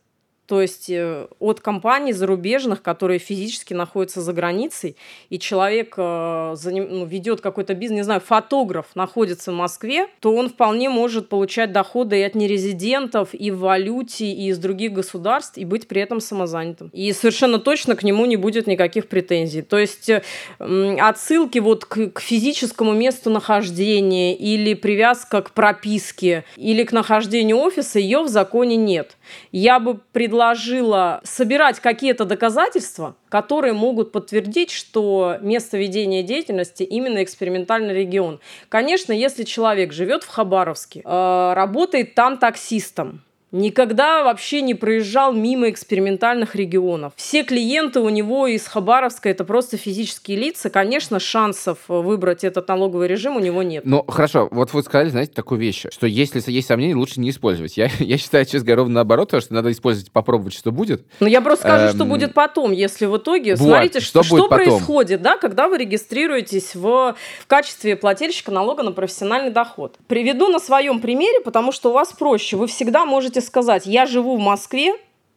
то 0.50 0.64
есть 0.64 0.90
э, 0.90 1.28
от 1.38 1.60
компаний 1.60 2.12
зарубежных, 2.12 2.82
которые 2.82 3.20
физически 3.20 3.76
находятся 3.76 4.22
за 4.22 4.34
границей, 4.34 4.96
и 5.30 5.38
человек 5.38 5.94
э, 5.96 6.56
ну, 6.64 7.06
ведет 7.06 7.40
какой-то 7.40 7.76
бизнес, 7.76 7.98
не 7.98 8.04
знаю, 8.04 8.20
фотограф 8.20 8.88
находится 8.96 9.52
в 9.52 9.56
Москве, 9.56 10.08
то 10.20 10.34
он 10.34 10.50
вполне 10.50 10.90
может 10.90 11.30
получать 11.30 11.72
доходы 11.72 12.20
и 12.20 12.24
от 12.24 12.34
нерезидентов, 12.34 13.30
и 13.34 13.52
в 13.52 13.60
валюте, 13.60 14.26
и 14.26 14.48
из 14.48 14.58
других 14.58 14.92
государств, 14.92 15.56
и 15.60 15.66
быть 15.66 15.88
при 15.88 16.02
этом 16.02 16.20
самозанятым. 16.20 16.90
И 16.94 17.14
совершенно 17.14 17.60
точно 17.60 17.96
к 17.96 18.02
нему 18.02 18.26
не 18.26 18.36
будет 18.36 18.66
никаких 18.66 19.08
претензий. 19.08 19.62
То 19.62 19.78
есть 19.78 20.10
э, 20.10 20.24
отсылки 21.00 21.60
вот 21.60 21.86
к, 21.86 22.10
к 22.10 22.20
физическому 22.22 22.94
месту 22.94 23.30
нахождения 23.30 24.36
или 24.36 24.74
привязка 24.74 25.44
к 25.44 25.52
прописке 25.52 26.44
или 26.56 26.84
к 26.86 26.92
нахождению 26.92 27.58
офиса, 27.58 28.00
ее 28.00 28.24
в 28.24 28.30
законе 28.30 28.78
нет. 28.78 29.16
Я 29.52 29.80
бы 29.80 30.00
предложила 30.12 30.39
собирать 31.24 31.80
какие-то 31.80 32.26
доказательства, 32.26 33.16
которые 33.30 33.74
могут 33.74 34.12
подтвердить, 34.12 34.72
что 34.72 35.38
место 35.42 35.78
ведения 35.78 36.24
деятельности 36.24 36.84
именно 36.84 37.24
экспериментальный 37.24 37.94
регион. 37.94 38.40
Конечно, 38.70 39.12
если 39.14 39.44
человек 39.44 39.94
живет 39.94 40.24
в 40.24 40.30
Хабаровске, 40.30 41.02
э, 41.04 41.54
работает 41.54 42.16
там 42.16 42.38
таксистом, 42.38 43.22
Никогда 43.52 44.24
вообще 44.24 44.62
не 44.62 44.76
проезжал 44.76 45.34
мимо 45.34 45.70
экспериментальных 45.70 46.56
регионов. 46.56 47.14
Все 47.16 47.44
клиенты 47.44 48.00
у 48.00 48.10
него 48.10 48.48
из 48.48 48.68
Хабаровска 48.68 49.30
это 49.30 49.44
просто 49.44 49.78
физические 49.78 50.38
лица. 50.38 50.70
Конечно, 50.70 51.20
шансов 51.20 51.80
выбрать 51.88 52.44
этот 52.44 52.68
налоговый 52.68 53.08
режим 53.08 53.38
у 53.38 53.40
него 53.40 53.64
нет. 53.64 53.84
Ну, 53.86 54.04
хорошо, 54.08 54.48
вот 54.52 54.74
вы 54.74 54.84
сказали, 54.84 55.10
знаете, 55.10 55.32
такую 55.34 55.60
вещь, 55.60 55.86
что 55.90 56.06
если 56.06 56.44
есть 56.52 56.68
сомнения, 56.68 56.96
лучше 56.96 57.20
не 57.20 57.32
использовать. 57.32 57.76
Я, 57.76 57.90
я 58.00 58.18
считаю, 58.18 58.46
честно 58.46 58.60
говоря, 58.60 58.76
ровно 58.78 58.94
наоборот, 58.96 59.30
потому 59.30 59.42
что 59.42 59.54
надо 59.54 59.72
использовать, 59.72 60.12
попробовать, 60.12 60.54
что 60.54 60.72
будет. 60.72 61.04
Но 61.20 61.28
я 61.28 61.42
просто 61.42 61.68
скажу, 61.68 61.96
что 61.96 62.04
Эм, 62.04 62.10
будет 62.10 62.34
потом, 62.34 62.72
если 62.72 63.06
в 63.06 63.18
итоге... 63.18 63.56
вот, 63.56 63.68
смотрите, 63.68 64.00
что 64.00 64.24
что, 64.24 64.36
что 64.38 64.48
происходит, 64.48 65.22
да, 65.22 65.38
когда 65.38 65.68
вы 65.68 65.78
регистрируетесь 65.78 66.76
в, 66.76 67.16
в 67.42 67.48
качестве 67.48 67.96
плательщика 67.96 68.52
налога 68.52 68.84
на 68.84 68.92
профессиональный 68.92 69.52
доход. 69.52 69.96
Приведу 70.08 70.48
на 70.50 70.60
своем 70.60 71.00
примере, 71.00 71.40
потому 71.42 71.72
что 71.72 71.90
у 71.90 71.94
вас 71.94 72.14
проще. 72.14 72.58
Вы 72.58 72.68
всегда 72.68 73.06
можете 73.06 73.39
сказать, 73.42 73.86
я 73.86 74.06
живу 74.06 74.38
в 74.38 74.40
Москве, 74.40 74.96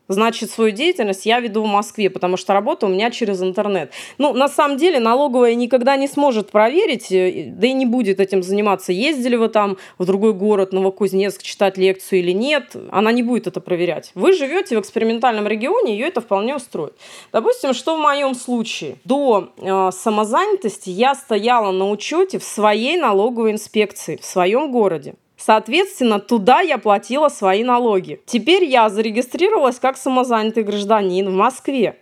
значит, 0.08 0.50
свою 0.50 0.70
деятельность 0.70 1.26
я 1.26 1.40
веду 1.40 1.62
в 1.62 1.66
Москве, 1.66 2.10
потому 2.10 2.36
что 2.36 2.52
работа 2.52 2.86
у 2.86 2.88
меня 2.88 3.10
через 3.10 3.42
интернет. 3.42 3.92
Ну, 4.18 4.32
на 4.32 4.48
самом 4.48 4.76
деле, 4.76 5.00
налоговая 5.00 5.54
никогда 5.54 5.96
не 5.96 6.08
сможет 6.08 6.50
проверить, 6.50 7.10
э, 7.10 7.52
да 7.54 7.66
и 7.66 7.72
не 7.72 7.86
будет 7.86 8.20
этим 8.20 8.42
заниматься. 8.42 8.92
Ездили 8.92 9.36
вы 9.36 9.48
там 9.48 9.76
в 9.98 10.04
другой 10.04 10.32
город, 10.34 10.72
Новокузнецк, 10.72 11.42
читать 11.42 11.76
лекцию 11.78 12.20
или 12.20 12.32
нет, 12.32 12.76
она 12.90 13.12
не 13.12 13.22
будет 13.22 13.46
это 13.46 13.60
проверять. 13.60 14.12
Вы 14.14 14.32
живете 14.32 14.76
в 14.76 14.80
экспериментальном 14.80 15.46
регионе, 15.46 15.94
ее 15.94 16.06
это 16.06 16.20
вполне 16.20 16.54
устроит. 16.54 16.94
Допустим, 17.32 17.74
что 17.74 17.96
в 17.96 18.00
моем 18.00 18.34
случае? 18.34 18.96
До 19.04 19.50
э, 19.56 19.90
самозанятости 19.92 20.90
я 20.90 21.14
стояла 21.14 21.72
на 21.72 21.90
учете 21.90 22.38
в 22.38 22.44
своей 22.44 22.96
налоговой 22.96 23.52
инспекции 23.52 24.16
в 24.16 24.24
своем 24.24 24.70
городе. 24.70 25.14
Соответственно, 25.44 26.20
туда 26.20 26.60
я 26.60 26.78
платила 26.78 27.28
свои 27.28 27.64
налоги. 27.64 28.20
Теперь 28.26 28.64
я 28.64 28.88
зарегистрировалась 28.88 29.80
как 29.80 29.96
самозанятый 29.96 30.62
гражданин 30.62 31.28
в 31.28 31.32
Москве. 31.32 31.96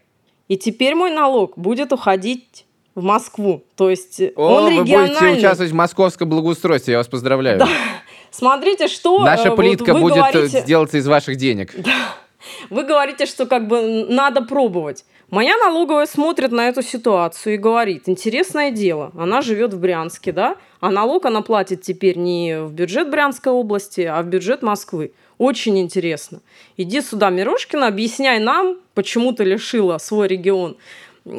И 0.48 0.58
теперь 0.58 0.94
мой 0.94 1.10
налог 1.10 1.56
будет 1.56 1.90
уходить 1.92 2.66
в 2.94 3.02
Москву. 3.02 3.64
То 3.76 3.88
есть 3.88 4.20
О, 4.36 4.56
он 4.56 4.64
вы 4.64 4.70
региональный. 4.82 5.18
будете 5.18 5.38
участвовать 5.38 5.72
в 5.72 5.74
московском 5.74 6.28
благоустройстве, 6.28 6.92
я 6.92 6.98
вас 6.98 7.08
поздравляю. 7.08 7.60
Да. 7.60 7.68
Смотрите, 8.30 8.88
что... 8.88 9.24
Наша 9.24 9.44
э, 9.44 9.50
вот 9.50 9.56
плитка 9.56 9.94
вы 9.94 10.00
будет 10.00 10.16
э, 10.16 10.32
говорите- 10.32 10.60
сделаться 10.60 10.98
из 10.98 11.06
ваших 11.06 11.36
денег. 11.36 11.74
Вы 12.70 12.84
говорите, 12.84 13.26
что 13.26 13.46
как 13.46 13.68
бы 13.68 14.06
надо 14.08 14.42
пробовать. 14.42 15.04
Моя 15.30 15.56
налоговая 15.58 16.06
смотрит 16.06 16.50
на 16.50 16.68
эту 16.68 16.82
ситуацию 16.82 17.54
и 17.54 17.58
говорит, 17.58 18.08
интересное 18.08 18.72
дело, 18.72 19.12
она 19.16 19.42
живет 19.42 19.72
в 19.72 19.78
Брянске, 19.78 20.32
да, 20.32 20.56
а 20.80 20.90
налог 20.90 21.24
она 21.24 21.40
платит 21.40 21.82
теперь 21.82 22.18
не 22.18 22.60
в 22.60 22.72
бюджет 22.72 23.10
Брянской 23.10 23.52
области, 23.52 24.00
а 24.00 24.20
в 24.22 24.26
бюджет 24.26 24.62
Москвы. 24.62 25.12
Очень 25.38 25.78
интересно. 25.78 26.40
Иди 26.76 27.00
сюда, 27.00 27.30
Мирошкина, 27.30 27.86
объясняй 27.86 28.40
нам, 28.40 28.78
почему 28.94 29.32
ты 29.32 29.44
лишила 29.44 29.98
свой 29.98 30.26
регион 30.26 30.76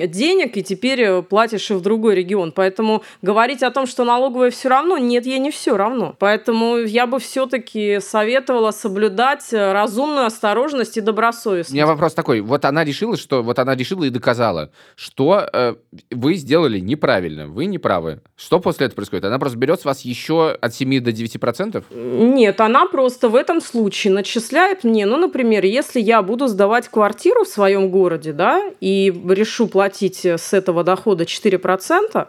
денег 0.08 0.58
и 0.58 0.64
теперь 0.64 1.02
э, 1.02 1.22
платишь 1.22 1.70
и 1.72 1.74
в 1.74 1.82
другой 1.82 2.16
регион. 2.16 2.52
Поэтому 2.52 3.04
говорить 3.22 3.64
о 3.64 3.72
том, 3.72 3.86
что 3.88 4.04
налоговая 4.04 4.50
все 4.52 4.70
равно, 4.70 4.98
нет, 4.98 5.26
ей 5.26 5.40
не 5.40 5.52
все 5.52 5.78
равно. 5.78 6.16
Поэтому 6.20 6.78
я 6.78 7.08
бы 7.08 7.20
все-таки 7.20 8.00
советовала 8.00 8.72
соблюдать 8.72 9.52
э, 9.52 9.72
разумную 9.72 10.26
осторожность 10.26 10.98
и 10.98 11.02
У 11.02 11.04
добросовестность. 11.04 11.74
меня 11.74 11.86
вопрос 11.86 12.14
такой. 12.14 12.42
Вот 12.42 12.66
она 12.66 12.84
решила, 12.84 13.18
что 13.18 13.44
вот 13.44 13.60
она 13.60 13.76
решила 13.76 14.04
и 14.04 14.10
доказала, 14.10 14.72
что 14.96 15.46
э, 15.52 15.76
вы 16.10 16.36
сделали 16.36 16.80
неправильно, 16.80 17.48
вы 17.48 17.66
не 17.66 17.78
правы. 17.78 18.22
Что 18.36 18.60
после 18.60 18.88
этого 18.88 18.98
происходит? 18.98 19.26
Она 19.26 19.40
просто 19.40 19.58
берет 19.58 19.82
с 19.82 19.86
вас 19.86 20.02
еще 20.02 20.52
от 20.52 20.74
7 20.74 21.00
до 21.02 21.12
9 21.12 21.40
процентов? 21.40 21.86
Нет, 21.92 22.62
она 22.62 22.88
просто 22.88 23.30
в 23.30 23.36
этом 23.36 23.62
случае 23.62 24.14
начисляет 24.14 24.84
мне, 24.84 25.06
ну, 25.06 25.18
например, 25.18 25.66
если 25.66 26.00
я 26.00 26.22
буду 26.22 26.48
сдавать 26.48 26.88
квартиру 26.88 27.44
в 27.44 27.48
своем 27.48 27.90
городе, 27.90 28.34
да, 28.34 28.62
и 28.80 29.12
решу 29.30 29.68
платить 29.68 29.81
э, 30.26 30.38
с 30.38 30.54
этого 30.54 30.84
дохода 30.84 31.24
4%, 31.24 32.28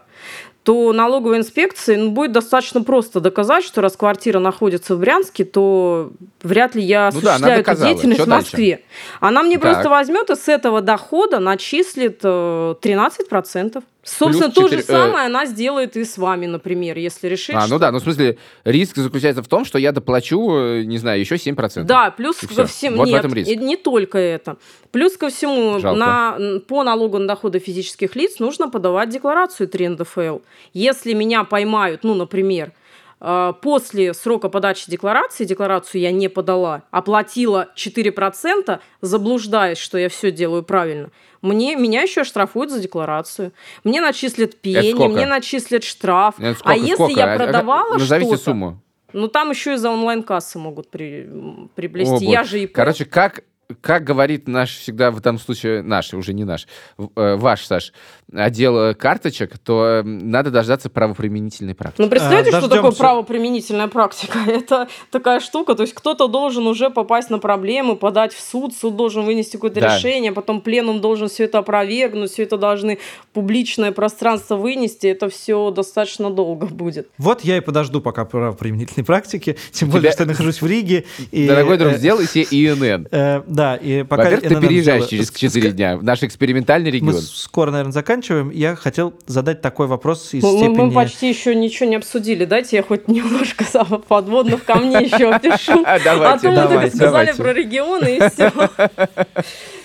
то 0.63 0.93
налоговой 0.93 1.39
инспекции 1.39 1.97
ну, 1.97 2.11
будет 2.11 2.33
достаточно 2.33 2.83
просто 2.83 3.21
доказать, 3.21 3.65
что 3.65 3.81
раз 3.81 3.97
квартира 3.97 4.39
находится 4.39 4.95
в 4.95 5.01
Брянске, 5.01 5.45
то 5.45 6.13
вряд 6.43 6.77
ли 6.77 6.83
я 6.83 7.11
Ну 7.13 7.21
да, 7.21 7.35
осуществляю 7.35 7.61
эту 7.63 7.77
деятельность 7.83 8.21
Чё 8.21 8.27
в 8.27 8.29
Москве. 8.29 8.83
Она 9.21 9.43
мне 9.43 9.59
Так. 9.59 9.73
просто 9.73 9.91
возьмет 9.91 10.31
и 10.31 10.37
с 10.37 10.49
этого 10.49 10.81
дохода 10.81 11.41
начислит 11.41 12.21
э, 12.23 12.75
13%. 12.81 13.83
Собственно, 14.05 14.51
то 14.51 14.63
же 14.63 14.79
4, 14.79 14.83
э, 14.83 14.85
самое 14.85 15.27
она 15.27 15.47
сделает 15.47 15.97
и 15.97 16.05
с 16.05 16.19
вами, 16.19 16.47
например, 16.47 16.99
если 16.99 17.29
решит, 17.29 17.55
А, 17.55 17.61
что... 17.61 17.71
ну 17.71 17.79
да, 17.79 17.93
ну 17.93 17.99
в 18.01 18.03
смысле, 18.03 18.37
риск 18.65 18.97
заключается 18.97 19.43
в 19.43 19.49
том, 19.49 19.65
что 19.65 19.79
я 19.79 19.93
доплачу, 19.93 20.53
э, 20.57 20.83
не 20.83 20.99
знаю, 20.99 21.21
еще 21.21 21.37
7%. 21.37 21.85
Да, 21.85 22.11
плюс 22.11 22.43
И 22.43 22.49
ко 22.49 22.67
всему... 22.67 22.97
Вот 22.97 23.07
в 23.07 23.11
Нет, 23.11 23.21
этом 23.21 23.33
риск. 23.33 23.51
не 23.51 23.77
только 23.77 24.19
это. 24.19 24.57
Плюс 24.91 25.17
ко 25.17 25.29
всему, 25.29 25.79
Жалко. 25.79 25.99
на, 25.99 26.39
по 26.67 26.83
налогу 26.83 27.19
на 27.19 27.29
доходы 27.29 27.61
физических 27.61 28.17
лиц 28.17 28.41
нужно 28.41 28.69
подавать 28.69 29.09
декларацию 29.11 29.69
3 29.69 29.89
НДФЛ. 29.91 30.39
Если 30.75 31.13
меня 31.13 31.45
поймают, 31.45 32.03
ну, 32.03 32.15
например, 32.15 32.73
э, 33.21 33.53
после 33.63 34.15
срока 34.15 34.49
подачи 34.49 34.91
декларации, 34.91 35.45
декларацию 35.45 36.01
я 36.01 36.11
не 36.11 36.27
подала, 36.27 36.83
оплатила 36.91 37.69
4%, 37.77 38.81
заблуждаясь, 39.01 39.79
что 39.79 39.97
я 39.97 40.09
все 40.09 40.33
делаю 40.33 40.65
правильно, 40.65 41.11
мне, 41.43 41.75
меня 41.77 42.03
еще 42.03 42.23
оштрафуют 42.23 42.71
за 42.71 42.81
декларацию. 42.81 43.53
Мне 43.85 44.01
начислят 44.01 44.57
пени, 44.61 45.09
мне 45.09 45.27
начислят 45.27 45.83
штраф. 45.85 46.37
Это 46.39 46.51
а 46.51 46.55
сколько, 46.55 46.79
если 46.79 46.95
сколько? 46.95 47.13
я 47.21 47.25
А- 47.27 47.35
а- 47.35 47.37
продавала 47.37 47.99
Назовите 47.99 48.29
что-то... 48.29 48.45
сумму. 48.45 48.81
Ну, 49.13 49.29
там 49.29 49.51
еще 49.51 49.75
и 49.75 49.77
за 49.77 49.91
онлайн-кассы 49.91 50.59
могут 50.59 50.89
при, 50.89 51.25
м, 51.25 51.71
О, 52.09 52.13
боже. 52.13 52.25
я 52.25 52.45
же 52.45 52.61
и 52.63 52.67
Короче, 52.67 53.05
как, 53.05 53.45
как 53.81 54.05
говорит 54.05 54.49
наш 54.49 54.77
всегда 54.77 55.11
в 55.11 55.19
этом 55.19 55.39
случае, 55.39 55.83
наш, 55.83 56.13
уже 56.15 56.33
не 56.35 56.45
наш, 56.45 56.67
э, 56.99 57.37
ваш, 57.37 57.65
Саш, 57.67 57.93
отдел 58.33 58.79
э, 58.79 58.95
карточек, 58.95 59.59
то 59.59 60.03
надо 60.05 60.51
дождаться 60.51 60.91
правоприменительной 60.91 61.75
практики. 61.75 62.03
Ну, 62.03 62.09
представляете, 62.09 62.51
А, 62.57 62.59
что 62.61 62.69
такое 62.69 62.93
правоприменительная 62.93 63.89
практика? 63.89 64.39
Это 64.47 64.89
такая 65.11 65.41
штука, 65.41 65.75
то 65.75 65.83
есть 65.83 65.95
кто-то 65.95 66.29
должен 66.29 66.67
уже 66.67 66.91
попасть 66.91 67.31
на 67.31 67.39
проблемы, 67.39 67.97
подать 67.97 68.33
в 68.33 68.41
суд, 68.41 68.75
суд 68.75 68.97
должен 68.97 69.25
вынести 69.25 69.53
какое-то 69.57 69.81
Да. 69.81 69.97
решение, 69.97 70.33
потом 70.33 70.61
пленум 70.61 71.01
должен 71.01 71.29
все 71.29 71.45
это 71.45 71.59
опровергнуть, 71.59 72.31
все 72.31 72.43
это 72.45 72.57
должны 72.57 72.99
публичное 73.33 73.93
пространство 73.93 74.57
вынести, 74.57 75.07
это 75.07 75.29
все 75.29 75.71
достаточно 75.71 76.31
долго 76.31 76.67
будет. 76.67 77.09
Вот 77.19 77.43
я 77.43 77.57
и 77.57 77.61
подожду 77.61 78.01
пока 78.01 78.25
правоприменительной 78.25 79.05
практики, 79.05 79.57
тем 79.73 79.89
более, 79.91 80.03
тебя- 80.05 80.13
что 80.13 80.23
я 80.25 80.29
нахожусь 80.29 80.61
в 80.63 80.67
Риге. 80.67 81.05
и, 81.31 81.47
Дорогой 81.47 81.79
друг, 81.79 81.93
э, 81.93 81.99
сделай 81.99 82.27
себе 82.27 82.43
ИНН. 82.51 83.09
э, 83.11 83.43
Да, 83.63 83.77
и 83.77 84.03
пока... 84.03 84.25
Во-первых, 84.25 84.49
ты 84.49 84.61
переезжаешь 84.61 85.07
через 85.07 85.31
Ск- 85.31 85.39
4 85.39 85.71
дня 85.71 85.97
в 85.97 86.03
наш 86.03 86.23
экспериментальный 86.25 86.91
Мы 86.91 86.97
регион. 86.97 87.21
скоро, 87.23 87.71
наверное, 87.71 87.93
заканчиваем. 87.93 88.51
Я 88.51 88.75
хотел 88.75 89.15
задать 89.27 89.61
такой 89.63 89.87
вопрос 89.87 90.35
из 90.35 90.43
Мы, 90.43 90.51
мы- 90.53 90.59
степени... 90.59 90.77
мы 90.87 90.91
почти 90.91 91.29
еще 91.29 91.55
ничего 91.55 91.89
не 91.89 91.95
обсудили. 91.97 92.45
Дайте 92.45 92.77
я 92.77 92.83
хоть 92.83 93.07
немножко 93.07 93.65
подводных 94.09 94.65
камней 94.65 95.05
еще 95.07 95.31
опишу. 95.33 95.85
А 95.93 95.99
Давайте, 96.01 96.43
то 96.43 96.49
вы 96.51 96.55
только 96.57 96.69
давайте, 96.73 96.97
сказали 96.97 97.27
давайте. 97.33 97.43
про 97.43 97.53
регионы 97.53 98.17
и 98.17 98.29
все. 98.31 98.53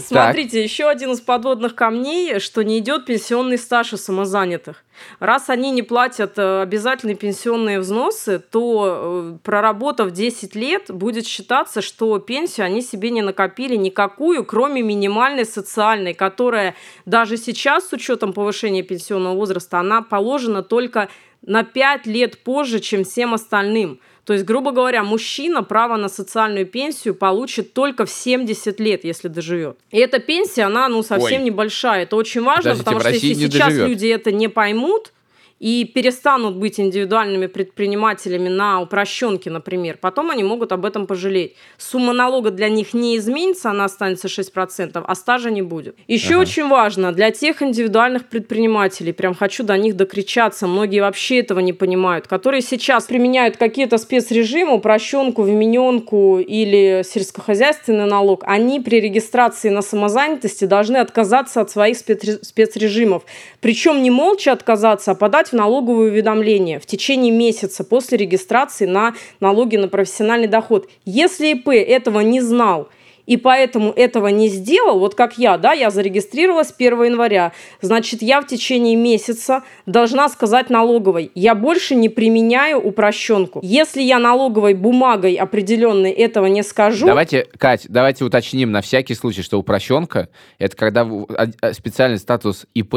Смотрите, 0.00 0.62
еще 0.62 0.88
один 0.88 1.12
из 1.12 1.20
подводных 1.20 1.74
камней, 1.74 2.40
что 2.40 2.62
не 2.62 2.78
идет 2.78 3.06
пенсионный 3.06 3.58
стаж 3.58 3.92
у 3.92 3.96
самозанятых. 3.96 4.84
Раз 5.18 5.48
они 5.50 5.70
не 5.70 5.82
платят 5.82 6.38
э, 6.38 6.62
обязательные 6.62 7.16
пенсионные 7.16 7.80
взносы, 7.80 8.38
то, 8.38 9.34
э, 9.34 9.38
проработав 9.42 10.10
10 10.10 10.54
лет, 10.54 10.90
будет 10.90 11.26
считаться, 11.26 11.82
что 11.82 12.18
пенсию 12.18 12.66
они 12.66 12.82
себе 12.82 13.10
не 13.10 13.22
накопили 13.22 13.76
никакую, 13.76 14.44
кроме 14.44 14.82
минимальной 14.82 15.44
социальной, 15.44 16.14
которая 16.14 16.74
даже 17.04 17.36
сейчас, 17.36 17.88
с 17.88 17.92
учетом 17.92 18.32
повышения 18.32 18.82
пенсионного 18.82 19.34
возраста, 19.34 19.78
она 19.78 20.02
положена 20.02 20.62
только 20.62 21.08
на 21.42 21.62
5 21.62 22.06
лет 22.06 22.38
позже, 22.38 22.80
чем 22.80 23.04
всем 23.04 23.34
остальным. 23.34 24.00
То 24.26 24.32
есть, 24.32 24.44
грубо 24.44 24.72
говоря, 24.72 25.04
мужчина 25.04 25.62
право 25.62 25.96
на 25.96 26.08
социальную 26.08 26.66
пенсию 26.66 27.14
получит 27.14 27.72
только 27.74 28.04
в 28.06 28.10
70 28.10 28.80
лет, 28.80 29.04
если 29.04 29.28
доживет. 29.28 29.78
И 29.92 29.98
эта 29.98 30.18
пенсия, 30.18 30.64
она 30.64 30.88
ну, 30.88 31.04
совсем 31.04 31.42
Ой. 31.42 31.46
небольшая. 31.46 32.02
Это 32.02 32.16
очень 32.16 32.42
важно, 32.42 32.72
Подождите, 32.72 32.84
потому 32.84 33.00
что 33.00 33.10
если 33.10 33.34
сейчас 33.34 33.68
доживет. 33.68 33.88
люди 33.88 34.06
это 34.08 34.32
не 34.32 34.48
поймут, 34.48 35.12
и 35.58 35.84
перестанут 35.84 36.56
быть 36.56 36.78
индивидуальными 36.78 37.46
предпринимателями 37.46 38.48
на 38.48 38.80
упрощенке, 38.82 39.50
например, 39.50 39.96
потом 40.00 40.30
они 40.30 40.44
могут 40.44 40.72
об 40.72 40.84
этом 40.84 41.06
пожалеть. 41.06 41.54
Сумма 41.78 42.12
налога 42.12 42.50
для 42.50 42.68
них 42.68 42.92
не 42.92 43.16
изменится, 43.16 43.70
она 43.70 43.84
останется 43.86 44.28
6%, 44.28 45.02
а 45.06 45.14
стажа 45.14 45.50
не 45.50 45.62
будет. 45.62 45.96
Еще 46.08 46.34
Ага. 46.34 46.42
очень 46.42 46.68
важно 46.68 47.12
для 47.12 47.30
тех 47.30 47.62
индивидуальных 47.62 48.28
предпринимателей, 48.28 49.12
прям 49.12 49.34
хочу 49.34 49.64
до 49.64 49.78
них 49.78 49.96
докричаться, 49.96 50.66
многие 50.66 51.00
вообще 51.00 51.38
этого 51.40 51.60
не 51.60 51.72
понимают, 51.72 52.26
которые 52.26 52.60
сейчас 52.60 53.04
применяют 53.04 53.56
какие-то 53.56 53.96
спецрежимы, 53.98 54.74
упрощенку, 54.74 55.42
вмененку 55.42 56.38
или 56.38 57.02
сельскохозяйственный 57.04 58.06
налог, 58.06 58.44
они 58.46 58.80
при 58.80 59.00
регистрации 59.00 59.70
на 59.70 59.80
самозанятости 59.82 60.66
должны 60.66 60.98
отказаться 60.98 61.60
от 61.62 61.70
своих 61.70 61.96
спецре- 61.96 62.42
спецрежимов. 62.42 63.24
Причем 63.60 64.02
не 64.02 64.10
молча 64.10 64.52
отказаться, 64.52 65.12
а 65.12 65.14
подать 65.14 65.45
в 65.48 65.52
налоговое 65.52 66.10
уведомление 66.10 66.80
в 66.80 66.86
течение 66.86 67.32
месяца 67.32 67.84
после 67.84 68.18
регистрации 68.18 68.86
на 68.86 69.14
налоги 69.40 69.76
на 69.76 69.88
профессиональный 69.88 70.48
доход. 70.48 70.88
Если 71.04 71.52
ИП 71.52 71.68
этого 71.68 72.20
не 72.20 72.40
знал 72.40 72.88
и 73.26 73.36
поэтому 73.36 73.90
этого 73.90 74.28
не 74.28 74.48
сделал, 74.48 75.00
вот 75.00 75.14
как 75.14 75.36
я, 75.36 75.58
да, 75.58 75.72
я 75.72 75.90
зарегистрировалась 75.90 76.72
1 76.76 77.04
января, 77.04 77.52
значит, 77.80 78.22
я 78.22 78.40
в 78.40 78.46
течение 78.46 78.96
месяца 78.96 79.64
должна 79.84 80.28
сказать 80.28 80.70
налоговой, 80.70 81.32
я 81.34 81.54
больше 81.54 81.96
не 81.96 82.08
применяю 82.08 82.78
упрощенку. 82.78 83.60
Если 83.62 84.00
я 84.00 84.18
налоговой 84.18 84.74
бумагой 84.74 85.34
определенной 85.34 86.12
этого 86.12 86.46
не 86.46 86.62
скажу, 86.62 87.06
Давайте, 87.06 87.46
Кать, 87.58 87.86
давайте 87.88 88.24
уточним 88.24 88.70
на 88.70 88.80
всякий 88.80 89.14
случай, 89.14 89.42
что 89.42 89.58
упрощенка— 89.58 90.28
это 90.58 90.76
когда 90.76 91.02
а- 91.02 91.48
а- 91.60 91.72
специальный 91.72 92.18
статус 92.18 92.66
ИП, 92.74 92.94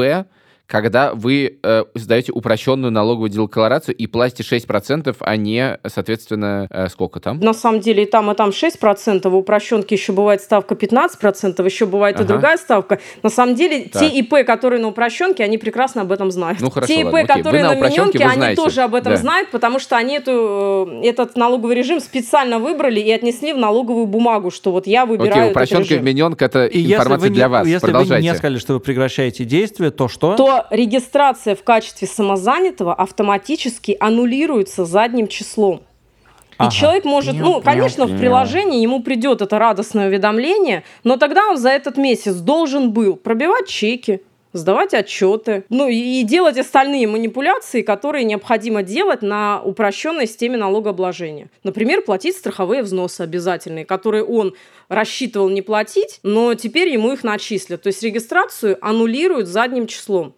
когда 0.70 1.12
вы 1.14 1.58
э, 1.62 1.84
сдаете 1.94 2.30
упрощенную 2.30 2.92
налоговую 2.92 3.28
декларацию 3.28 3.94
и 3.96 4.06
платите 4.06 4.56
6%, 4.56 5.16
а 5.18 5.36
не, 5.36 5.78
соответственно, 5.84 6.68
э, 6.70 6.88
сколько 6.88 7.18
там? 7.18 7.40
На 7.40 7.52
самом 7.52 7.80
деле 7.80 8.04
и 8.04 8.06
там, 8.06 8.30
и 8.30 8.34
там 8.36 8.50
6%, 8.50 9.28
в 9.28 9.36
упрощенке 9.36 9.96
еще 9.96 10.12
бывает 10.12 10.40
ставка 10.40 10.76
15%, 10.76 11.64
еще 11.64 11.86
бывает 11.86 12.14
ага. 12.16 12.24
и 12.24 12.28
другая 12.28 12.56
ставка. 12.56 13.00
На 13.24 13.30
самом 13.30 13.56
деле 13.56 13.88
так. 13.92 14.00
те 14.00 14.08
ИП, 14.20 14.46
которые 14.46 14.80
на 14.80 14.88
упрощенке, 14.88 15.42
они 15.42 15.58
прекрасно 15.58 16.02
об 16.02 16.12
этом 16.12 16.30
знают. 16.30 16.60
Ну, 16.60 16.70
хорошо, 16.70 16.92
те 16.92 17.00
ИП, 17.00 17.12
ладно, 17.12 17.26
которые 17.26 17.64
на, 17.64 17.74
на 17.74 17.88
мененке, 17.88 18.24
они 18.24 18.54
тоже 18.54 18.82
об 18.82 18.94
этом 18.94 19.14
да. 19.14 19.18
знают, 19.18 19.50
потому 19.50 19.80
что 19.80 19.96
они 19.96 20.18
эту, 20.18 20.88
э, 21.02 21.08
этот 21.08 21.36
налоговый 21.36 21.74
режим 21.74 21.98
специально 21.98 22.60
выбрали 22.60 23.00
и 23.00 23.10
отнесли 23.10 23.52
в 23.52 23.58
налоговую 23.58 24.06
бумагу, 24.06 24.52
что 24.52 24.70
вот 24.70 24.86
я 24.86 25.04
выбираю 25.04 25.32
Окей, 25.32 25.50
упрощенка 25.50 25.94
в 25.94 26.02
мененка 26.02 26.44
это 26.44 26.66
и 26.66 26.92
информация 26.92 27.30
для 27.30 27.46
не, 27.46 27.48
вас. 27.48 27.66
Если 27.66 27.90
вы 27.90 28.20
не 28.20 28.34
сказали, 28.34 28.58
что 28.58 28.74
вы 28.74 28.80
прекращаете 28.80 29.44
действие, 29.44 29.90
то 29.90 30.06
что? 30.06 30.36
То 30.36 30.59
регистрация 30.70 31.54
в 31.54 31.62
качестве 31.62 32.08
самозанятого 32.08 32.94
автоматически 32.94 33.96
аннулируется 34.00 34.84
задним 34.84 35.28
числом. 35.28 35.82
И 36.60 36.64
ага. 36.64 36.70
человек 36.70 37.04
может, 37.04 37.34
нет, 37.34 37.42
ну, 37.42 37.62
конечно, 37.62 38.02
нет, 38.02 38.10
в 38.12 38.18
приложении 38.18 38.82
ему 38.82 39.02
придет 39.02 39.40
это 39.40 39.58
радостное 39.58 40.08
уведомление, 40.08 40.84
но 41.04 41.16
тогда 41.16 41.48
он 41.48 41.56
за 41.56 41.70
этот 41.70 41.96
месяц 41.96 42.34
должен 42.34 42.92
был 42.92 43.16
пробивать 43.16 43.66
чеки, 43.66 44.20
сдавать 44.52 44.94
отчеты, 44.94 45.64
ну 45.68 45.88
и 45.88 46.22
делать 46.22 46.58
остальные 46.58 47.06
манипуляции, 47.06 47.82
которые 47.82 48.24
необходимо 48.24 48.82
делать 48.82 49.22
на 49.22 49.62
упрощенной 49.62 50.26
системе 50.26 50.56
налогообложения. 50.56 51.48
Например, 51.62 52.02
платить 52.02 52.36
страховые 52.36 52.82
взносы 52.82 53.22
обязательные, 53.22 53.84
которые 53.84 54.24
он 54.24 54.54
рассчитывал 54.88 55.48
не 55.48 55.62
платить, 55.62 56.20
но 56.22 56.54
теперь 56.54 56.88
ему 56.88 57.12
их 57.12 57.24
начислят. 57.24 57.82
То 57.82 57.86
есть 57.86 58.02
регистрацию 58.02 58.76
аннулируют 58.80 59.46
задним 59.46 59.86
числом. 59.86 60.34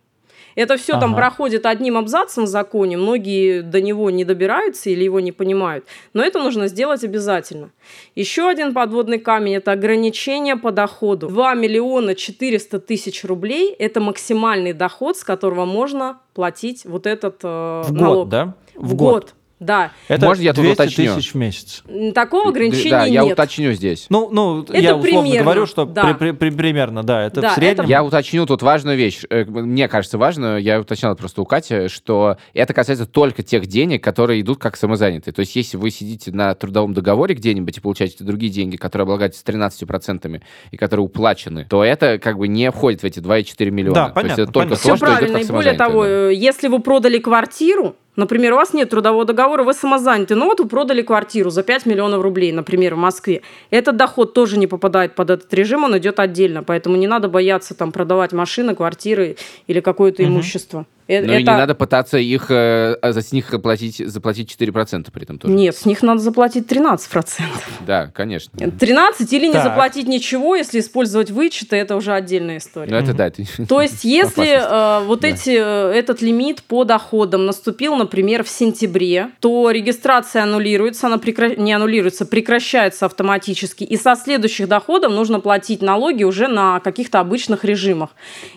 Это 0.55 0.77
все 0.77 0.95
ага. 0.95 1.03
там 1.03 1.15
проходит 1.15 1.67
одним 1.67 1.97
абзацем 1.97 2.45
в 2.45 2.47
законе, 2.47 2.97
многие 2.97 3.63
до 3.63 3.81
него 3.81 4.11
не 4.11 4.25
добираются 4.25 4.91
или 4.91 5.05
его 5.05 5.21
не 5.21 5.33
понимают, 5.33 5.85
но 6.13 6.23
это 6.23 6.39
нужно 6.39 6.69
сделать 6.69 7.05
обязательно. 7.05 7.71
Еще 8.15 8.49
один 8.49 8.75
подводный 8.75 9.19
камень– 9.19 9.55
это 9.57 9.73
ограничение 9.73 10.57
по 10.57 10.73
доходу. 10.73 11.29
2 11.29 11.55
миллиона 11.55 12.15
400 12.15 12.81
тысяч 12.81 13.25
рублей– 13.25 13.75
это 13.79 14.01
максимальный 14.01 14.73
доход, 14.73 15.17
с 15.17 15.25
которого 15.25 15.65
можно 15.65 16.21
платить 16.35 16.85
вот 16.85 17.07
этот 17.07 17.41
э, 17.43 17.83
в 17.87 17.93
налог. 17.93 18.17
Год, 18.17 18.29
да? 18.29 18.55
В, 18.75 18.89
в 18.89 18.95
год. 18.95 19.13
год. 19.13 19.35
Да. 19.63 19.93
Это 20.09 20.27
Может, 20.27 20.43
я 20.43 20.53
тут 20.53 20.67
уточню? 20.67 21.15
тысяч 21.15 21.33
в 21.33 21.37
месяц. 21.37 21.83
Такого 22.15 22.49
ограничения 22.49 22.91
да, 22.91 23.05
нет. 23.05 23.15
я 23.15 23.25
уточню 23.25 23.73
здесь. 23.73 24.07
Ну, 24.09 24.29
ну 24.31 24.63
это 24.63 24.77
я 24.77 24.97
условно 24.97 25.23
примерно, 25.23 25.45
говорю, 25.45 25.67
что 25.67 25.85
да. 25.85 26.15
при, 26.15 26.33
при, 26.33 26.51
примерно, 26.51 27.03
да, 27.03 27.23
это 27.25 27.41
да, 27.41 27.51
в 27.51 27.55
среднем. 27.55 27.85
Это... 27.85 27.91
Я 27.91 28.05
уточню 28.05 28.45
тут 28.47 28.63
важную 28.63 28.97
вещь. 28.97 29.23
Э, 29.31 29.45
мне 29.45 29.89
кажется 29.89 30.19
важно, 30.19 30.57
я 30.57 30.81
уточнял 30.81 31.15
просто 31.15 31.43
у 31.43 31.45
Кати, 31.45 31.89
что 31.89 32.37
это 32.55 32.75
касается 32.75 33.07
только 33.07 33.43
тех 33.43 33.67
денег, 33.67 34.03
которые 34.03 34.41
идут 34.41 34.59
как 34.59 34.77
самозанятые. 34.77 35.33
То 35.33 35.41
есть, 35.41 35.55
если 35.55 35.77
вы 35.77 35.91
сидите 35.91 36.33
на 36.33 36.55
трудовом 36.55 36.93
договоре 36.93 37.35
где-нибудь 37.35 37.77
и 37.77 37.81
получаете 37.81 38.25
другие 38.25 38.53
деньги, 38.53 38.77
которые 38.77 39.05
облагаются 39.05 39.45
13% 39.45 40.43
и 40.71 40.77
которые 40.77 41.07
уплачены, 41.07 41.67
то 41.69 41.85
это 41.85 42.19
как 42.19 42.39
бы 42.39 42.49
не 42.49 42.71
входит 42.71 43.03
в 43.03 43.05
эти 43.05 43.21
2,4 43.21 43.71
миллиона. 43.71 43.95
Да, 43.95 44.09
понятно, 44.09 44.21
то 44.23 44.27
есть, 44.27 44.39
это 44.39 44.53
понятно. 44.53 44.53
только 44.53 44.77
Все 44.77 44.93
то, 44.95 44.99
правильно. 44.99 45.29
что 45.29 45.39
идет 45.39 45.47
как 45.47 45.51
И 45.51 45.53
более 45.53 45.75
того, 45.75 46.05
да. 46.05 46.31
если 46.31 46.69
вы 46.69 46.81
продали 46.81 47.19
квартиру, 47.19 47.97
Например, 48.15 48.53
у 48.53 48.57
вас 48.57 48.75
нет 48.75 48.91
трудового 48.91 49.25
договора, 49.25 49.63
вы 49.63 49.73
самозаняты, 49.73 50.35
но 50.35 50.45
вот 50.45 50.61
вы 50.61 50.69
продали 50.69 51.01
квартиру 51.01 51.49
за 51.49 51.63
5 51.63 51.87
миллионов 51.87 52.21
рублей, 52.21 52.53
например, 52.53 52.95
в 52.95 52.99
Москве. 52.99 53.41
Этот 53.71 53.97
доход 53.97 54.35
тоже 54.35 54.59
не 54.59 54.67
попадает 54.67 55.15
под 55.15 55.31
этот 55.31 55.53
режим, 55.55 55.85
он 55.85 55.97
идет 55.97 56.21
отдельно, 56.21 56.63
поэтому 56.63 56.97
не 56.97 57.07
надо 57.07 57.29
бояться 57.29 57.75
там 57.75 57.91
продавать 57.91 58.33
машины, 58.33 58.75
квартиры 58.75 59.37
или 59.67 59.81
какое-то 59.81 60.23
угу. 60.23 60.31
имущество. 60.31 60.87
Э, 61.13 61.21
ну 61.21 61.33
это... 61.33 61.41
и 61.41 61.45
не 61.45 61.45
надо 61.45 61.75
пытаться 61.75 62.19
их, 62.19 62.47
э, 62.49 62.97
за 63.03 63.23
них 63.33 63.51
платить, 63.63 63.99
заплатить 63.99 64.55
4% 64.59 65.11
при 65.13 65.23
этом 65.23 65.39
тоже. 65.39 65.53
Нет, 65.53 65.77
с 65.77 65.85
них 65.85 66.03
надо 66.03 66.21
заплатить 66.21 66.67
13%. 66.71 67.43
Да, 67.87 68.07
конечно. 68.15 68.71
13 68.71 69.33
или 69.33 69.47
так. 69.47 69.55
не 69.55 69.63
заплатить 69.63 70.07
ничего, 70.07 70.55
если 70.55 70.81
использовать 70.81 71.31
вычеты, 71.31 71.77
это 71.77 71.97
уже 71.97 72.13
отдельная 72.13 72.59
история. 72.59 72.91
Ну 72.91 72.97
это 72.97 73.13
да. 73.13 73.27
Это... 73.27 73.43
То 73.67 73.83
есть 73.83 74.05
если 74.05 75.01
э, 75.01 75.05
вот 75.05 75.21
да. 75.21 75.29
эти, 75.29 75.51
э, 75.51 75.93
этот 75.93 76.23
лимит 76.23 76.63
по 76.63 76.85
доходам 76.85 77.47
наступил, 77.47 77.97
например, 77.97 78.45
в 78.45 78.49
сентябре, 78.49 79.31
то 79.41 79.71
регистрация 79.71 80.45
аннулируется, 80.45 81.09
она 81.09 81.19
прекра... 81.19 81.55
не 81.57 81.73
аннулируется, 81.73 82.25
прекращается 82.25 83.07
автоматически, 83.07 83.85
и 83.85 83.97
со 83.97 84.15
следующих 84.17 84.69
доходов 84.69 85.13
нужно 85.13 85.41
платить 85.41 85.83
налоги 85.83 86.25
уже 86.25 86.49
на 86.49 86.81
каких-то 86.81 87.21
обычных 87.21 87.65
режимах. 87.65 88.11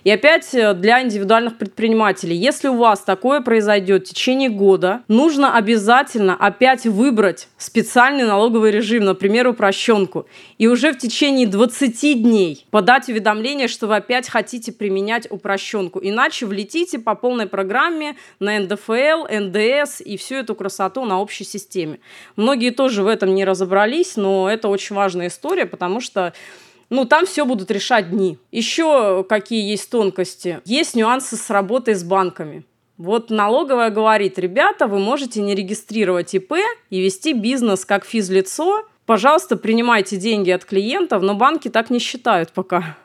И 0.03 0.12
опять 0.12 0.53
э, 0.53 0.74
для 0.74 1.01
индивидуальных 1.01 1.58
предпринимателей 1.58 2.36
если 2.46 2.68
у 2.68 2.76
вас 2.76 3.00
такое 3.00 3.41
произойдет 3.41 4.06
в 4.06 4.10
течение 4.10 4.50
года, 4.50 5.02
нужно 5.08 5.58
обязательно 5.58 6.36
опять 6.36 6.86
выбрать 6.86 7.48
специальный 7.58 8.24
налоговый 8.24 8.70
режим, 8.70 9.04
например, 9.06 9.48
упрощенку, 9.48 10.28
и 10.60 10.68
уже 10.68 10.91
в 10.91 10.98
течение 11.00 11.48
20 11.48 12.22
дней 12.22 12.68
подать 12.70 13.10
уведомление, 13.10 13.68
что 13.68 13.88
вы 13.88 13.96
опять 13.96 14.30
хотите 14.30 14.72
применять 14.72 15.26
упрощенку. 15.32 16.00
Иначе 16.04 16.46
влетите 16.46 17.00
по 17.00 17.16
полной 17.16 17.48
программе 17.48 18.16
на 18.39 18.60
НДФЛ, 18.60 19.26
НДС 19.28 20.02
и 20.02 20.16
всю 20.16 20.36
эту 20.36 20.54
красоту 20.54 21.04
на 21.04 21.20
общей 21.20 21.46
системе. 21.46 22.00
Многие 22.36 22.70
тоже 22.70 23.02
в 23.02 23.08
этом 23.08 23.34
не 23.34 23.43
разобрались, 23.43 24.18
но 24.18 24.48
это 24.52 24.68
очень 24.68 24.96
важная 24.96 25.28
история, 25.28 25.66
потому 25.66 26.00
что 26.00 26.34
ну, 26.90 27.06
там 27.06 27.26
все 27.26 27.46
будут 27.46 27.72
решать 27.72 28.12
дни. 28.12 28.38
Еще 28.52 29.26
какие 29.28 29.70
есть 29.70 29.90
тонкости? 29.90 30.62
Есть 30.66 30.96
нюансы 30.96 31.36
с 31.36 31.50
работой 31.50 31.96
с 31.96 32.04
банками. 32.04 32.66
Вот 32.98 33.30
налоговая 33.30 33.90
говорит, 33.90 34.40
ребята, 34.40 34.88
вы 34.88 35.00
можете 35.00 35.42
не 35.42 35.54
регистрировать 35.54 36.34
ИП 36.34 36.54
и 36.90 37.02
вести 37.02 37.34
бизнес 37.34 37.86
как 37.86 38.06
физлицо. 38.06 38.86
Пожалуйста, 39.06 39.58
принимайте 39.58 40.18
деньги 40.18 40.52
от 40.52 40.64
клиентов, 40.66 41.22
но 41.22 41.36
банки 41.36 41.70
так 41.70 41.90
не 41.90 42.00
считают 42.00 42.52
пока. 42.52 42.98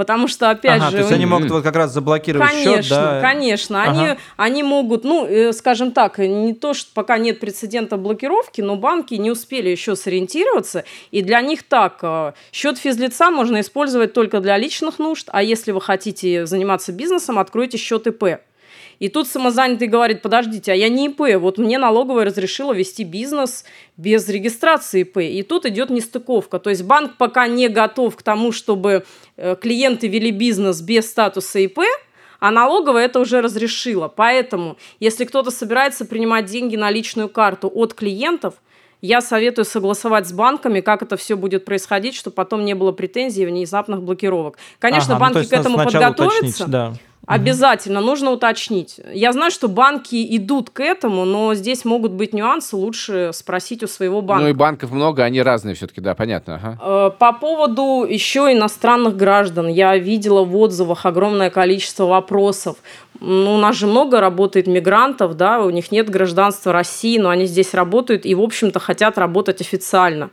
Потому 0.00 0.28
что, 0.28 0.48
опять 0.48 0.80
ага, 0.80 0.86
же... 0.86 0.92
то 0.92 0.98
есть 1.00 1.12
они 1.12 1.26
могут 1.26 1.50
вот 1.50 1.62
как 1.62 1.76
раз 1.76 1.92
заблокировать 1.92 2.48
конечно, 2.48 2.82
счет, 2.82 2.88
да? 2.88 3.20
Конечно, 3.20 3.82
ага. 3.82 3.90
они, 3.90 4.18
они 4.38 4.62
могут, 4.62 5.04
ну, 5.04 5.26
э, 5.26 5.52
скажем 5.52 5.92
так, 5.92 6.16
не 6.16 6.54
то, 6.54 6.72
что 6.72 6.90
пока 6.94 7.18
нет 7.18 7.38
прецедента 7.38 7.98
блокировки, 7.98 8.62
но 8.62 8.76
банки 8.76 9.12
не 9.12 9.30
успели 9.30 9.68
еще 9.68 9.96
сориентироваться, 9.96 10.84
и 11.10 11.20
для 11.20 11.42
них 11.42 11.64
так, 11.64 11.98
э, 12.00 12.32
счет 12.50 12.78
физлица 12.78 13.30
можно 13.30 13.60
использовать 13.60 14.14
только 14.14 14.40
для 14.40 14.56
личных 14.56 14.98
нужд, 14.98 15.28
а 15.30 15.42
если 15.42 15.70
вы 15.70 15.82
хотите 15.82 16.46
заниматься 16.46 16.92
бизнесом, 16.92 17.38
откройте 17.38 17.76
счет 17.76 18.06
ИП. 18.06 18.40
И 19.00 19.08
тут 19.08 19.26
самозанятый 19.26 19.88
говорит, 19.88 20.20
подождите, 20.20 20.72
а 20.72 20.74
я 20.74 20.90
не 20.90 21.06
ИП, 21.06 21.40
вот 21.40 21.56
мне 21.58 21.78
налоговая 21.78 22.26
разрешила 22.26 22.74
вести 22.74 23.02
бизнес 23.02 23.64
без 23.96 24.28
регистрации 24.28 25.00
ИП. 25.00 25.18
И 25.18 25.42
тут 25.42 25.64
идет 25.64 25.88
нестыковка. 25.88 26.58
То 26.58 26.68
есть 26.70 26.84
банк 26.84 27.16
пока 27.16 27.48
не 27.48 27.68
готов 27.68 28.14
к 28.14 28.22
тому, 28.22 28.52
чтобы 28.52 29.04
э, 29.38 29.56
клиенты 29.56 30.06
вели 30.06 30.30
бизнес 30.30 30.82
без 30.82 31.08
статуса 31.08 31.58
ИП, 31.60 31.80
а 32.40 32.50
налоговая 32.50 33.06
это 33.06 33.20
уже 33.20 33.40
разрешила. 33.40 34.08
Поэтому, 34.08 34.76
если 35.00 35.24
кто-то 35.24 35.50
собирается 35.50 36.04
принимать 36.04 36.44
деньги 36.44 36.76
на 36.76 36.90
личную 36.90 37.30
карту 37.30 37.70
от 37.74 37.94
клиентов, 37.94 38.54
я 39.00 39.22
советую 39.22 39.64
согласовать 39.64 40.28
с 40.28 40.32
банками, 40.32 40.80
как 40.80 41.00
это 41.00 41.16
все 41.16 41.36
будет 41.36 41.64
происходить, 41.64 42.14
чтобы 42.14 42.34
потом 42.34 42.66
не 42.66 42.74
было 42.74 42.92
претензий 42.92 43.44
и 43.44 43.46
внезапных 43.46 44.02
блокировок. 44.02 44.58
Конечно, 44.78 45.16
ага, 45.16 45.24
ну, 45.26 45.34
банки 45.34 45.48
ну, 45.50 45.56
к 45.56 45.58
этому 45.58 45.78
подготовятся. 45.78 46.36
Уточнить, 46.36 46.66
да. 46.66 46.94
Обязательно, 47.30 48.00
нужно 48.00 48.32
уточнить. 48.32 49.00
Я 49.12 49.32
знаю, 49.32 49.52
что 49.52 49.68
банки 49.68 50.36
идут 50.36 50.70
к 50.70 50.80
этому, 50.80 51.24
но 51.24 51.54
здесь 51.54 51.84
могут 51.84 52.10
быть 52.10 52.34
нюансы, 52.34 52.74
лучше 52.74 53.30
спросить 53.32 53.84
у 53.84 53.86
своего 53.86 54.20
банка. 54.20 54.42
Ну 54.42 54.50
и 54.50 54.52
банков 54.52 54.90
много, 54.90 55.22
они 55.22 55.40
разные 55.40 55.76
все-таки, 55.76 56.00
да, 56.00 56.16
понятно. 56.16 56.56
Ага. 56.56 56.78
Э, 56.82 57.10
по 57.16 57.32
поводу 57.32 58.04
еще 58.08 58.52
иностранных 58.52 59.16
граждан, 59.16 59.68
я 59.68 59.96
видела 59.96 60.42
в 60.42 60.56
отзывах 60.56 61.06
огромное 61.06 61.50
количество 61.50 62.06
вопросов. 62.06 62.76
Ну, 63.20 63.54
у 63.54 63.58
нас 63.58 63.76
же 63.76 63.86
много 63.86 64.20
работает 64.20 64.66
мигрантов, 64.66 65.36
да, 65.36 65.60
у 65.60 65.70
них 65.70 65.92
нет 65.92 66.10
гражданства 66.10 66.72
России, 66.72 67.18
но 67.18 67.28
они 67.28 67.46
здесь 67.46 67.74
работают 67.74 68.26
и, 68.26 68.34
в 68.34 68.40
общем-то, 68.40 68.80
хотят 68.80 69.18
работать 69.18 69.60
официально. 69.60 70.30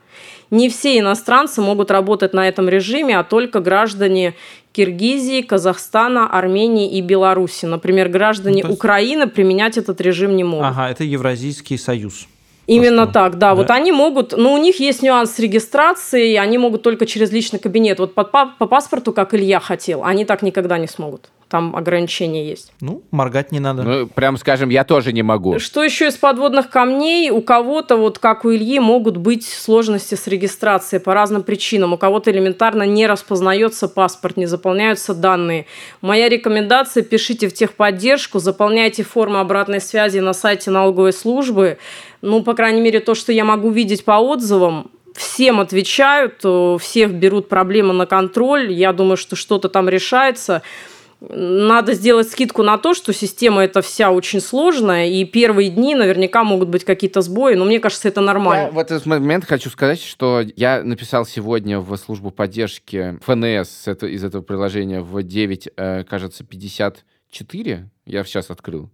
Не 0.52 0.70
все 0.70 0.98
иностранцы 1.00 1.62
могут 1.62 1.92
работать 1.92 2.34
на 2.34 2.48
этом 2.48 2.70
режиме, 2.70 3.18
а 3.18 3.24
только 3.24 3.60
граждане 3.60 4.36
Киргизии, 4.72 5.42
Казахстана, 5.42 6.30
Армении 6.30 6.90
и 6.98 7.02
Беларуси. 7.02 7.66
Например, 7.66 8.10
граждане 8.10 8.64
ну, 8.64 8.70
есть... 8.70 8.80
Украины 8.80 9.28
применять 9.28 9.78
этот 9.78 10.00
режим 10.02 10.36
не 10.36 10.44
могут. 10.44 10.68
Ага, 10.68 10.90
это 10.90 11.04
Евразийский 11.04 11.78
союз. 11.78 12.28
Именно 12.68 13.04
Просто, 13.04 13.14
так, 13.14 13.34
да. 13.34 13.40
да. 13.40 13.56
Вот 13.56 13.72
они 13.72 13.92
могут, 13.92 14.38
но 14.38 14.54
у 14.54 14.58
них 14.58 14.80
есть 14.80 15.02
нюанс 15.02 15.40
регистрации, 15.40 16.36
они 16.36 16.58
могут 16.58 16.84
только 16.84 17.06
через 17.06 17.32
личный 17.32 17.60
кабинет. 17.60 18.00
Вот 18.00 18.14
по, 18.14 18.24
по 18.24 18.68
паспорту, 18.68 19.14
как 19.14 19.34
Илья 19.34 19.60
хотел, 19.60 20.04
они 20.04 20.26
так 20.26 20.42
никогда 20.42 20.78
не 20.78 20.88
смогут. 20.88 21.30
Там 21.50 21.76
ограничения 21.76 22.48
есть. 22.48 22.74
Ну, 22.82 23.04
моргать 23.12 23.52
не 23.52 23.60
надо. 23.60 23.84
Ну, 23.84 24.08
прям 24.08 24.38
скажем, 24.38 24.70
я 24.70 24.84
тоже 24.84 25.14
не 25.14 25.24
могу. 25.24 25.60
Что 25.60 25.84
еще 25.84 26.08
из 26.08 26.16
подводных 26.16 26.70
камней? 26.70 27.30
У 27.30 27.42
кого-то, 27.42 27.96
вот 27.96 28.20
как 28.20 28.44
у 28.44 28.52
Ильи, 28.52 28.80
могут 28.80 29.18
быть 29.18 29.46
сложности 29.46 30.16
с 30.16 30.28
регистрацией 30.28 31.02
по 31.02 31.14
разным 31.14 31.44
причинам. 31.44 31.94
У 31.94 31.98
кого-то 31.98 32.32
элементарно 32.32 32.84
не 32.84 33.08
распознается 33.08 33.88
паспорт, 33.88 34.36
не 34.36 34.46
заполняются 34.46 35.14
данные. 35.14 35.68
Моя 36.02 36.28
рекомендация– 36.28 37.04
пишите 37.04 37.48
в 37.48 37.54
техподдержку, 37.54 38.40
заполняйте 38.40 39.04
формы 39.04 39.40
обратной 39.40 39.80
связи 39.80 40.20
на 40.20 40.34
сайте 40.34 40.70
налоговой 40.70 41.14
службы. 41.14 41.78
Ну, 42.22 42.44
по 42.44 42.56
крайней 42.56 42.82
мере, 42.82 43.00
то, 43.00 43.16
что 43.16 43.32
я 43.32 43.46
могу 43.46 43.70
видеть 43.70 44.04
по 44.04 44.20
отзывам, 44.20 44.92
всем 45.16 45.60
отвечают, 45.60 46.44
всех 46.82 47.14
берут 47.14 47.48
проблемы 47.50 47.94
на 47.94 48.06
контроль. 48.06 48.72
Я 48.72 48.92
думаю, 48.94 49.18
что 49.18 49.36
что-то 49.36 49.70
там 49.70 49.88
решается 49.90 50.62
надо 51.20 51.94
сделать 51.94 52.30
скидку 52.30 52.64
на 52.64 52.78
то, 52.78 52.94
что 52.94 53.14
система 53.14 53.64
эта 53.64 53.82
вся 53.82 54.12
очень 54.12 54.40
сложная, 54.40 55.08
и 55.08 55.26
первые 55.26 55.70
дни 55.70 55.96
наверняка 55.96 56.44
могут 56.44 56.70
быть 56.70 56.84
какие-то 56.84 57.22
сбои, 57.22 57.56
но 57.56 57.66
мне 57.66 57.80
кажется, 57.80 58.08
это 58.08 58.22
нормально. 58.22 58.66
Я 58.66 58.72
в 58.72 58.78
этот 58.78 59.06
момент 59.06 59.46
хочу 59.46 59.70
сказать, 59.70 60.02
что 60.02 60.44
я 60.56 60.84
написал 60.84 61.26
сегодня 61.26 61.80
в 61.80 61.96
службу 61.98 62.32
поддержки 62.32 63.18
ФНС 63.24 63.88
из 64.04 64.24
этого 64.24 64.42
приложения 64.42 65.02
в 65.02 65.24
9, 65.24 65.70
э, 65.76 66.04
кажется, 66.04 66.44
54, 66.44 67.90
я 68.06 68.24
сейчас 68.24 68.52
открыл, 68.52 68.92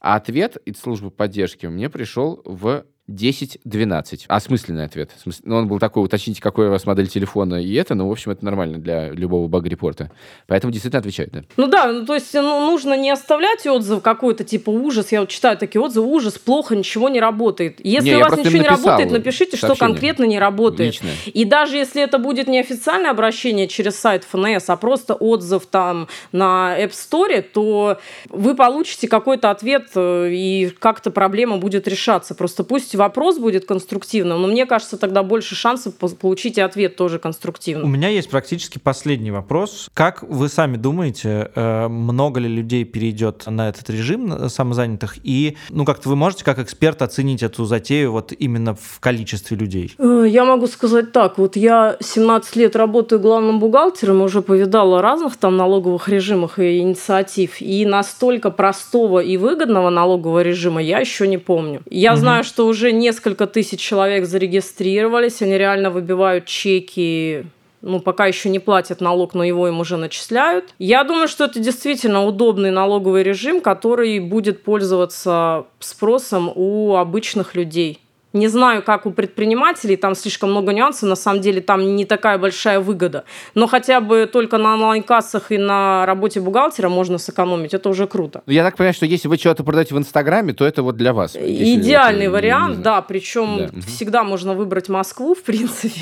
а 0.00 0.16
ответ 0.16 0.56
из 0.66 0.78
службы 0.78 1.10
поддержки 1.10 1.66
мне 1.66 1.88
пришел 1.88 2.42
в 2.44 2.84
10-12. 3.10 4.26
Осмысленный 4.28 4.84
ответ. 4.84 5.10
Ну, 5.44 5.56
он 5.56 5.66
был 5.66 5.80
такой, 5.80 6.04
уточните, 6.04 6.40
какой 6.40 6.68
у 6.68 6.70
вас 6.70 6.86
модель 6.86 7.08
телефона 7.08 7.56
и 7.56 7.74
это, 7.74 7.94
но, 7.94 8.08
в 8.08 8.12
общем, 8.12 8.30
это 8.30 8.44
нормально 8.44 8.78
для 8.78 9.10
любого 9.10 9.48
баг-репорта. 9.48 10.10
Поэтому 10.46 10.72
действительно 10.72 11.00
отвечает, 11.00 11.32
да. 11.32 11.42
Ну 11.56 11.66
да, 11.66 11.90
ну, 11.92 12.06
то 12.06 12.14
есть 12.14 12.32
ну, 12.32 12.66
нужно 12.66 12.96
не 12.96 13.10
оставлять 13.10 13.66
отзыв 13.66 14.02
какой-то, 14.02 14.44
типа, 14.44 14.70
ужас. 14.70 15.10
Я 15.10 15.20
вот 15.20 15.30
читаю 15.30 15.58
такие 15.58 15.82
отзывы, 15.82 16.06
ужас, 16.06 16.38
плохо, 16.38 16.76
ничего 16.76 17.08
не 17.08 17.20
работает. 17.20 17.84
Если 17.84 18.10
не, 18.10 18.16
у 18.16 18.20
вас 18.20 18.38
ничего 18.38 18.62
не 18.62 18.68
работает, 18.68 19.10
напишите, 19.10 19.56
сообщение. 19.56 19.74
что 19.74 19.84
конкретно 19.84 20.24
не 20.24 20.38
работает. 20.38 20.92
Личное. 20.92 21.14
И 21.26 21.44
даже 21.44 21.76
если 21.76 22.02
это 22.02 22.18
будет 22.18 22.46
не 22.46 22.60
официальное 22.60 23.10
обращение 23.10 23.66
через 23.66 23.96
сайт 23.96 24.22
ФНС, 24.24 24.68
а 24.68 24.76
просто 24.76 25.14
отзыв 25.14 25.66
там 25.66 26.06
на 26.30 26.76
App 26.78 26.92
Store, 26.92 27.42
то 27.42 27.98
вы 28.28 28.54
получите 28.54 29.08
какой-то 29.08 29.50
ответ, 29.50 29.88
э, 29.96 30.28
и 30.30 30.70
как-то 30.78 31.10
проблема 31.10 31.58
будет 31.58 31.88
решаться. 31.88 32.34
Просто 32.34 32.62
пусть 32.62 32.91
вопрос 32.96 33.38
будет 33.38 33.66
конструктивным, 33.66 34.40
но 34.40 34.48
мне 34.48 34.66
кажется, 34.66 34.96
тогда 34.96 35.22
больше 35.22 35.54
шансов 35.54 35.94
получить 35.94 36.58
и 36.58 36.60
ответ 36.60 36.96
тоже 36.96 37.18
конструктивный. 37.18 37.84
У 37.84 37.88
меня 37.88 38.08
есть 38.08 38.30
практически 38.30 38.78
последний 38.78 39.30
вопрос. 39.30 39.88
Как 39.94 40.22
вы 40.22 40.48
сами 40.48 40.76
думаете, 40.76 41.50
э, 41.54 41.88
много 41.88 42.40
ли 42.40 42.48
людей 42.48 42.84
перейдет 42.84 43.44
на 43.46 43.68
этот 43.68 43.88
режим 43.90 44.48
самозанятых? 44.48 45.16
И, 45.22 45.56
ну, 45.70 45.84
как-то 45.84 46.08
вы 46.08 46.16
можете 46.16 46.44
как 46.44 46.58
эксперт 46.58 47.02
оценить 47.02 47.42
эту 47.42 47.64
затею 47.64 48.12
вот 48.12 48.32
именно 48.32 48.74
в 48.74 49.00
количестве 49.00 49.56
людей? 49.56 49.94
Э, 49.98 50.24
я 50.28 50.44
могу 50.44 50.66
сказать 50.66 51.12
так. 51.12 51.38
Вот 51.38 51.56
я 51.56 51.96
17 52.00 52.56
лет 52.56 52.76
работаю 52.76 53.20
главным 53.20 53.60
бухгалтером, 53.60 54.22
уже 54.22 54.42
повидала 54.42 55.02
разных 55.02 55.36
там 55.36 55.56
налоговых 55.56 56.08
режимах 56.08 56.58
и 56.58 56.78
инициатив. 56.78 57.60
И 57.60 57.86
настолько 57.86 58.50
простого 58.50 59.20
и 59.20 59.36
выгодного 59.36 59.90
налогового 59.90 60.42
режима 60.42 60.82
я 60.82 60.98
еще 60.98 61.26
не 61.28 61.38
помню. 61.38 61.82
Я 61.90 62.12
угу. 62.12 62.20
знаю, 62.20 62.44
что 62.44 62.66
уже 62.66 62.81
несколько 62.90 63.46
тысяч 63.46 63.80
человек 63.80 64.24
зарегистрировались, 64.24 65.42
они 65.42 65.56
реально 65.56 65.90
выбивают 65.90 66.46
чеки 66.46 67.44
ну, 67.82 67.98
пока 68.00 68.26
еще 68.26 68.48
не 68.48 68.60
платят 68.60 69.00
налог, 69.00 69.34
но 69.34 69.44
его 69.44 69.68
им 69.68 69.80
уже 69.80 69.96
начисляют. 69.96 70.72
Я 70.78 71.04
думаю, 71.04 71.26
что 71.28 71.44
это 71.44 71.58
действительно 71.58 72.24
удобный 72.24 72.70
налоговый 72.70 73.24
режим, 73.24 73.60
который 73.60 74.20
будет 74.20 74.62
пользоваться 74.62 75.66
спросом 75.80 76.50
у 76.54 76.94
обычных 76.94 77.54
людей. 77.56 77.98
Не 78.32 78.48
знаю, 78.48 78.82
как 78.82 79.06
у 79.06 79.10
предпринимателей, 79.10 79.96
там 79.96 80.14
слишком 80.14 80.50
много 80.50 80.72
нюансов, 80.72 81.08
на 81.08 81.16
самом 81.16 81.40
деле 81.40 81.60
там 81.60 81.96
не 81.96 82.04
такая 82.04 82.38
большая 82.38 82.80
выгода. 82.80 83.24
Но 83.54 83.66
хотя 83.66 84.00
бы 84.00 84.28
только 84.30 84.58
на 84.58 84.74
онлайн-кассах 84.74 85.52
и 85.52 85.58
на 85.58 86.06
работе 86.06 86.40
бухгалтера 86.40 86.88
можно 86.88 87.18
сэкономить, 87.18 87.74
это 87.74 87.88
уже 87.88 88.06
круто. 88.06 88.42
Я 88.46 88.64
так 88.64 88.76
понимаю, 88.76 88.94
что 88.94 89.06
если 89.06 89.28
вы 89.28 89.36
что-то 89.36 89.64
продаете 89.64 89.94
в 89.94 89.98
Инстаграме, 89.98 90.52
то 90.52 90.64
это 90.64 90.82
вот 90.82 90.96
для 90.96 91.12
вас. 91.12 91.36
Идеальный 91.36 92.26
это, 92.26 92.32
вариант, 92.32 92.82
да, 92.82 93.02
причем 93.02 93.70
да. 93.72 93.80
всегда 93.86 94.24
можно 94.24 94.54
выбрать 94.54 94.88
Москву, 94.88 95.34
в 95.34 95.42
принципе. 95.42 96.00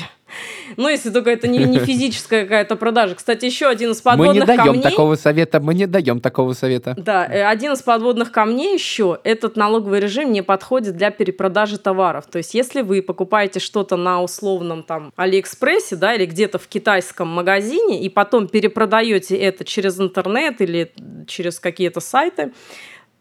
Ну, 0.77 0.87
если 0.87 1.09
только 1.09 1.29
это 1.29 1.47
не, 1.47 1.59
не 1.65 1.79
физическая 1.79 2.43
какая-то 2.43 2.75
продажа. 2.75 3.15
Кстати, 3.15 3.45
еще 3.45 3.67
один 3.67 3.91
из 3.91 4.01
подводных 4.01 4.45
камней... 4.45 4.47
Мы 4.47 4.53
не 4.53 4.57
даем 4.57 4.73
камней... 4.73 4.83
такого 4.83 5.15
совета, 5.15 5.59
мы 5.59 5.73
не 5.73 5.87
даем 5.87 6.19
такого 6.19 6.53
совета. 6.53 6.95
Да, 6.97 7.25
э, 7.25 7.43
один 7.43 7.73
из 7.73 7.81
подводных 7.81 8.31
камней 8.31 8.73
еще, 8.73 9.19
этот 9.23 9.55
налоговый 9.55 9.99
режим 9.99 10.31
не 10.31 10.41
подходит 10.41 10.95
для 10.95 11.11
перепродажи 11.11 11.77
товаров. 11.77 12.25
То 12.31 12.37
есть, 12.37 12.53
если 12.53 12.81
вы 12.81 13.01
покупаете 13.01 13.59
что-то 13.59 13.97
на 13.97 14.21
условном 14.21 14.83
там 14.83 15.11
Алиэкспрессе, 15.15 15.95
да, 15.95 16.13
или 16.13 16.25
где-то 16.25 16.59
в 16.59 16.67
китайском 16.67 17.27
магазине, 17.27 18.01
и 18.01 18.09
потом 18.09 18.47
перепродаете 18.47 19.35
это 19.37 19.65
через 19.65 19.99
интернет 19.99 20.61
или 20.61 20.91
через 21.27 21.59
какие-то 21.59 21.99
сайты, 21.99 22.51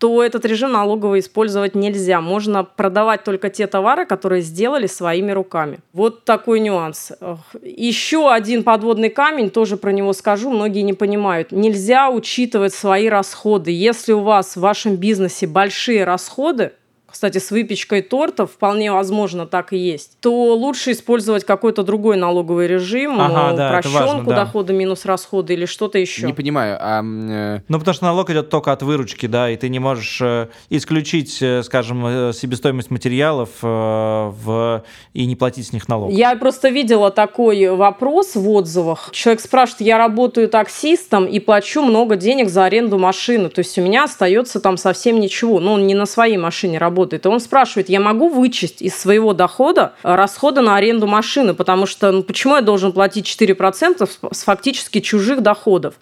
то 0.01 0.25
этот 0.25 0.47
режим 0.47 0.73
налоговый 0.73 1.21
использовать 1.21 1.75
нельзя. 1.75 2.23
Можно 2.23 2.65
продавать 2.65 3.23
только 3.23 3.51
те 3.51 3.67
товары, 3.67 4.07
которые 4.07 4.41
сделали 4.41 4.87
своими 4.87 5.31
руками. 5.31 5.81
Вот 5.93 6.25
такой 6.25 6.61
нюанс. 6.61 7.13
Еще 7.63 8.33
один 8.33 8.65
подводный 8.65 9.11
камень, 9.11 9.51
тоже 9.51 9.77
про 9.77 9.91
него 9.91 10.15
скажу, 10.15 10.51
многие 10.51 10.81
не 10.81 10.95
понимают. 10.95 11.53
Нельзя 11.53 12.09
учитывать 12.09 12.73
свои 12.73 13.11
расходы. 13.11 13.73
Если 13.73 14.13
у 14.13 14.21
вас 14.21 14.57
в 14.57 14.61
вашем 14.61 14.97
бизнесе 14.97 15.47
большие 15.47 16.05
расходы, 16.05 16.73
кстати, 17.11 17.39
с 17.39 17.51
выпечкой 17.51 18.03
торта 18.03 18.47
вполне 18.47 18.93
возможно 18.93 19.47
так 19.47 19.73
и 19.73 19.77
есть, 19.77 20.19
то 20.21 20.55
лучше 20.55 20.93
использовать 20.93 21.45
какой-то 21.45 21.83
другой 21.83 22.17
налоговый 22.17 22.67
режим, 22.67 23.21
ага, 23.21 23.57
да, 23.57 23.69
прощенку 23.71 23.99
важно, 23.99 24.25
да. 24.25 24.45
дохода 24.45 24.73
минус 24.73 25.05
расходы 25.05 25.55
или 25.55 25.67
что-то 25.67 25.99
еще. 25.99 26.27
Не 26.27 26.33
понимаю. 26.33 26.79
А, 26.81 27.03
э... 27.03 27.61
Ну, 27.69 27.79
потому 27.79 27.95
что 27.95 28.05
налог 28.05 28.31
идет 28.31 28.49
только 28.49 28.73
от 28.73 28.83
выручки, 28.83 29.27
да, 29.27 29.51
и 29.51 29.57
ты 29.57 29.69
не 29.69 29.79
можешь 29.79 30.21
э, 30.23 30.49
исключить, 30.71 31.43
э, 31.43 31.63
скажем, 31.63 32.07
э, 32.07 32.33
себестоимость 32.33 32.91
материалов 32.91 33.51
э, 33.63 33.67
в... 33.67 34.85
и 35.13 35.27
не 35.27 35.37
платить 35.37 35.67
с 35.67 35.73
них 35.73 35.89
налог. 35.89 36.13
Я 36.13 36.35
просто 36.37 36.69
видела 36.69 37.11
такой 37.11 37.69
вопрос 37.69 38.37
в 38.37 38.49
отзывах. 38.49 39.11
Человек 39.13 39.41
спрашивает, 39.41 39.83
я 39.83 39.99
работаю 39.99 40.49
таксистом 40.49 41.27
и 41.27 41.41
плачу 41.41 41.83
много 41.83 42.17
денег 42.17 42.49
за 42.49 42.65
аренду 42.65 42.99
машины, 42.99 43.49
то 43.49 43.59
есть 43.59 43.77
у 43.79 43.83
меня 43.83 44.05
остается 44.05 44.61
там 44.61 44.77
совсем 44.77 45.21
ничего, 45.21 45.61
ну, 45.61 45.73
он 45.73 45.87
не 45.87 45.95
на 45.95 46.07
своей 46.07 46.37
машине 46.37 46.79
работает 46.79 47.00
работает. 47.01 47.25
И 47.25 47.29
он 47.29 47.41
спрашивает, 47.41 47.89
я 47.89 48.01
могу 48.01 48.29
вычесть 48.29 48.83
из 48.83 48.95
своего 48.95 49.33
дохода 49.33 49.93
э, 50.03 50.15
расходы 50.15 50.61
на 50.61 50.77
аренду 50.77 51.07
машины, 51.07 51.55
потому 51.55 51.87
что 51.87 52.13
ну, 52.13 52.23
почему 52.23 52.57
я 52.57 52.61
должен 52.61 52.93
платить 52.93 53.27
4% 53.27 54.09
с 54.33 54.43
фактически 54.43 55.01
чужих 55.01 55.43
доходов? 55.43 55.95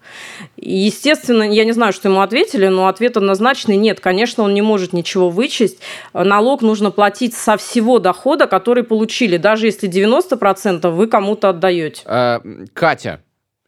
И, 0.56 0.76
естественно, 0.76 1.42
я 1.42 1.64
не 1.64 1.72
знаю, 1.72 1.92
что 1.92 2.08
ему 2.08 2.20
ответили, 2.20 2.68
но 2.68 2.88
ответ 2.88 3.16
однозначный 3.16 3.76
нет. 3.76 4.00
Конечно, 4.00 4.42
он 4.44 4.54
не 4.54 4.62
может 4.62 4.92
ничего 4.92 5.30
вычесть. 5.30 5.78
Налог 6.12 6.62
нужно 6.62 6.90
платить 6.90 7.34
со 7.34 7.56
всего 7.56 7.98
дохода, 7.98 8.46
который 8.46 8.82
получили, 8.82 9.36
даже 9.36 9.66
если 9.66 9.88
90% 9.88 10.90
вы 10.90 11.06
кому-то 11.06 11.50
отдаете. 11.50 12.02
А, 12.06 12.40
Катя, 12.72 13.20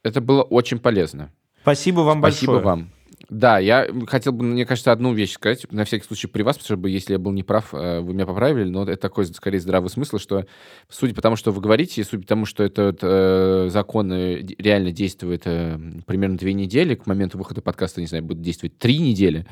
это 0.02 0.20
было 0.20 0.42
очень 0.42 0.78
полезно. 0.78 1.30
Спасибо 1.62 2.00
вам 2.00 2.18
Спасибо 2.18 2.52
большое. 2.54 2.60
Спасибо 2.60 2.66
вам. 2.66 2.99
Да, 3.30 3.60
я 3.60 3.86
хотел 4.08 4.32
бы, 4.32 4.44
мне 4.44 4.66
кажется, 4.66 4.90
одну 4.90 5.12
вещь 5.14 5.34
сказать, 5.34 5.64
на 5.70 5.84
всякий 5.84 6.04
случай 6.04 6.26
при 6.26 6.42
вас, 6.42 6.58
потому 6.58 6.80
что 6.80 6.88
если 6.88 7.12
я 7.12 7.18
был 7.20 7.30
неправ, 7.30 7.72
э, 7.72 8.00
вы 8.00 8.12
меня 8.12 8.26
поправили, 8.26 8.68
но 8.68 8.82
это 8.82 8.96
такой, 8.96 9.24
скорее, 9.26 9.60
здравый 9.60 9.88
смысл, 9.88 10.18
что, 10.18 10.46
судя 10.88 11.14
по 11.14 11.22
тому, 11.22 11.36
что 11.36 11.52
вы 11.52 11.60
говорите, 11.60 12.00
и 12.00 12.04
судя 12.04 12.22
по 12.22 12.28
тому, 12.28 12.44
что 12.44 12.64
этот 12.64 12.98
э, 13.02 13.68
закон 13.70 14.12
э, 14.12 14.42
реально 14.58 14.90
действует 14.90 15.42
э, 15.44 15.78
примерно 16.06 16.38
две 16.38 16.54
недели, 16.54 16.96
к 16.96 17.06
моменту 17.06 17.38
выхода 17.38 17.62
подкаста, 17.62 18.00
не 18.00 18.08
знаю, 18.08 18.24
будет 18.24 18.42
действовать 18.42 18.76
три 18.78 18.98
недели, 18.98 19.46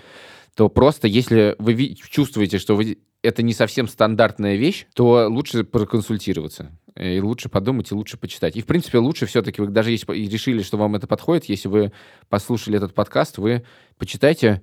то 0.58 0.68
просто 0.68 1.06
если 1.06 1.54
вы 1.60 1.94
чувствуете, 1.94 2.58
что 2.58 2.74
вы, 2.74 2.98
это 3.22 3.44
не 3.44 3.52
совсем 3.52 3.86
стандартная 3.86 4.56
вещь, 4.56 4.88
то 4.92 5.28
лучше 5.28 5.62
проконсультироваться. 5.62 6.76
И 6.96 7.20
лучше 7.20 7.48
подумать, 7.48 7.92
и 7.92 7.94
лучше 7.94 8.16
почитать. 8.16 8.56
И, 8.56 8.62
в 8.62 8.66
принципе, 8.66 8.98
лучше 8.98 9.26
все-таки, 9.26 9.60
вы 9.60 9.68
даже 9.68 9.92
если 9.92 10.12
решили, 10.12 10.62
что 10.62 10.76
вам 10.76 10.96
это 10.96 11.06
подходит, 11.06 11.44
если 11.44 11.68
вы 11.68 11.92
послушали 12.28 12.76
этот 12.76 12.92
подкаст, 12.92 13.38
вы 13.38 13.64
почитайте 13.98 14.62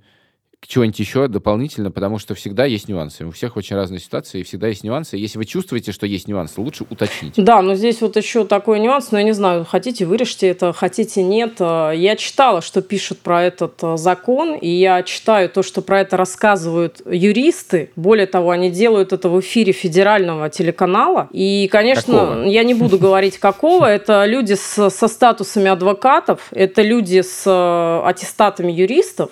чего-нибудь 0.68 1.00
еще 1.00 1.28
дополнительно, 1.28 1.92
потому 1.92 2.20
что 2.20 2.36
всегда 2.36 2.66
есть 2.66 2.88
нюансы. 2.88 3.26
У 3.26 3.32
всех 3.32 3.56
очень 3.58 3.76
разные 3.76 4.00
ситуации, 4.00 4.40
и 4.40 4.44
всегда 4.44 4.68
есть 4.68 4.84
нюансы. 4.84 5.18
Если 5.18 5.38
вы 5.38 5.46
чувствуете, 5.46 5.92
что 5.92 6.06
есть 6.06 6.28
нюансы, 6.28 6.60
лучше 6.60 6.86
уточнить. 6.90 7.34
Да, 7.38 7.62
но 7.62 7.76
здесь 7.76 8.02
вот 8.02 8.16
еще 8.16 8.46
такой 8.46 8.80
нюанс, 8.80 9.12
но 9.12 9.20
я 9.20 9.24
не 9.24 9.34
знаю, 9.34 9.66
хотите 9.66 10.06
вырежьте 10.06 10.48
это, 10.48 10.74
хотите 10.74 11.24
нет. 11.24 11.56
Э, 11.60 11.92
я 11.96 12.16
читала, 12.16 12.62
что 12.62 12.82
пишут 12.82 13.20
про 13.20 13.44
этот 13.44 13.76
э, 13.84 13.98
закон, 13.98 14.56
и 14.56 14.70
я 14.70 15.04
читаю 15.04 15.50
то, 15.50 15.64
что 15.64 15.82
про 15.82 16.02
это 16.02 16.18
рассказывают 16.18 17.02
юристы. 17.06 17.92
Более 17.96 18.28
того, 18.28 18.50
они 18.52 18.70
делают 18.70 19.14
это 19.14 19.30
в 19.30 19.40
эфире 19.40 19.74
федерального 19.74 20.50
телеканала. 20.50 21.30
И, 21.32 21.68
конечно, 21.72 22.20
какого? 22.20 22.44
я 22.44 22.64
не 22.64 22.74
буду 22.74 22.98
говорить 22.98 23.38
какого. 23.38 23.86
Это 23.86 24.26
люди 24.26 24.54
с, 24.54 24.90
со 24.90 25.08
статусами 25.08 25.70
адвокатов, 25.70 26.48
это 26.52 26.82
люди 26.82 27.22
с 27.22 27.44
э, 27.46 28.08
аттестатами 28.08 28.72
юристов. 28.72 29.30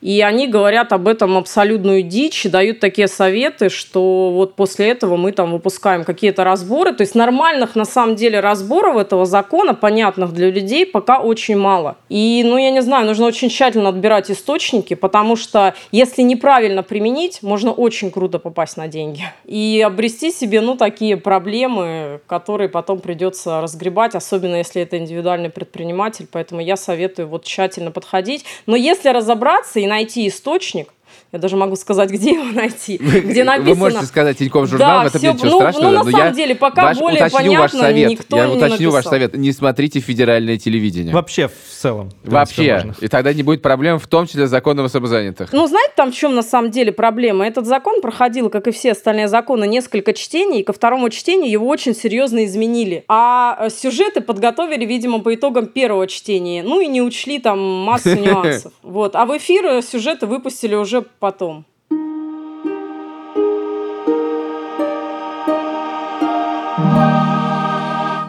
И 0.00 0.20
они 0.20 0.46
говорят 0.46 0.92
об 0.92 1.08
этом 1.08 1.36
абсолютную 1.36 2.02
дичь, 2.02 2.44
дают 2.44 2.80
такие 2.80 3.08
советы, 3.08 3.68
что 3.68 4.30
вот 4.32 4.54
после 4.54 4.88
этого 4.88 5.16
мы 5.16 5.32
там 5.32 5.52
выпускаем 5.52 6.04
какие-то 6.04 6.44
разборы. 6.44 6.92
То 6.92 7.02
есть 7.02 7.14
нормальных 7.14 7.76
на 7.76 7.84
самом 7.84 8.16
деле 8.16 8.40
разборов 8.40 8.96
этого 8.96 9.26
закона, 9.26 9.74
понятных 9.74 10.32
для 10.32 10.50
людей, 10.50 10.86
пока 10.86 11.18
очень 11.18 11.56
мало. 11.56 11.96
И, 12.08 12.42
ну, 12.44 12.56
я 12.58 12.70
не 12.70 12.82
знаю, 12.82 13.06
нужно 13.06 13.26
очень 13.26 13.48
тщательно 13.48 13.88
отбирать 13.88 14.30
источники, 14.30 14.94
потому 14.94 15.36
что 15.36 15.74
если 15.92 16.22
неправильно 16.22 16.82
применить, 16.82 17.42
можно 17.42 17.72
очень 17.72 18.10
круто 18.10 18.38
попасть 18.38 18.76
на 18.76 18.88
деньги. 18.88 19.22
И 19.44 19.82
обрести 19.84 20.30
себе, 20.30 20.60
ну, 20.60 20.76
такие 20.76 21.16
проблемы, 21.16 22.20
которые 22.26 22.68
потом 22.68 23.00
придется 23.00 23.60
разгребать, 23.60 24.14
особенно 24.14 24.56
если 24.56 24.82
это 24.82 24.98
индивидуальный 24.98 25.50
предприниматель. 25.50 26.26
Поэтому 26.30 26.60
я 26.60 26.76
советую 26.76 27.28
вот 27.28 27.44
тщательно 27.44 27.90
подходить. 27.90 28.44
Но 28.66 28.76
если 28.76 29.08
разобраться 29.56 29.80
и 29.80 29.86
найти 29.86 30.28
источник, 30.28 30.88
я 31.36 31.40
даже 31.40 31.56
могу 31.56 31.76
сказать, 31.76 32.10
где 32.16 32.32
его 32.32 32.44
найти. 32.44 32.96
Где 32.96 33.44
написано... 33.44 33.70
Вы 33.70 33.74
можете 33.76 34.06
сказать 34.06 34.38
Тинькофф 34.38 34.68
журнал, 34.68 34.98
да, 34.98 35.04
в 35.04 35.06
этом 35.08 35.18
все, 35.20 35.32
ничего 35.32 35.50
ну, 35.50 35.58
страшного. 35.58 35.90
Ну, 35.90 36.04
на 36.04 36.10
самом 36.10 36.34
деле, 36.34 36.54
пока 36.54 36.82
ваш, 36.82 36.98
более 36.98 37.20
уточню 37.20 37.38
понятно, 37.38 37.60
ваш 37.60 37.70
совет. 37.72 38.10
никто 38.10 38.36
я 38.36 38.46
не 38.46 38.56
уточню 38.56 38.70
написал. 38.70 38.92
ваш 38.92 39.04
совет. 39.04 39.36
Не 39.36 39.52
смотрите 39.52 40.00
федеральное 40.00 40.58
телевидение. 40.58 41.14
Вообще, 41.14 41.48
в 41.48 41.52
целом. 41.70 42.10
Вообще. 42.24 42.92
И 43.00 43.08
тогда 43.08 43.32
не 43.32 43.42
будет 43.42 43.62
проблем, 43.62 43.98
в 43.98 44.06
том 44.06 44.26
числе 44.26 44.46
с 44.46 44.50
законом 44.50 44.86
о 44.86 44.88
самозанятых. 44.88 45.52
Ну, 45.52 45.66
знаете, 45.66 45.92
там 45.96 46.10
в 46.10 46.14
чем 46.14 46.34
на 46.34 46.42
самом 46.42 46.70
деле 46.70 46.92
проблема? 46.92 47.46
Этот 47.46 47.66
закон 47.66 48.00
проходил, 48.00 48.50
как 48.50 48.66
и 48.66 48.70
все 48.70 48.92
остальные 48.92 49.28
законы, 49.28 49.66
несколько 49.66 50.12
чтений, 50.12 50.60
и 50.60 50.64
ко 50.64 50.72
второму 50.72 51.10
чтению 51.10 51.50
его 51.50 51.68
очень 51.68 51.94
серьезно 51.94 52.44
изменили. 52.44 53.04
А 53.08 53.68
сюжеты 53.70 54.20
подготовили, 54.20 54.84
видимо, 54.84 55.20
по 55.20 55.34
итогам 55.34 55.66
первого 55.66 56.06
чтения. 56.06 56.62
Ну 56.62 56.80
и 56.80 56.86
не 56.86 57.02
учли 57.02 57.38
там 57.38 57.58
массу 57.58 58.14
нюансов. 58.14 58.72
Вот. 58.82 59.14
А 59.16 59.26
в 59.26 59.36
эфир 59.36 59.82
сюжеты 59.82 60.26
выпустили 60.26 60.74
уже 60.74 61.02
потом. 61.26 61.64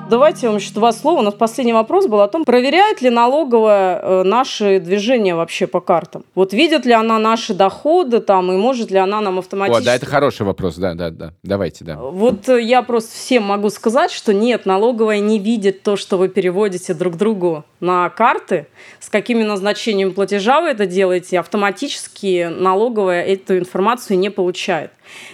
Давайте 0.09 0.47
вам 0.47 0.55
еще 0.55 0.73
два 0.73 0.93
слова. 0.93 1.19
У 1.19 1.21
нас 1.21 1.33
последний 1.33 1.73
вопрос 1.73 2.07
был 2.07 2.21
о 2.21 2.29
том, 2.29 2.45
проверяет 2.45 3.01
ли 3.01 3.09
налоговая 3.09 3.99
э, 4.01 4.23
наши 4.23 4.79
движения 4.79 5.35
вообще 5.35 5.67
по 5.67 5.81
картам. 5.81 6.23
Вот 6.33 6.53
видит 6.53 6.85
ли 6.85 6.93
она 6.93 7.19
наши 7.19 7.53
доходы 7.53 8.21
там, 8.21 8.49
и 8.53 8.55
может 8.55 8.89
ли 8.89 8.97
она 8.97 9.19
нам 9.19 9.39
автоматически... 9.39 9.83
О, 9.83 9.85
да, 9.85 9.95
это 9.95 10.05
хороший 10.05 10.45
вопрос, 10.45 10.75
да, 10.75 10.93
да, 10.93 11.09
да. 11.09 11.33
Давайте, 11.43 11.83
да. 11.83 11.97
Вот 11.97 12.47
э, 12.47 12.61
я 12.61 12.83
просто 12.83 13.11
всем 13.11 13.43
могу 13.43 13.69
сказать, 13.69 14.11
что 14.11 14.33
нет, 14.33 14.65
налоговая 14.65 15.19
не 15.19 15.39
видит 15.39 15.83
то, 15.83 15.97
что 15.97 16.17
вы 16.17 16.29
переводите 16.29 16.93
друг 16.93 17.17
другу 17.17 17.65
на 17.81 18.09
карты, 18.09 18.67
с 19.01 19.09
какими 19.09 19.43
назначением 19.43 20.13
платежа 20.13 20.61
вы 20.61 20.69
это 20.69 20.85
делаете, 20.85 21.37
автоматически 21.37 22.49
налоговая 22.49 23.25
эту 23.25 23.57
информацию 23.57 24.17
не 24.17 24.29
получает. 24.29 24.91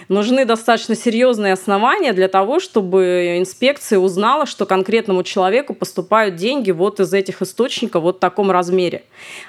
Нужны 0.08 0.44
достаточно 0.44 0.94
серьезные 0.94 1.52
основания 1.52 2.12
для 2.12 2.28
того, 2.28 2.60
чтобы 2.60 3.36
инспекция 3.38 3.98
узнала, 3.98 4.46
что 4.46 4.66
конкретному 4.66 5.22
человеку 5.22 5.74
поступают 5.74 6.36
деньги 6.36 6.70
вот 6.70 7.00
из 7.00 7.12
этих 7.12 7.42
источников 7.42 8.02
вот 8.02 8.16
в 8.16 8.20
таком 8.20 8.50
размере. 8.50 9.04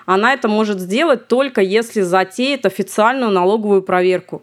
Она 0.05 0.34
это 0.34 0.47
может 0.47 0.80
сделать 0.80 1.28
только 1.28 1.61
если 1.61 2.01
затеет 2.01 2.65
официальную 2.65 3.32
налоговую 3.32 3.82
проверку 3.82 4.41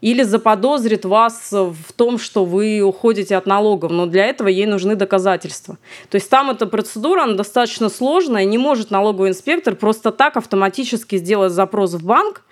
или 0.00 0.22
заподозрит 0.22 1.04
вас 1.04 1.50
в 1.50 1.92
том, 1.96 2.18
что 2.18 2.44
вы 2.44 2.80
уходите 2.80 3.36
от 3.36 3.46
налогов, 3.46 3.90
но 3.90 4.06
для 4.06 4.26
этого 4.26 4.48
ей 4.48 4.66
нужны 4.66 4.94
доказательства. 4.94 5.76
То 6.08 6.16
есть 6.16 6.30
там 6.30 6.50
эта 6.50 6.66
процедура, 6.66 7.22
она 7.22 7.34
достаточно 7.34 7.88
сложная, 7.88 8.44
не 8.44 8.58
может 8.58 8.90
налоговый 8.90 9.30
инспектор 9.30 9.74
просто 9.74 10.12
так 10.12 10.36
автоматически 10.36 11.16
сделать 11.16 11.52
запрос 11.52 11.94
в 11.94 12.04
банк, 12.04 12.42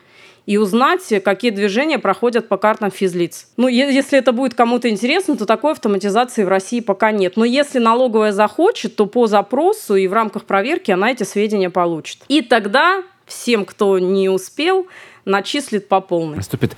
и 0.47 0.57
узнать, 0.57 1.03
какие 1.25 1.51
движения 1.51 1.99
проходят 1.99 2.49
по 2.49 2.57
картам 2.57 2.91
физлиц. 2.91 3.49
Ну, 3.57 3.69
если 3.69 4.19
это 4.19 4.33
будет 4.33 4.55
кому-то 4.55 4.89
интересно, 4.89 5.37
то 5.37 5.45
такой 5.45 5.73
автоматизации 5.73 6.45
в 6.45 6.49
России 6.49 6.81
пока 6.81 7.11
нет. 7.11 7.37
Но 7.37 7.45
если 7.45 7.79
налоговая 7.79 8.33
захочет, 8.33 8.97
то 8.97 9.07
по 9.07 9.27
запросу 9.27 9.97
и 9.97 10.07
в 10.07 10.13
рамках 10.13 10.45
проверки 10.45 10.91
она 10.91 11.11
эти 11.11 11.25
сведения 11.25 11.71
получит. 11.71 12.19
И 12.29 12.43
тогда 12.43 13.03
всем, 13.27 13.65
кто 13.65 13.99
не 13.99 14.29
успел, 14.29 14.87
начислит 15.25 15.89
по 15.89 16.01
полной. 16.01 16.37
Наступит 16.37 16.77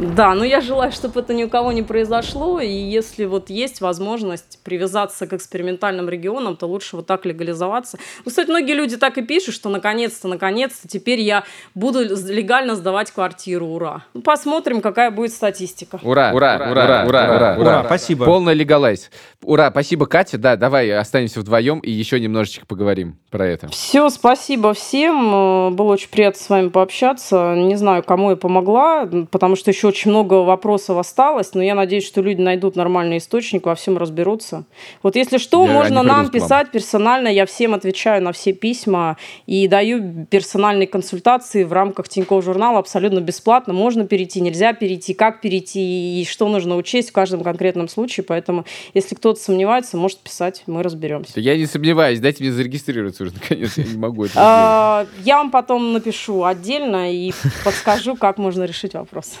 да, 0.00 0.34
но 0.34 0.44
я 0.44 0.62
желаю, 0.62 0.92
чтобы 0.92 1.20
это 1.20 1.34
ни 1.34 1.44
у 1.44 1.48
кого 1.50 1.72
не 1.72 1.82
произошло, 1.82 2.58
и 2.58 2.72
если 2.72 3.26
вот 3.26 3.50
есть 3.50 3.82
возможность 3.82 4.58
привязаться 4.64 5.26
к 5.26 5.34
экспериментальным 5.34 6.08
регионам, 6.08 6.56
то 6.56 6.66
лучше 6.66 6.96
вот 6.96 7.06
так 7.06 7.26
легализоваться. 7.26 7.98
Ну, 8.24 8.30
кстати, 8.30 8.48
многие 8.48 8.72
люди 8.72 8.96
так 8.96 9.18
и 9.18 9.22
пишут, 9.22 9.54
что 9.54 9.68
наконец-то, 9.68 10.26
наконец-то 10.26 10.88
теперь 10.88 11.20
я 11.20 11.44
буду 11.74 12.00
легально 12.00 12.76
сдавать 12.76 13.10
квартиру, 13.10 13.66
ура. 13.66 14.04
Ну, 14.14 14.22
посмотрим, 14.22 14.80
какая 14.80 15.10
будет 15.10 15.32
статистика. 15.32 16.00
Ура, 16.02 16.32
ура, 16.32 16.54
ура, 16.56 16.72
ура, 16.72 17.04
ура, 17.06 17.36
ура, 17.36 17.56
ура, 17.58 17.84
спасибо. 17.84 18.24
Полный 18.24 18.54
легалайз. 18.54 19.10
Ура, 19.42 19.70
спасибо, 19.70 20.06
Катя. 20.06 20.38
Да, 20.38 20.56
давай 20.56 20.90
останемся 20.92 21.40
вдвоем 21.40 21.80
и 21.80 21.90
еще 21.90 22.18
немножечко 22.18 22.64
поговорим 22.64 23.18
про 23.30 23.46
это. 23.46 23.68
Все, 23.68 24.08
спасибо 24.08 24.72
всем. 24.72 25.76
Было 25.76 25.92
очень 25.92 26.08
приятно 26.08 26.40
с 26.40 26.48
вами 26.48 26.68
пообщаться. 26.68 27.54
Не 27.54 27.76
знаю, 27.76 28.02
кому 28.02 28.30
я 28.30 28.36
помогла, 28.36 29.06
потому 29.30 29.56
что 29.56 29.70
еще 29.70 29.89
очень 29.90 30.10
много 30.10 30.34
вопросов 30.34 30.98
осталось, 30.98 31.52
но 31.54 31.62
я 31.62 31.74
надеюсь, 31.74 32.06
что 32.06 32.22
люди 32.22 32.40
найдут 32.40 32.76
нормальный 32.76 33.18
источник, 33.18 33.66
во 33.66 33.74
всем 33.74 33.98
разберутся. 33.98 34.64
Вот 35.02 35.16
если 35.16 35.38
что, 35.38 35.66
я 35.66 35.72
можно 35.72 36.02
нам 36.02 36.30
писать 36.30 36.70
персонально, 36.70 37.28
я 37.28 37.44
всем 37.44 37.74
отвечаю 37.74 38.22
на 38.22 38.32
все 38.32 38.52
письма 38.52 39.16
и 39.46 39.66
даю 39.66 40.26
персональные 40.30 40.86
консультации 40.86 41.64
в 41.64 41.72
рамках 41.72 42.08
Тинькофф 42.08 42.44
журнала 42.44 42.78
абсолютно 42.78 43.20
бесплатно. 43.20 43.72
Можно 43.72 44.06
перейти, 44.06 44.40
нельзя 44.40 44.72
перейти, 44.72 45.12
как 45.12 45.40
перейти 45.40 46.20
и 46.20 46.24
что 46.24 46.48
нужно 46.48 46.76
учесть 46.76 47.10
в 47.10 47.12
каждом 47.12 47.42
конкретном 47.42 47.88
случае. 47.88 48.24
Поэтому, 48.24 48.64
если 48.94 49.16
кто-то 49.16 49.40
сомневается, 49.40 49.96
может 49.96 50.20
писать, 50.20 50.62
мы 50.66 50.82
разберемся. 50.84 51.40
Я 51.40 51.56
не 51.56 51.66
сомневаюсь, 51.66 52.20
дайте 52.20 52.44
мне 52.44 52.52
зарегистрироваться 52.52 53.24
уже 53.24 53.32
наконец, 53.42 53.76
я 53.76 53.84
не 53.84 53.98
могу 53.98 54.24
это 54.24 54.34
а, 54.36 55.06
Я 55.24 55.38
вам 55.38 55.50
потом 55.50 55.92
напишу 55.92 56.44
отдельно 56.44 57.12
и 57.12 57.32
подскажу, 57.64 58.14
как 58.14 58.38
можно 58.38 58.62
решить 58.64 58.94
вопрос. 58.94 59.34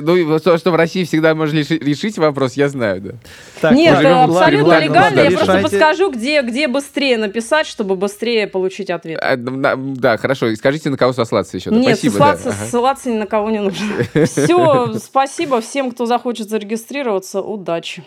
Ну, 0.00 0.38
то, 0.38 0.58
что 0.58 0.70
в 0.70 0.74
России 0.74 1.04
всегда 1.04 1.34
можно 1.34 1.58
решить 1.58 2.18
вопрос, 2.18 2.54
я 2.54 2.68
знаю, 2.68 3.00
да. 3.00 3.10
Так, 3.60 3.72
Нет, 3.74 3.98
это 3.98 4.24
абсолютно 4.24 4.68
ладно, 4.68 4.84
легально. 4.84 5.00
Ладно, 5.02 5.18
я 5.18 5.24
решайте. 5.30 5.44
просто 5.46 5.62
подскажу, 5.62 6.10
где, 6.10 6.42
где 6.42 6.68
быстрее 6.68 7.18
написать, 7.18 7.66
чтобы 7.66 7.96
быстрее 7.96 8.46
получить 8.46 8.90
ответ. 8.90 9.18
А, 9.22 9.36
да, 9.36 10.16
хорошо. 10.16 10.48
И 10.48 10.56
скажите, 10.56 10.90
на 10.90 10.96
кого 10.96 11.12
сослаться 11.12 11.56
еще. 11.56 11.70
Нет, 11.70 11.96
спасибо, 11.98 12.12
ссылаться, 12.12 12.48
да. 12.50 12.66
ссылаться 12.66 13.10
ни 13.10 13.18
на 13.18 13.26
кого 13.26 13.50
не 13.50 13.60
нужно. 13.60 13.86
Все, 14.26 14.94
спасибо 14.98 15.60
всем, 15.60 15.90
кто 15.90 16.06
захочет 16.06 16.48
зарегистрироваться. 16.48 17.40
Удачи. 17.40 18.04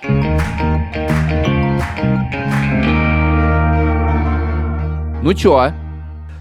Ну 5.24 5.34
чё, 5.34 5.72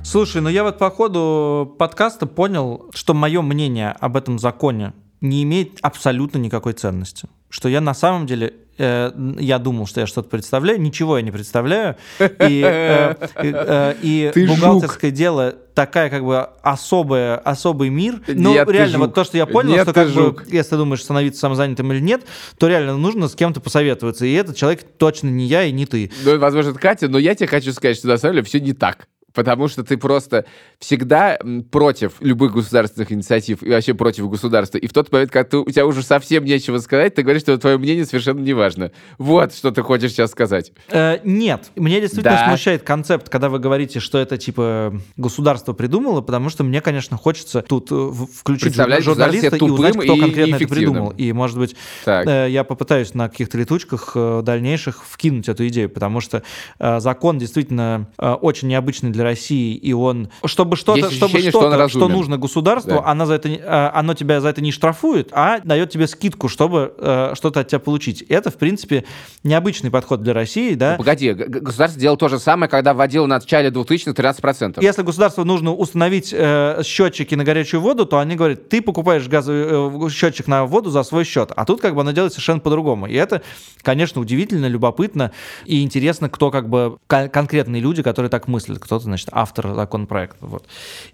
Слушай, 0.05 0.41
ну 0.41 0.49
я 0.49 0.63
вот 0.63 0.79
по 0.79 0.89
ходу 0.89 1.75
подкаста 1.81 2.27
понял, 2.27 2.89
что 2.95 3.13
мое 3.13 3.43
мнение 3.43 3.91
об 3.99 4.17
этом 4.17 4.39
законе 4.39 4.93
не 5.21 5.43
имеет 5.43 5.79
абсолютно 5.83 6.39
никакой 6.39 6.73
ценности. 6.73 7.29
Что 7.49 7.69
я 7.69 7.81
на 7.81 7.95
самом 7.95 8.27
деле 8.27 8.55
э, 8.77 9.13
я 9.39 9.59
думал, 9.59 9.87
что 9.87 10.01
я 10.01 10.07
что-то 10.07 10.29
представляю, 10.29 10.81
ничего 10.81 11.17
я 11.17 11.23
не 11.23 11.31
представляю. 11.31 11.97
И, 12.21 12.63
э, 12.65 13.15
э, 13.37 13.95
и 14.03 14.33
бухгалтерское 14.49 15.11
жук. 15.11 15.17
дело 15.17 15.55
такая 15.75 16.11
как 16.11 16.25
бы 16.25 16.41
особая, 16.63 17.37
особый 17.37 17.91
мир. 17.91 18.21
Ну, 18.27 18.53
нет, 18.53 18.69
реально, 18.69 18.99
вот 18.99 19.15
то, 19.15 19.25
что 19.25 19.37
я 19.37 19.47
понял, 19.47 19.73
нет, 19.73 19.83
что 19.83 19.93
как 19.93 20.09
жук. 20.09 20.45
бы, 20.45 20.51
если 20.51 20.71
ты 20.71 20.77
думаешь, 20.77 21.03
становиться 21.03 21.41
самозанятым 21.41 21.93
или 21.93 22.01
нет, 22.01 22.23
то 22.59 22.67
реально 22.67 22.97
нужно 22.97 23.29
с 23.29 23.35
кем-то 23.35 23.61
посоветоваться. 23.61 24.27
И 24.27 24.33
этот 24.33 24.57
человек 24.57 24.83
точно 24.99 25.29
не 25.29 25.47
я 25.47 25.65
и 25.65 25.73
не 25.73 25.87
ты. 25.87 26.11
Ну, 26.25 26.39
возможно, 26.39 26.71
это 26.71 26.79
Катя, 26.79 27.09
но 27.09 27.19
я 27.19 27.35
тебе 27.35 27.47
хочу 27.47 27.73
сказать, 27.73 27.97
что 27.97 28.09
на 28.09 28.17
самом 28.17 28.35
деле 28.35 28.45
все 28.45 28.61
не 28.61 28.73
так 28.73 29.09
потому 29.37 29.69
что 29.69 29.85
ты 29.85 29.99
просто 29.99 30.47
всегда 30.79 31.39
против 31.71 32.15
любых 32.21 32.55
государственных 32.55 33.13
инициатив 33.13 33.63
и 33.63 33.69
вообще 33.71 33.93
против 33.93 34.29
государства. 34.31 34.79
И 34.79 34.87
в 34.87 34.93
тот 34.93 35.13
момент, 35.13 35.31
когда 35.31 35.49
ты, 35.49 35.59
у 35.59 35.71
тебя 35.71 35.87
уже 35.87 36.03
совсем 36.03 36.45
нечего 36.45 36.79
сказать, 36.79 37.15
ты 37.15 37.23
говоришь, 37.23 37.43
что 37.43 37.59
твое 37.59 37.77
мнение 37.77 38.07
совершенно 38.07 38.41
не 38.41 38.55
важно. 38.55 38.93
Вот, 39.19 39.55
что 39.55 39.71
ты 39.71 39.83
хочешь 39.83 40.13
сейчас 40.13 40.31
сказать. 40.31 40.73
Э, 40.89 41.19
нет, 41.23 41.71
мне 41.77 42.01
действительно 42.01 42.37
да. 42.37 42.49
смущает 42.49 42.83
концепт, 42.83 43.29
когда 43.29 43.51
вы 43.51 43.59
говорите, 43.59 44.01
что 44.01 44.19
это 44.19 44.39
типа 44.39 44.99
государство 45.19 45.75
придумало, 45.75 46.23
потому 46.23 46.49
что 46.49 46.65
мне, 46.65 46.81
конечно, 46.81 47.19
хочется 47.19 47.61
тут 47.61 47.89
э, 47.91 48.11
включить 48.35 48.75
журналиста 48.75 49.57
и 49.57 49.63
узнать, 49.63 49.97
кто 49.99 50.17
конкретно 50.17 50.57
это 50.57 50.67
придумал. 50.67 51.11
И, 51.11 51.31
может 51.33 51.59
быть, 51.59 51.77
э, 52.07 52.47
я 52.49 52.65
попытаюсь 52.65 53.13
на 53.13 53.29
каких-то 53.29 53.59
летучках 53.59 54.13
э, 54.15 54.41
дальнейших 54.43 55.05
вкинуть 55.05 55.51
эту 55.51 55.69
идею, 55.69 55.91
потому 55.91 56.23
что 56.23 56.43
э, 56.79 57.01
закон 57.01 57.37
действительно 57.39 58.09
э, 58.19 58.33
очень 58.33 58.69
необычный 58.69 59.11
для 59.11 59.26
России, 59.27 59.75
и 59.75 59.93
он, 59.93 60.31
чтобы 60.45 60.77
что-то, 60.77 61.11
чтобы 61.11 61.39
что-то, 61.41 61.89
что, 61.89 61.99
что 61.99 62.09
нужно 62.09 62.39
государству, 62.39 62.93
да. 62.93 63.05
она 63.05 63.27
за 63.27 63.35
это, 63.35 63.49
э, 63.49 63.91
оно 63.93 64.15
тебя 64.15 64.41
за 64.41 64.49
это 64.49 64.61
не 64.61 64.73
штрафует, 64.73 65.31
а 65.33 65.61
дает 65.61 65.91
тебе 65.91 66.07
скидку, 66.07 66.49
чтобы 66.49 66.95
э, 66.97 67.33
что-то 67.35 67.61
от 67.61 67.69
тебя 67.69 67.79
получить. 67.79 68.23
Это, 68.23 68.51
в 68.51 68.57
принципе, 68.57 69.05
необычный 69.45 69.91
подход 69.91 70.23
для 70.23 70.33
России, 70.33 70.75
да. 70.75 70.93
Ну, 70.93 70.99
погоди, 70.99 71.33
государство 71.33 72.01
делало 72.01 72.19
то 72.19 72.29
же 72.29 72.39
самое, 72.39 72.71
когда 72.71 72.95
вводило 72.95 73.25
в 73.25 73.29
начале 73.29 73.71
2000-х 73.71 74.13
13%. 74.13 74.79
Если 74.83 75.03
государству 75.03 75.45
нужно 75.45 75.75
установить 75.75 76.33
э, 76.33 76.83
счетчики 76.85 77.35
на 77.35 77.45
горячую 77.45 77.81
воду, 77.81 78.07
то 78.07 78.19
они 78.19 78.37
говорят, 78.37 78.69
ты 78.69 78.81
покупаешь 78.81 79.27
газовый 79.29 80.07
э, 80.07 80.11
счетчик 80.11 80.47
на 80.47 80.65
воду 80.65 80.91
за 80.91 81.03
свой 81.03 81.25
счет, 81.25 81.53
а 81.55 81.65
тут 81.65 81.81
как 81.81 81.95
бы 81.95 82.01
оно 82.01 82.13
делает 82.13 82.33
совершенно 82.33 82.61
по-другому. 82.61 83.07
И 83.07 83.15
это, 83.15 83.43
конечно, 83.83 84.21
удивительно, 84.21 84.67
любопытно 84.67 85.33
и 85.65 85.83
интересно, 85.83 86.29
кто 86.29 86.51
как 86.51 86.69
бы 86.69 86.99
конкретные 87.07 87.81
люди, 87.81 88.03
которые 88.03 88.31
так 88.31 88.49
мыслят. 88.49 88.79
Кто-то, 88.79 89.09
значит, 89.17 89.29
автор 89.33 89.75
законопроекта. 89.75 90.47
Вот. 90.47 90.65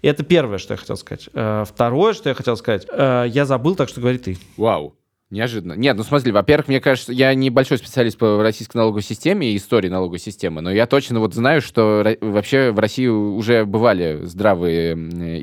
И 0.01 0.07
это 0.07 0.23
первое, 0.23 0.57
что 0.57 0.73
я 0.73 0.77
хотел 0.77 0.97
сказать. 0.97 1.29
Э, 1.33 1.63
второе, 1.67 2.13
что 2.13 2.29
я 2.29 2.35
хотел 2.35 2.57
сказать, 2.57 2.85
э, 2.91 3.25
я 3.29 3.45
забыл, 3.45 3.75
так 3.75 3.89
что 3.89 4.01
говори 4.01 4.17
ты. 4.17 4.37
Вау. 4.57 4.95
Неожиданно. 5.33 5.73
Нет, 5.73 5.97
ну 5.97 6.03
смотри, 6.03 6.31
во-первых, 6.31 6.67
мне 6.67 6.79
кажется, 6.79 7.11
я 7.11 7.33
небольшой 7.33 7.79
специалист 7.79 8.19
по 8.19 8.43
российской 8.43 8.77
налоговой 8.77 9.01
системе 9.01 9.51
и 9.51 9.57
истории 9.57 9.89
налоговой 9.89 10.19
системы, 10.19 10.61
но 10.61 10.71
я 10.71 10.85
точно 10.85 11.19
вот 11.19 11.33
знаю, 11.33 11.59
что 11.59 12.05
вообще 12.21 12.69
в 12.69 12.77
России 12.77 13.07
уже 13.07 13.65
бывали 13.65 14.19
здравые 14.25 14.93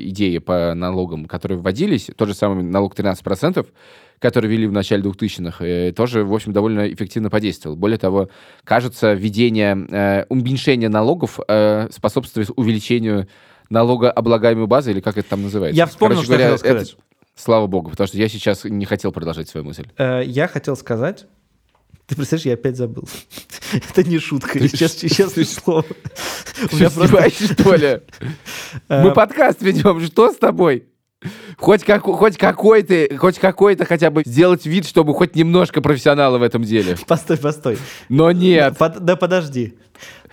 идеи 0.07 0.37
по 0.37 0.73
налогам, 0.75 1.25
которые 1.25 1.57
вводились. 1.57 2.09
Тот 2.15 2.29
же 2.29 2.33
самый 2.33 2.63
налог 2.63 2.95
13%, 2.95 3.67
который 4.21 4.49
ввели 4.49 4.67
в 4.67 4.71
начале 4.71 5.01
2000-х, 5.01 5.65
э, 5.65 5.91
тоже, 5.91 6.23
в 6.23 6.33
общем, 6.33 6.53
довольно 6.53 6.93
эффективно 6.93 7.29
подействовал. 7.29 7.75
Более 7.75 7.97
того, 7.97 8.29
кажется, 8.63 9.13
введение, 9.13 9.87
э, 9.89 10.25
уменьшение 10.29 10.89
налогов 10.89 11.39
э, 11.47 11.89
способствует 11.91 12.49
увеличению 12.55 13.27
налогооблагаемой 13.69 14.67
базы, 14.67 14.91
или 14.91 14.99
как 14.99 15.17
это 15.17 15.29
там 15.29 15.41
называется? 15.41 15.75
Я 15.75 15.87
вспомнил, 15.87 16.17
Короче 16.17 16.25
что 16.25 16.33
говоря, 16.33 16.49
я 16.49 16.57
хотел 16.57 16.69
сказать. 16.69 16.91
Это, 16.91 17.01
Слава 17.35 17.65
богу, 17.65 17.89
потому 17.89 18.07
что 18.07 18.17
я 18.17 18.27
сейчас 18.27 18.65
не 18.65 18.85
хотел 18.85 19.11
продолжать 19.11 19.49
свою 19.49 19.65
мысль. 19.65 19.87
Э, 19.97 20.21
я 20.23 20.47
хотел 20.47 20.75
сказать... 20.77 21.25
Ты 22.05 22.15
представляешь, 22.15 22.45
я 22.45 22.53
опять 22.55 22.75
забыл. 22.75 23.07
Это 23.73 24.03
не 24.03 24.19
шутка, 24.19 24.59
ты 24.59 24.67
сейчас, 24.67 24.93
сейчас 24.93 25.33
слово. 25.33 25.85
Ты 26.69 26.75
издеваешься, 26.75 27.53
что 27.53 27.75
ли? 27.75 28.01
Мы 28.89 29.09
э, 29.09 29.13
подкаст 29.13 29.61
ведем, 29.61 30.01
что 30.01 30.31
с 30.31 30.35
тобой? 30.35 30.90
Хоть, 31.57 31.83
как, 31.83 32.01
хоть 32.01 32.37
какой-то, 32.37 33.17
хоть 33.17 33.37
какой-то 33.37 33.85
хотя 33.85 34.09
бы 34.09 34.23
сделать 34.25 34.65
вид, 34.65 34.87
чтобы 34.87 35.13
хоть 35.13 35.35
немножко 35.35 35.81
профессионала 35.81 36.39
в 36.39 36.43
этом 36.43 36.63
деле. 36.63 36.97
Постой, 37.07 37.37
постой. 37.37 37.77
Но 38.09 38.31
нет. 38.31 38.77
Под, 38.77 38.99
да 39.05 39.15
подожди. 39.15 39.75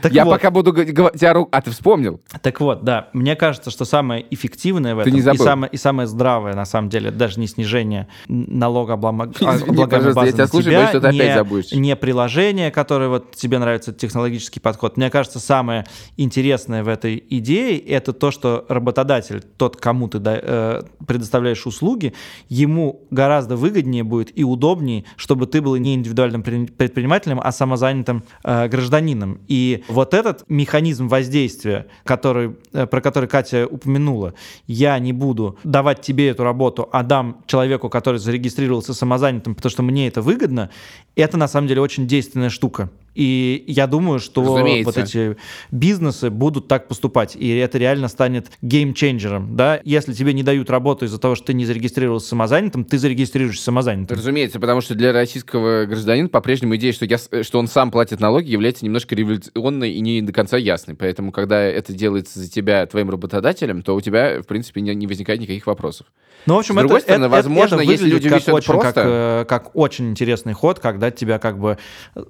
Так 0.01 0.13
я 0.13 0.25
вот. 0.25 0.33
пока 0.33 0.51
буду 0.51 0.73
говорить 0.73 0.95
тебя 0.95 1.33
рук... 1.33 1.49
А, 1.53 1.61
ты 1.61 1.71
вспомнил? 1.71 2.21
Так 2.43 2.61
вот, 2.61 2.85
да. 2.85 3.09
Мне 3.13 3.37
кажется, 3.37 3.71
что 3.71 3.85
самое 3.85 4.25
эффективное 4.31 4.95
в 4.95 5.01
этом. 5.01 5.15
И, 5.17 5.37
самое, 5.37 5.71
и 5.73 5.77
самое 5.77 6.07
здравое, 6.07 6.55
на 6.55 6.65
самом 6.65 6.89
деле, 6.89 7.11
даже 7.11 7.41
не 7.41 7.47
снижение 7.47 8.09
налогооблагаемой 8.29 9.29
базы 10.15 10.27
я 10.27 10.33
тебя 10.33 10.45
на 10.45 10.49
слушаю, 10.49 10.73
тебя, 10.73 10.89
что 10.89 11.01
ты 11.01 11.13
не, 11.13 11.21
опять 11.21 11.35
забудешь. 11.35 11.73
не 11.73 11.97
приложение, 11.97 12.71
которое 12.71 13.09
вот 13.09 13.35
тебе 13.35 13.59
нравится, 13.59 13.93
технологический 13.93 14.61
подход. 14.61 14.97
Мне 14.97 15.11
кажется, 15.11 15.41
самое 15.41 15.85
интересное 16.17 16.85
в 16.85 16.89
этой 16.89 17.23
идее 17.29 17.79
это 17.79 18.13
то, 18.13 18.31
что 18.31 18.65
работодатель, 18.69 19.43
тот, 19.57 19.77
кому 19.77 20.09
ты 20.09 20.21
э, 20.25 20.83
предоставляешь 21.07 21.67
услуги, 21.67 22.15
ему 22.49 23.03
гораздо 23.11 23.57
выгоднее 23.57 24.05
будет 24.05 24.37
и 24.39 24.45
удобнее, 24.45 25.05
чтобы 25.17 25.47
ты 25.47 25.61
был 25.61 25.77
не 25.77 25.95
индивидуальным 25.95 26.43
предпринимателем, 26.43 27.41
а 27.43 27.53
самозанятым 27.53 28.25
э, 28.45 28.69
гражданином. 28.69 29.41
И 29.49 29.85
вот 29.89 30.15
этот 30.15 30.45
механизм 30.49 31.09
воздействия, 31.09 31.87
который, 32.05 32.57
э, 32.73 32.87
про 32.87 33.01
который 33.01 33.29
Катя 33.29 33.67
упомянула, 33.67 34.35
я 34.67 34.99
не 34.99 35.13
буду 35.13 35.59
давать 35.65 36.03
тебе 36.03 36.29
эту 36.29 36.45
работу, 36.45 36.89
а 36.93 37.03
дам 37.03 37.43
человеку, 37.47 37.89
который 37.89 38.19
зарегистрировался 38.19 38.95
самозанятым, 38.95 39.55
потому 39.55 39.71
что 39.71 39.83
мне 39.83 40.09
это 40.09 40.23
выгодно, 40.23 40.71
это 41.17 41.37
на 41.37 41.49
самом 41.49 41.69
деле 41.69 41.81
очень 41.81 42.07
действенная 42.07 42.51
штука. 42.51 42.91
И 43.19 43.65
я 43.67 43.89
думаю, 43.89 44.21
что 44.21 44.45
Разумеется. 44.45 44.85
вот 44.85 44.97
эти 44.97 45.37
бизнесы 45.73 46.31
будут 46.31 46.69
так 46.69 46.87
поступать, 46.87 47.35
и 47.35 47.49
это 47.57 47.77
реально 47.77 48.07
станет 48.07 48.53
геймченджером, 48.63 49.57
да? 49.57 49.81
Если 49.85 50.13
тебе 50.13 50.33
не 50.33 50.45
дают 50.45 50.71
работу 50.71 51.05
из-за 51.05 51.19
того, 51.19 51.35
что 51.35 51.47
ты 51.47 51.55
не 51.55 51.67
зарегистрировался 51.67 52.29
самозанятым, 52.29 52.85
ты 52.85 52.97
зарегистрируешься 52.97 53.65
самозанятым. 53.65 54.17
Разумеется, 54.17 54.61
потому 54.61 54.81
что 54.83 54.95
для 54.95 55.13
российского 55.13 55.87
гражданина 55.87 56.29
по-прежнему 56.29 56.77
идея, 56.77 56.93
что, 56.93 57.07
я, 57.07 57.19
что 57.19 57.59
он 57.59 57.67
сам 57.67 57.91
платит 57.91 58.21
налоги, 58.21 58.53
является 58.53 58.85
немножко 58.85 59.17
революционной 59.17 59.91
и 59.91 60.01
не 60.01 60.23
до 60.23 60.33
конца 60.33 60.57
ясной. 60.57 60.95
Поэтому, 60.95 61.33
когда 61.33 61.61
это 61.61 61.93
делается 61.93 62.39
за 62.39 62.49
тебя 62.49 62.87
твоим 62.87 63.11
работодателем, 63.11 63.83
то 63.83 63.97
у 63.97 64.01
тебя, 64.01 64.43
в 64.43 64.47
принципе, 64.47 64.81
не, 64.81 64.95
не 64.95 65.09
возникает 65.09 65.41
никаких 65.41 65.67
вопросов. 65.67 66.07
Ну, 66.47 66.55
в 66.55 66.59
общем, 66.59 66.75
С 66.75 66.79
другой 66.79 66.99
это, 66.99 67.05
стороны, 67.05 67.25
это, 67.25 67.31
возможно, 67.31 67.75
это 67.75 67.83
если 67.83 68.09
люди 68.09 68.29
как 68.29 68.49
очень, 68.49 68.67
просто... 68.67 68.93
как, 68.93 69.05
э, 69.07 69.45
как 69.49 69.77
очень 69.77 70.11
интересный 70.11 70.53
ход, 70.53 70.79
когда 70.79 71.11
тебя 71.11 71.39
как 71.41 71.59
бы 71.59 71.79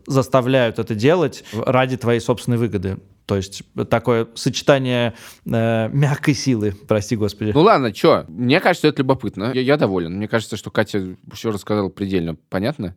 заставляют 0.06 0.77
это 0.78 0.94
делать 0.94 1.44
ради 1.52 1.96
твоей 1.96 2.20
собственной 2.20 2.58
выгоды. 2.58 2.98
То 3.26 3.36
есть 3.36 3.62
такое 3.90 4.26
сочетание 4.34 5.12
э, 5.44 5.88
мягкой 5.92 6.32
силы, 6.32 6.74
прости 6.88 7.14
господи. 7.14 7.52
Ну 7.54 7.60
ладно, 7.60 7.94
что? 7.94 8.24
Мне 8.28 8.58
кажется, 8.58 8.88
это 8.88 9.02
любопытно. 9.02 9.52
Я, 9.54 9.60
я 9.60 9.76
доволен. 9.76 10.14
Мне 10.14 10.28
кажется, 10.28 10.56
что 10.56 10.70
Катя 10.70 11.14
все 11.34 11.50
рассказала 11.50 11.90
предельно 11.90 12.36
понятно. 12.48 12.96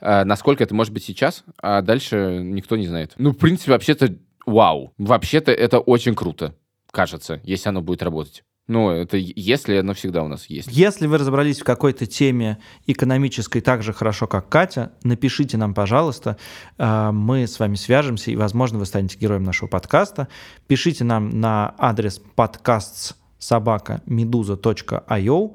А, 0.00 0.24
насколько 0.24 0.64
это 0.64 0.74
может 0.74 0.94
быть 0.94 1.04
сейчас, 1.04 1.44
а 1.60 1.82
дальше 1.82 2.40
никто 2.42 2.76
не 2.76 2.86
знает. 2.86 3.12
Ну, 3.18 3.32
в 3.32 3.36
принципе, 3.36 3.72
вообще-то 3.72 4.16
вау. 4.46 4.94
Вообще-то 4.96 5.52
это 5.52 5.78
очень 5.78 6.14
круто, 6.14 6.54
кажется, 6.90 7.40
если 7.44 7.68
оно 7.68 7.82
будет 7.82 8.02
работать. 8.02 8.44
Ну, 8.68 8.90
это 8.90 9.16
если 9.16 9.76
оно 9.76 9.94
всегда 9.94 10.24
у 10.24 10.28
нас 10.28 10.46
есть. 10.46 10.68
Если 10.72 11.06
вы 11.06 11.18
разобрались 11.18 11.60
в 11.60 11.64
какой-то 11.64 12.06
теме 12.06 12.58
экономической 12.86 13.60
так 13.60 13.84
же 13.84 13.92
хорошо, 13.92 14.26
как 14.26 14.48
Катя, 14.48 14.92
напишите 15.04 15.56
нам, 15.56 15.72
пожалуйста. 15.72 16.36
А, 16.76 17.12
мы 17.12 17.46
с 17.46 17.60
вами 17.60 17.76
свяжемся, 17.76 18.32
и, 18.32 18.36
возможно, 18.36 18.78
вы 18.78 18.86
станете 18.86 19.18
героем 19.18 19.44
нашего 19.44 19.68
подкаста. 19.68 20.26
Пишите 20.66 21.04
нам 21.04 21.40
на 21.40 21.76
адрес 21.78 22.20
подкаст 22.34 23.16
собака 23.38 24.02
meduza.io. 24.06 25.54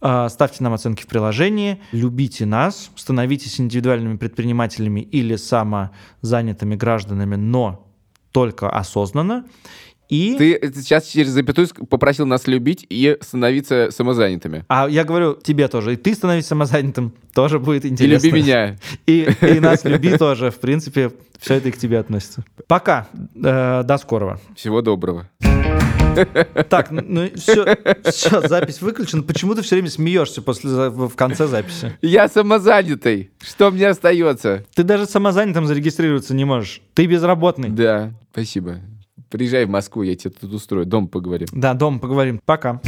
А, 0.00 0.28
ставьте 0.28 0.64
нам 0.64 0.72
оценки 0.72 1.02
в 1.02 1.06
приложении, 1.06 1.80
любите 1.92 2.46
нас, 2.46 2.90
становитесь 2.96 3.60
индивидуальными 3.60 4.16
предпринимателями 4.16 5.00
или 5.00 5.36
самозанятыми 5.36 6.74
гражданами, 6.74 7.36
но 7.36 7.86
только 8.32 8.70
осознанно. 8.70 9.44
И... 10.10 10.34
Ты 10.36 10.72
сейчас 10.74 11.06
через 11.06 11.30
запятую 11.30 11.68
попросил 11.88 12.26
нас 12.26 12.46
любить 12.46 12.84
и 12.90 13.16
становиться 13.20 13.88
самозанятыми. 13.90 14.64
А 14.68 14.88
я 14.88 15.04
говорю 15.04 15.34
тебе 15.34 15.68
тоже. 15.68 15.94
И 15.94 15.96
ты 15.96 16.14
становись 16.14 16.46
самозанятым. 16.46 17.14
Тоже 17.32 17.58
будет 17.58 17.86
интересно. 17.86 18.26
И 18.26 18.30
люби 18.30 18.42
меня. 18.42 18.76
И, 19.06 19.28
и 19.42 19.60
нас 19.60 19.84
люби 19.84 20.16
тоже. 20.18 20.50
В 20.50 20.58
принципе, 20.58 21.12
все 21.38 21.54
это 21.54 21.68
и 21.68 21.72
к 21.72 21.78
тебе 21.78 21.98
относится. 21.98 22.44
Пока. 22.66 23.08
Э, 23.42 23.82
до 23.84 23.98
скорого. 23.98 24.40
Всего 24.56 24.82
доброго. 24.82 25.28
Так, 26.68 26.90
ну 26.90 27.30
все, 27.36 27.76
все, 28.04 28.46
запись 28.48 28.82
выключена. 28.82 29.22
Почему 29.22 29.54
ты 29.54 29.62
все 29.62 29.76
время 29.76 29.88
смеешься 29.88 30.42
после, 30.42 30.90
в 30.90 31.14
конце 31.14 31.46
записи? 31.46 31.96
Я 32.02 32.28
самозанятый. 32.28 33.30
Что 33.40 33.70
мне 33.70 33.88
остается? 33.88 34.64
Ты 34.74 34.82
даже 34.82 35.06
самозанятым 35.06 35.66
зарегистрироваться 35.66 36.34
не 36.34 36.44
можешь. 36.44 36.82
Ты 36.94 37.06
безработный. 37.06 37.68
Да, 37.68 38.12
спасибо. 38.32 38.80
Приезжай 39.30 39.64
в 39.64 39.70
Москву, 39.70 40.02
я 40.02 40.16
тебе 40.16 40.34
тут 40.38 40.52
устрою. 40.52 40.86
Дом 40.86 41.08
поговорим. 41.08 41.48
Да, 41.52 41.74
дом 41.74 42.00
поговорим. 42.00 42.40
Пока. 42.44 42.80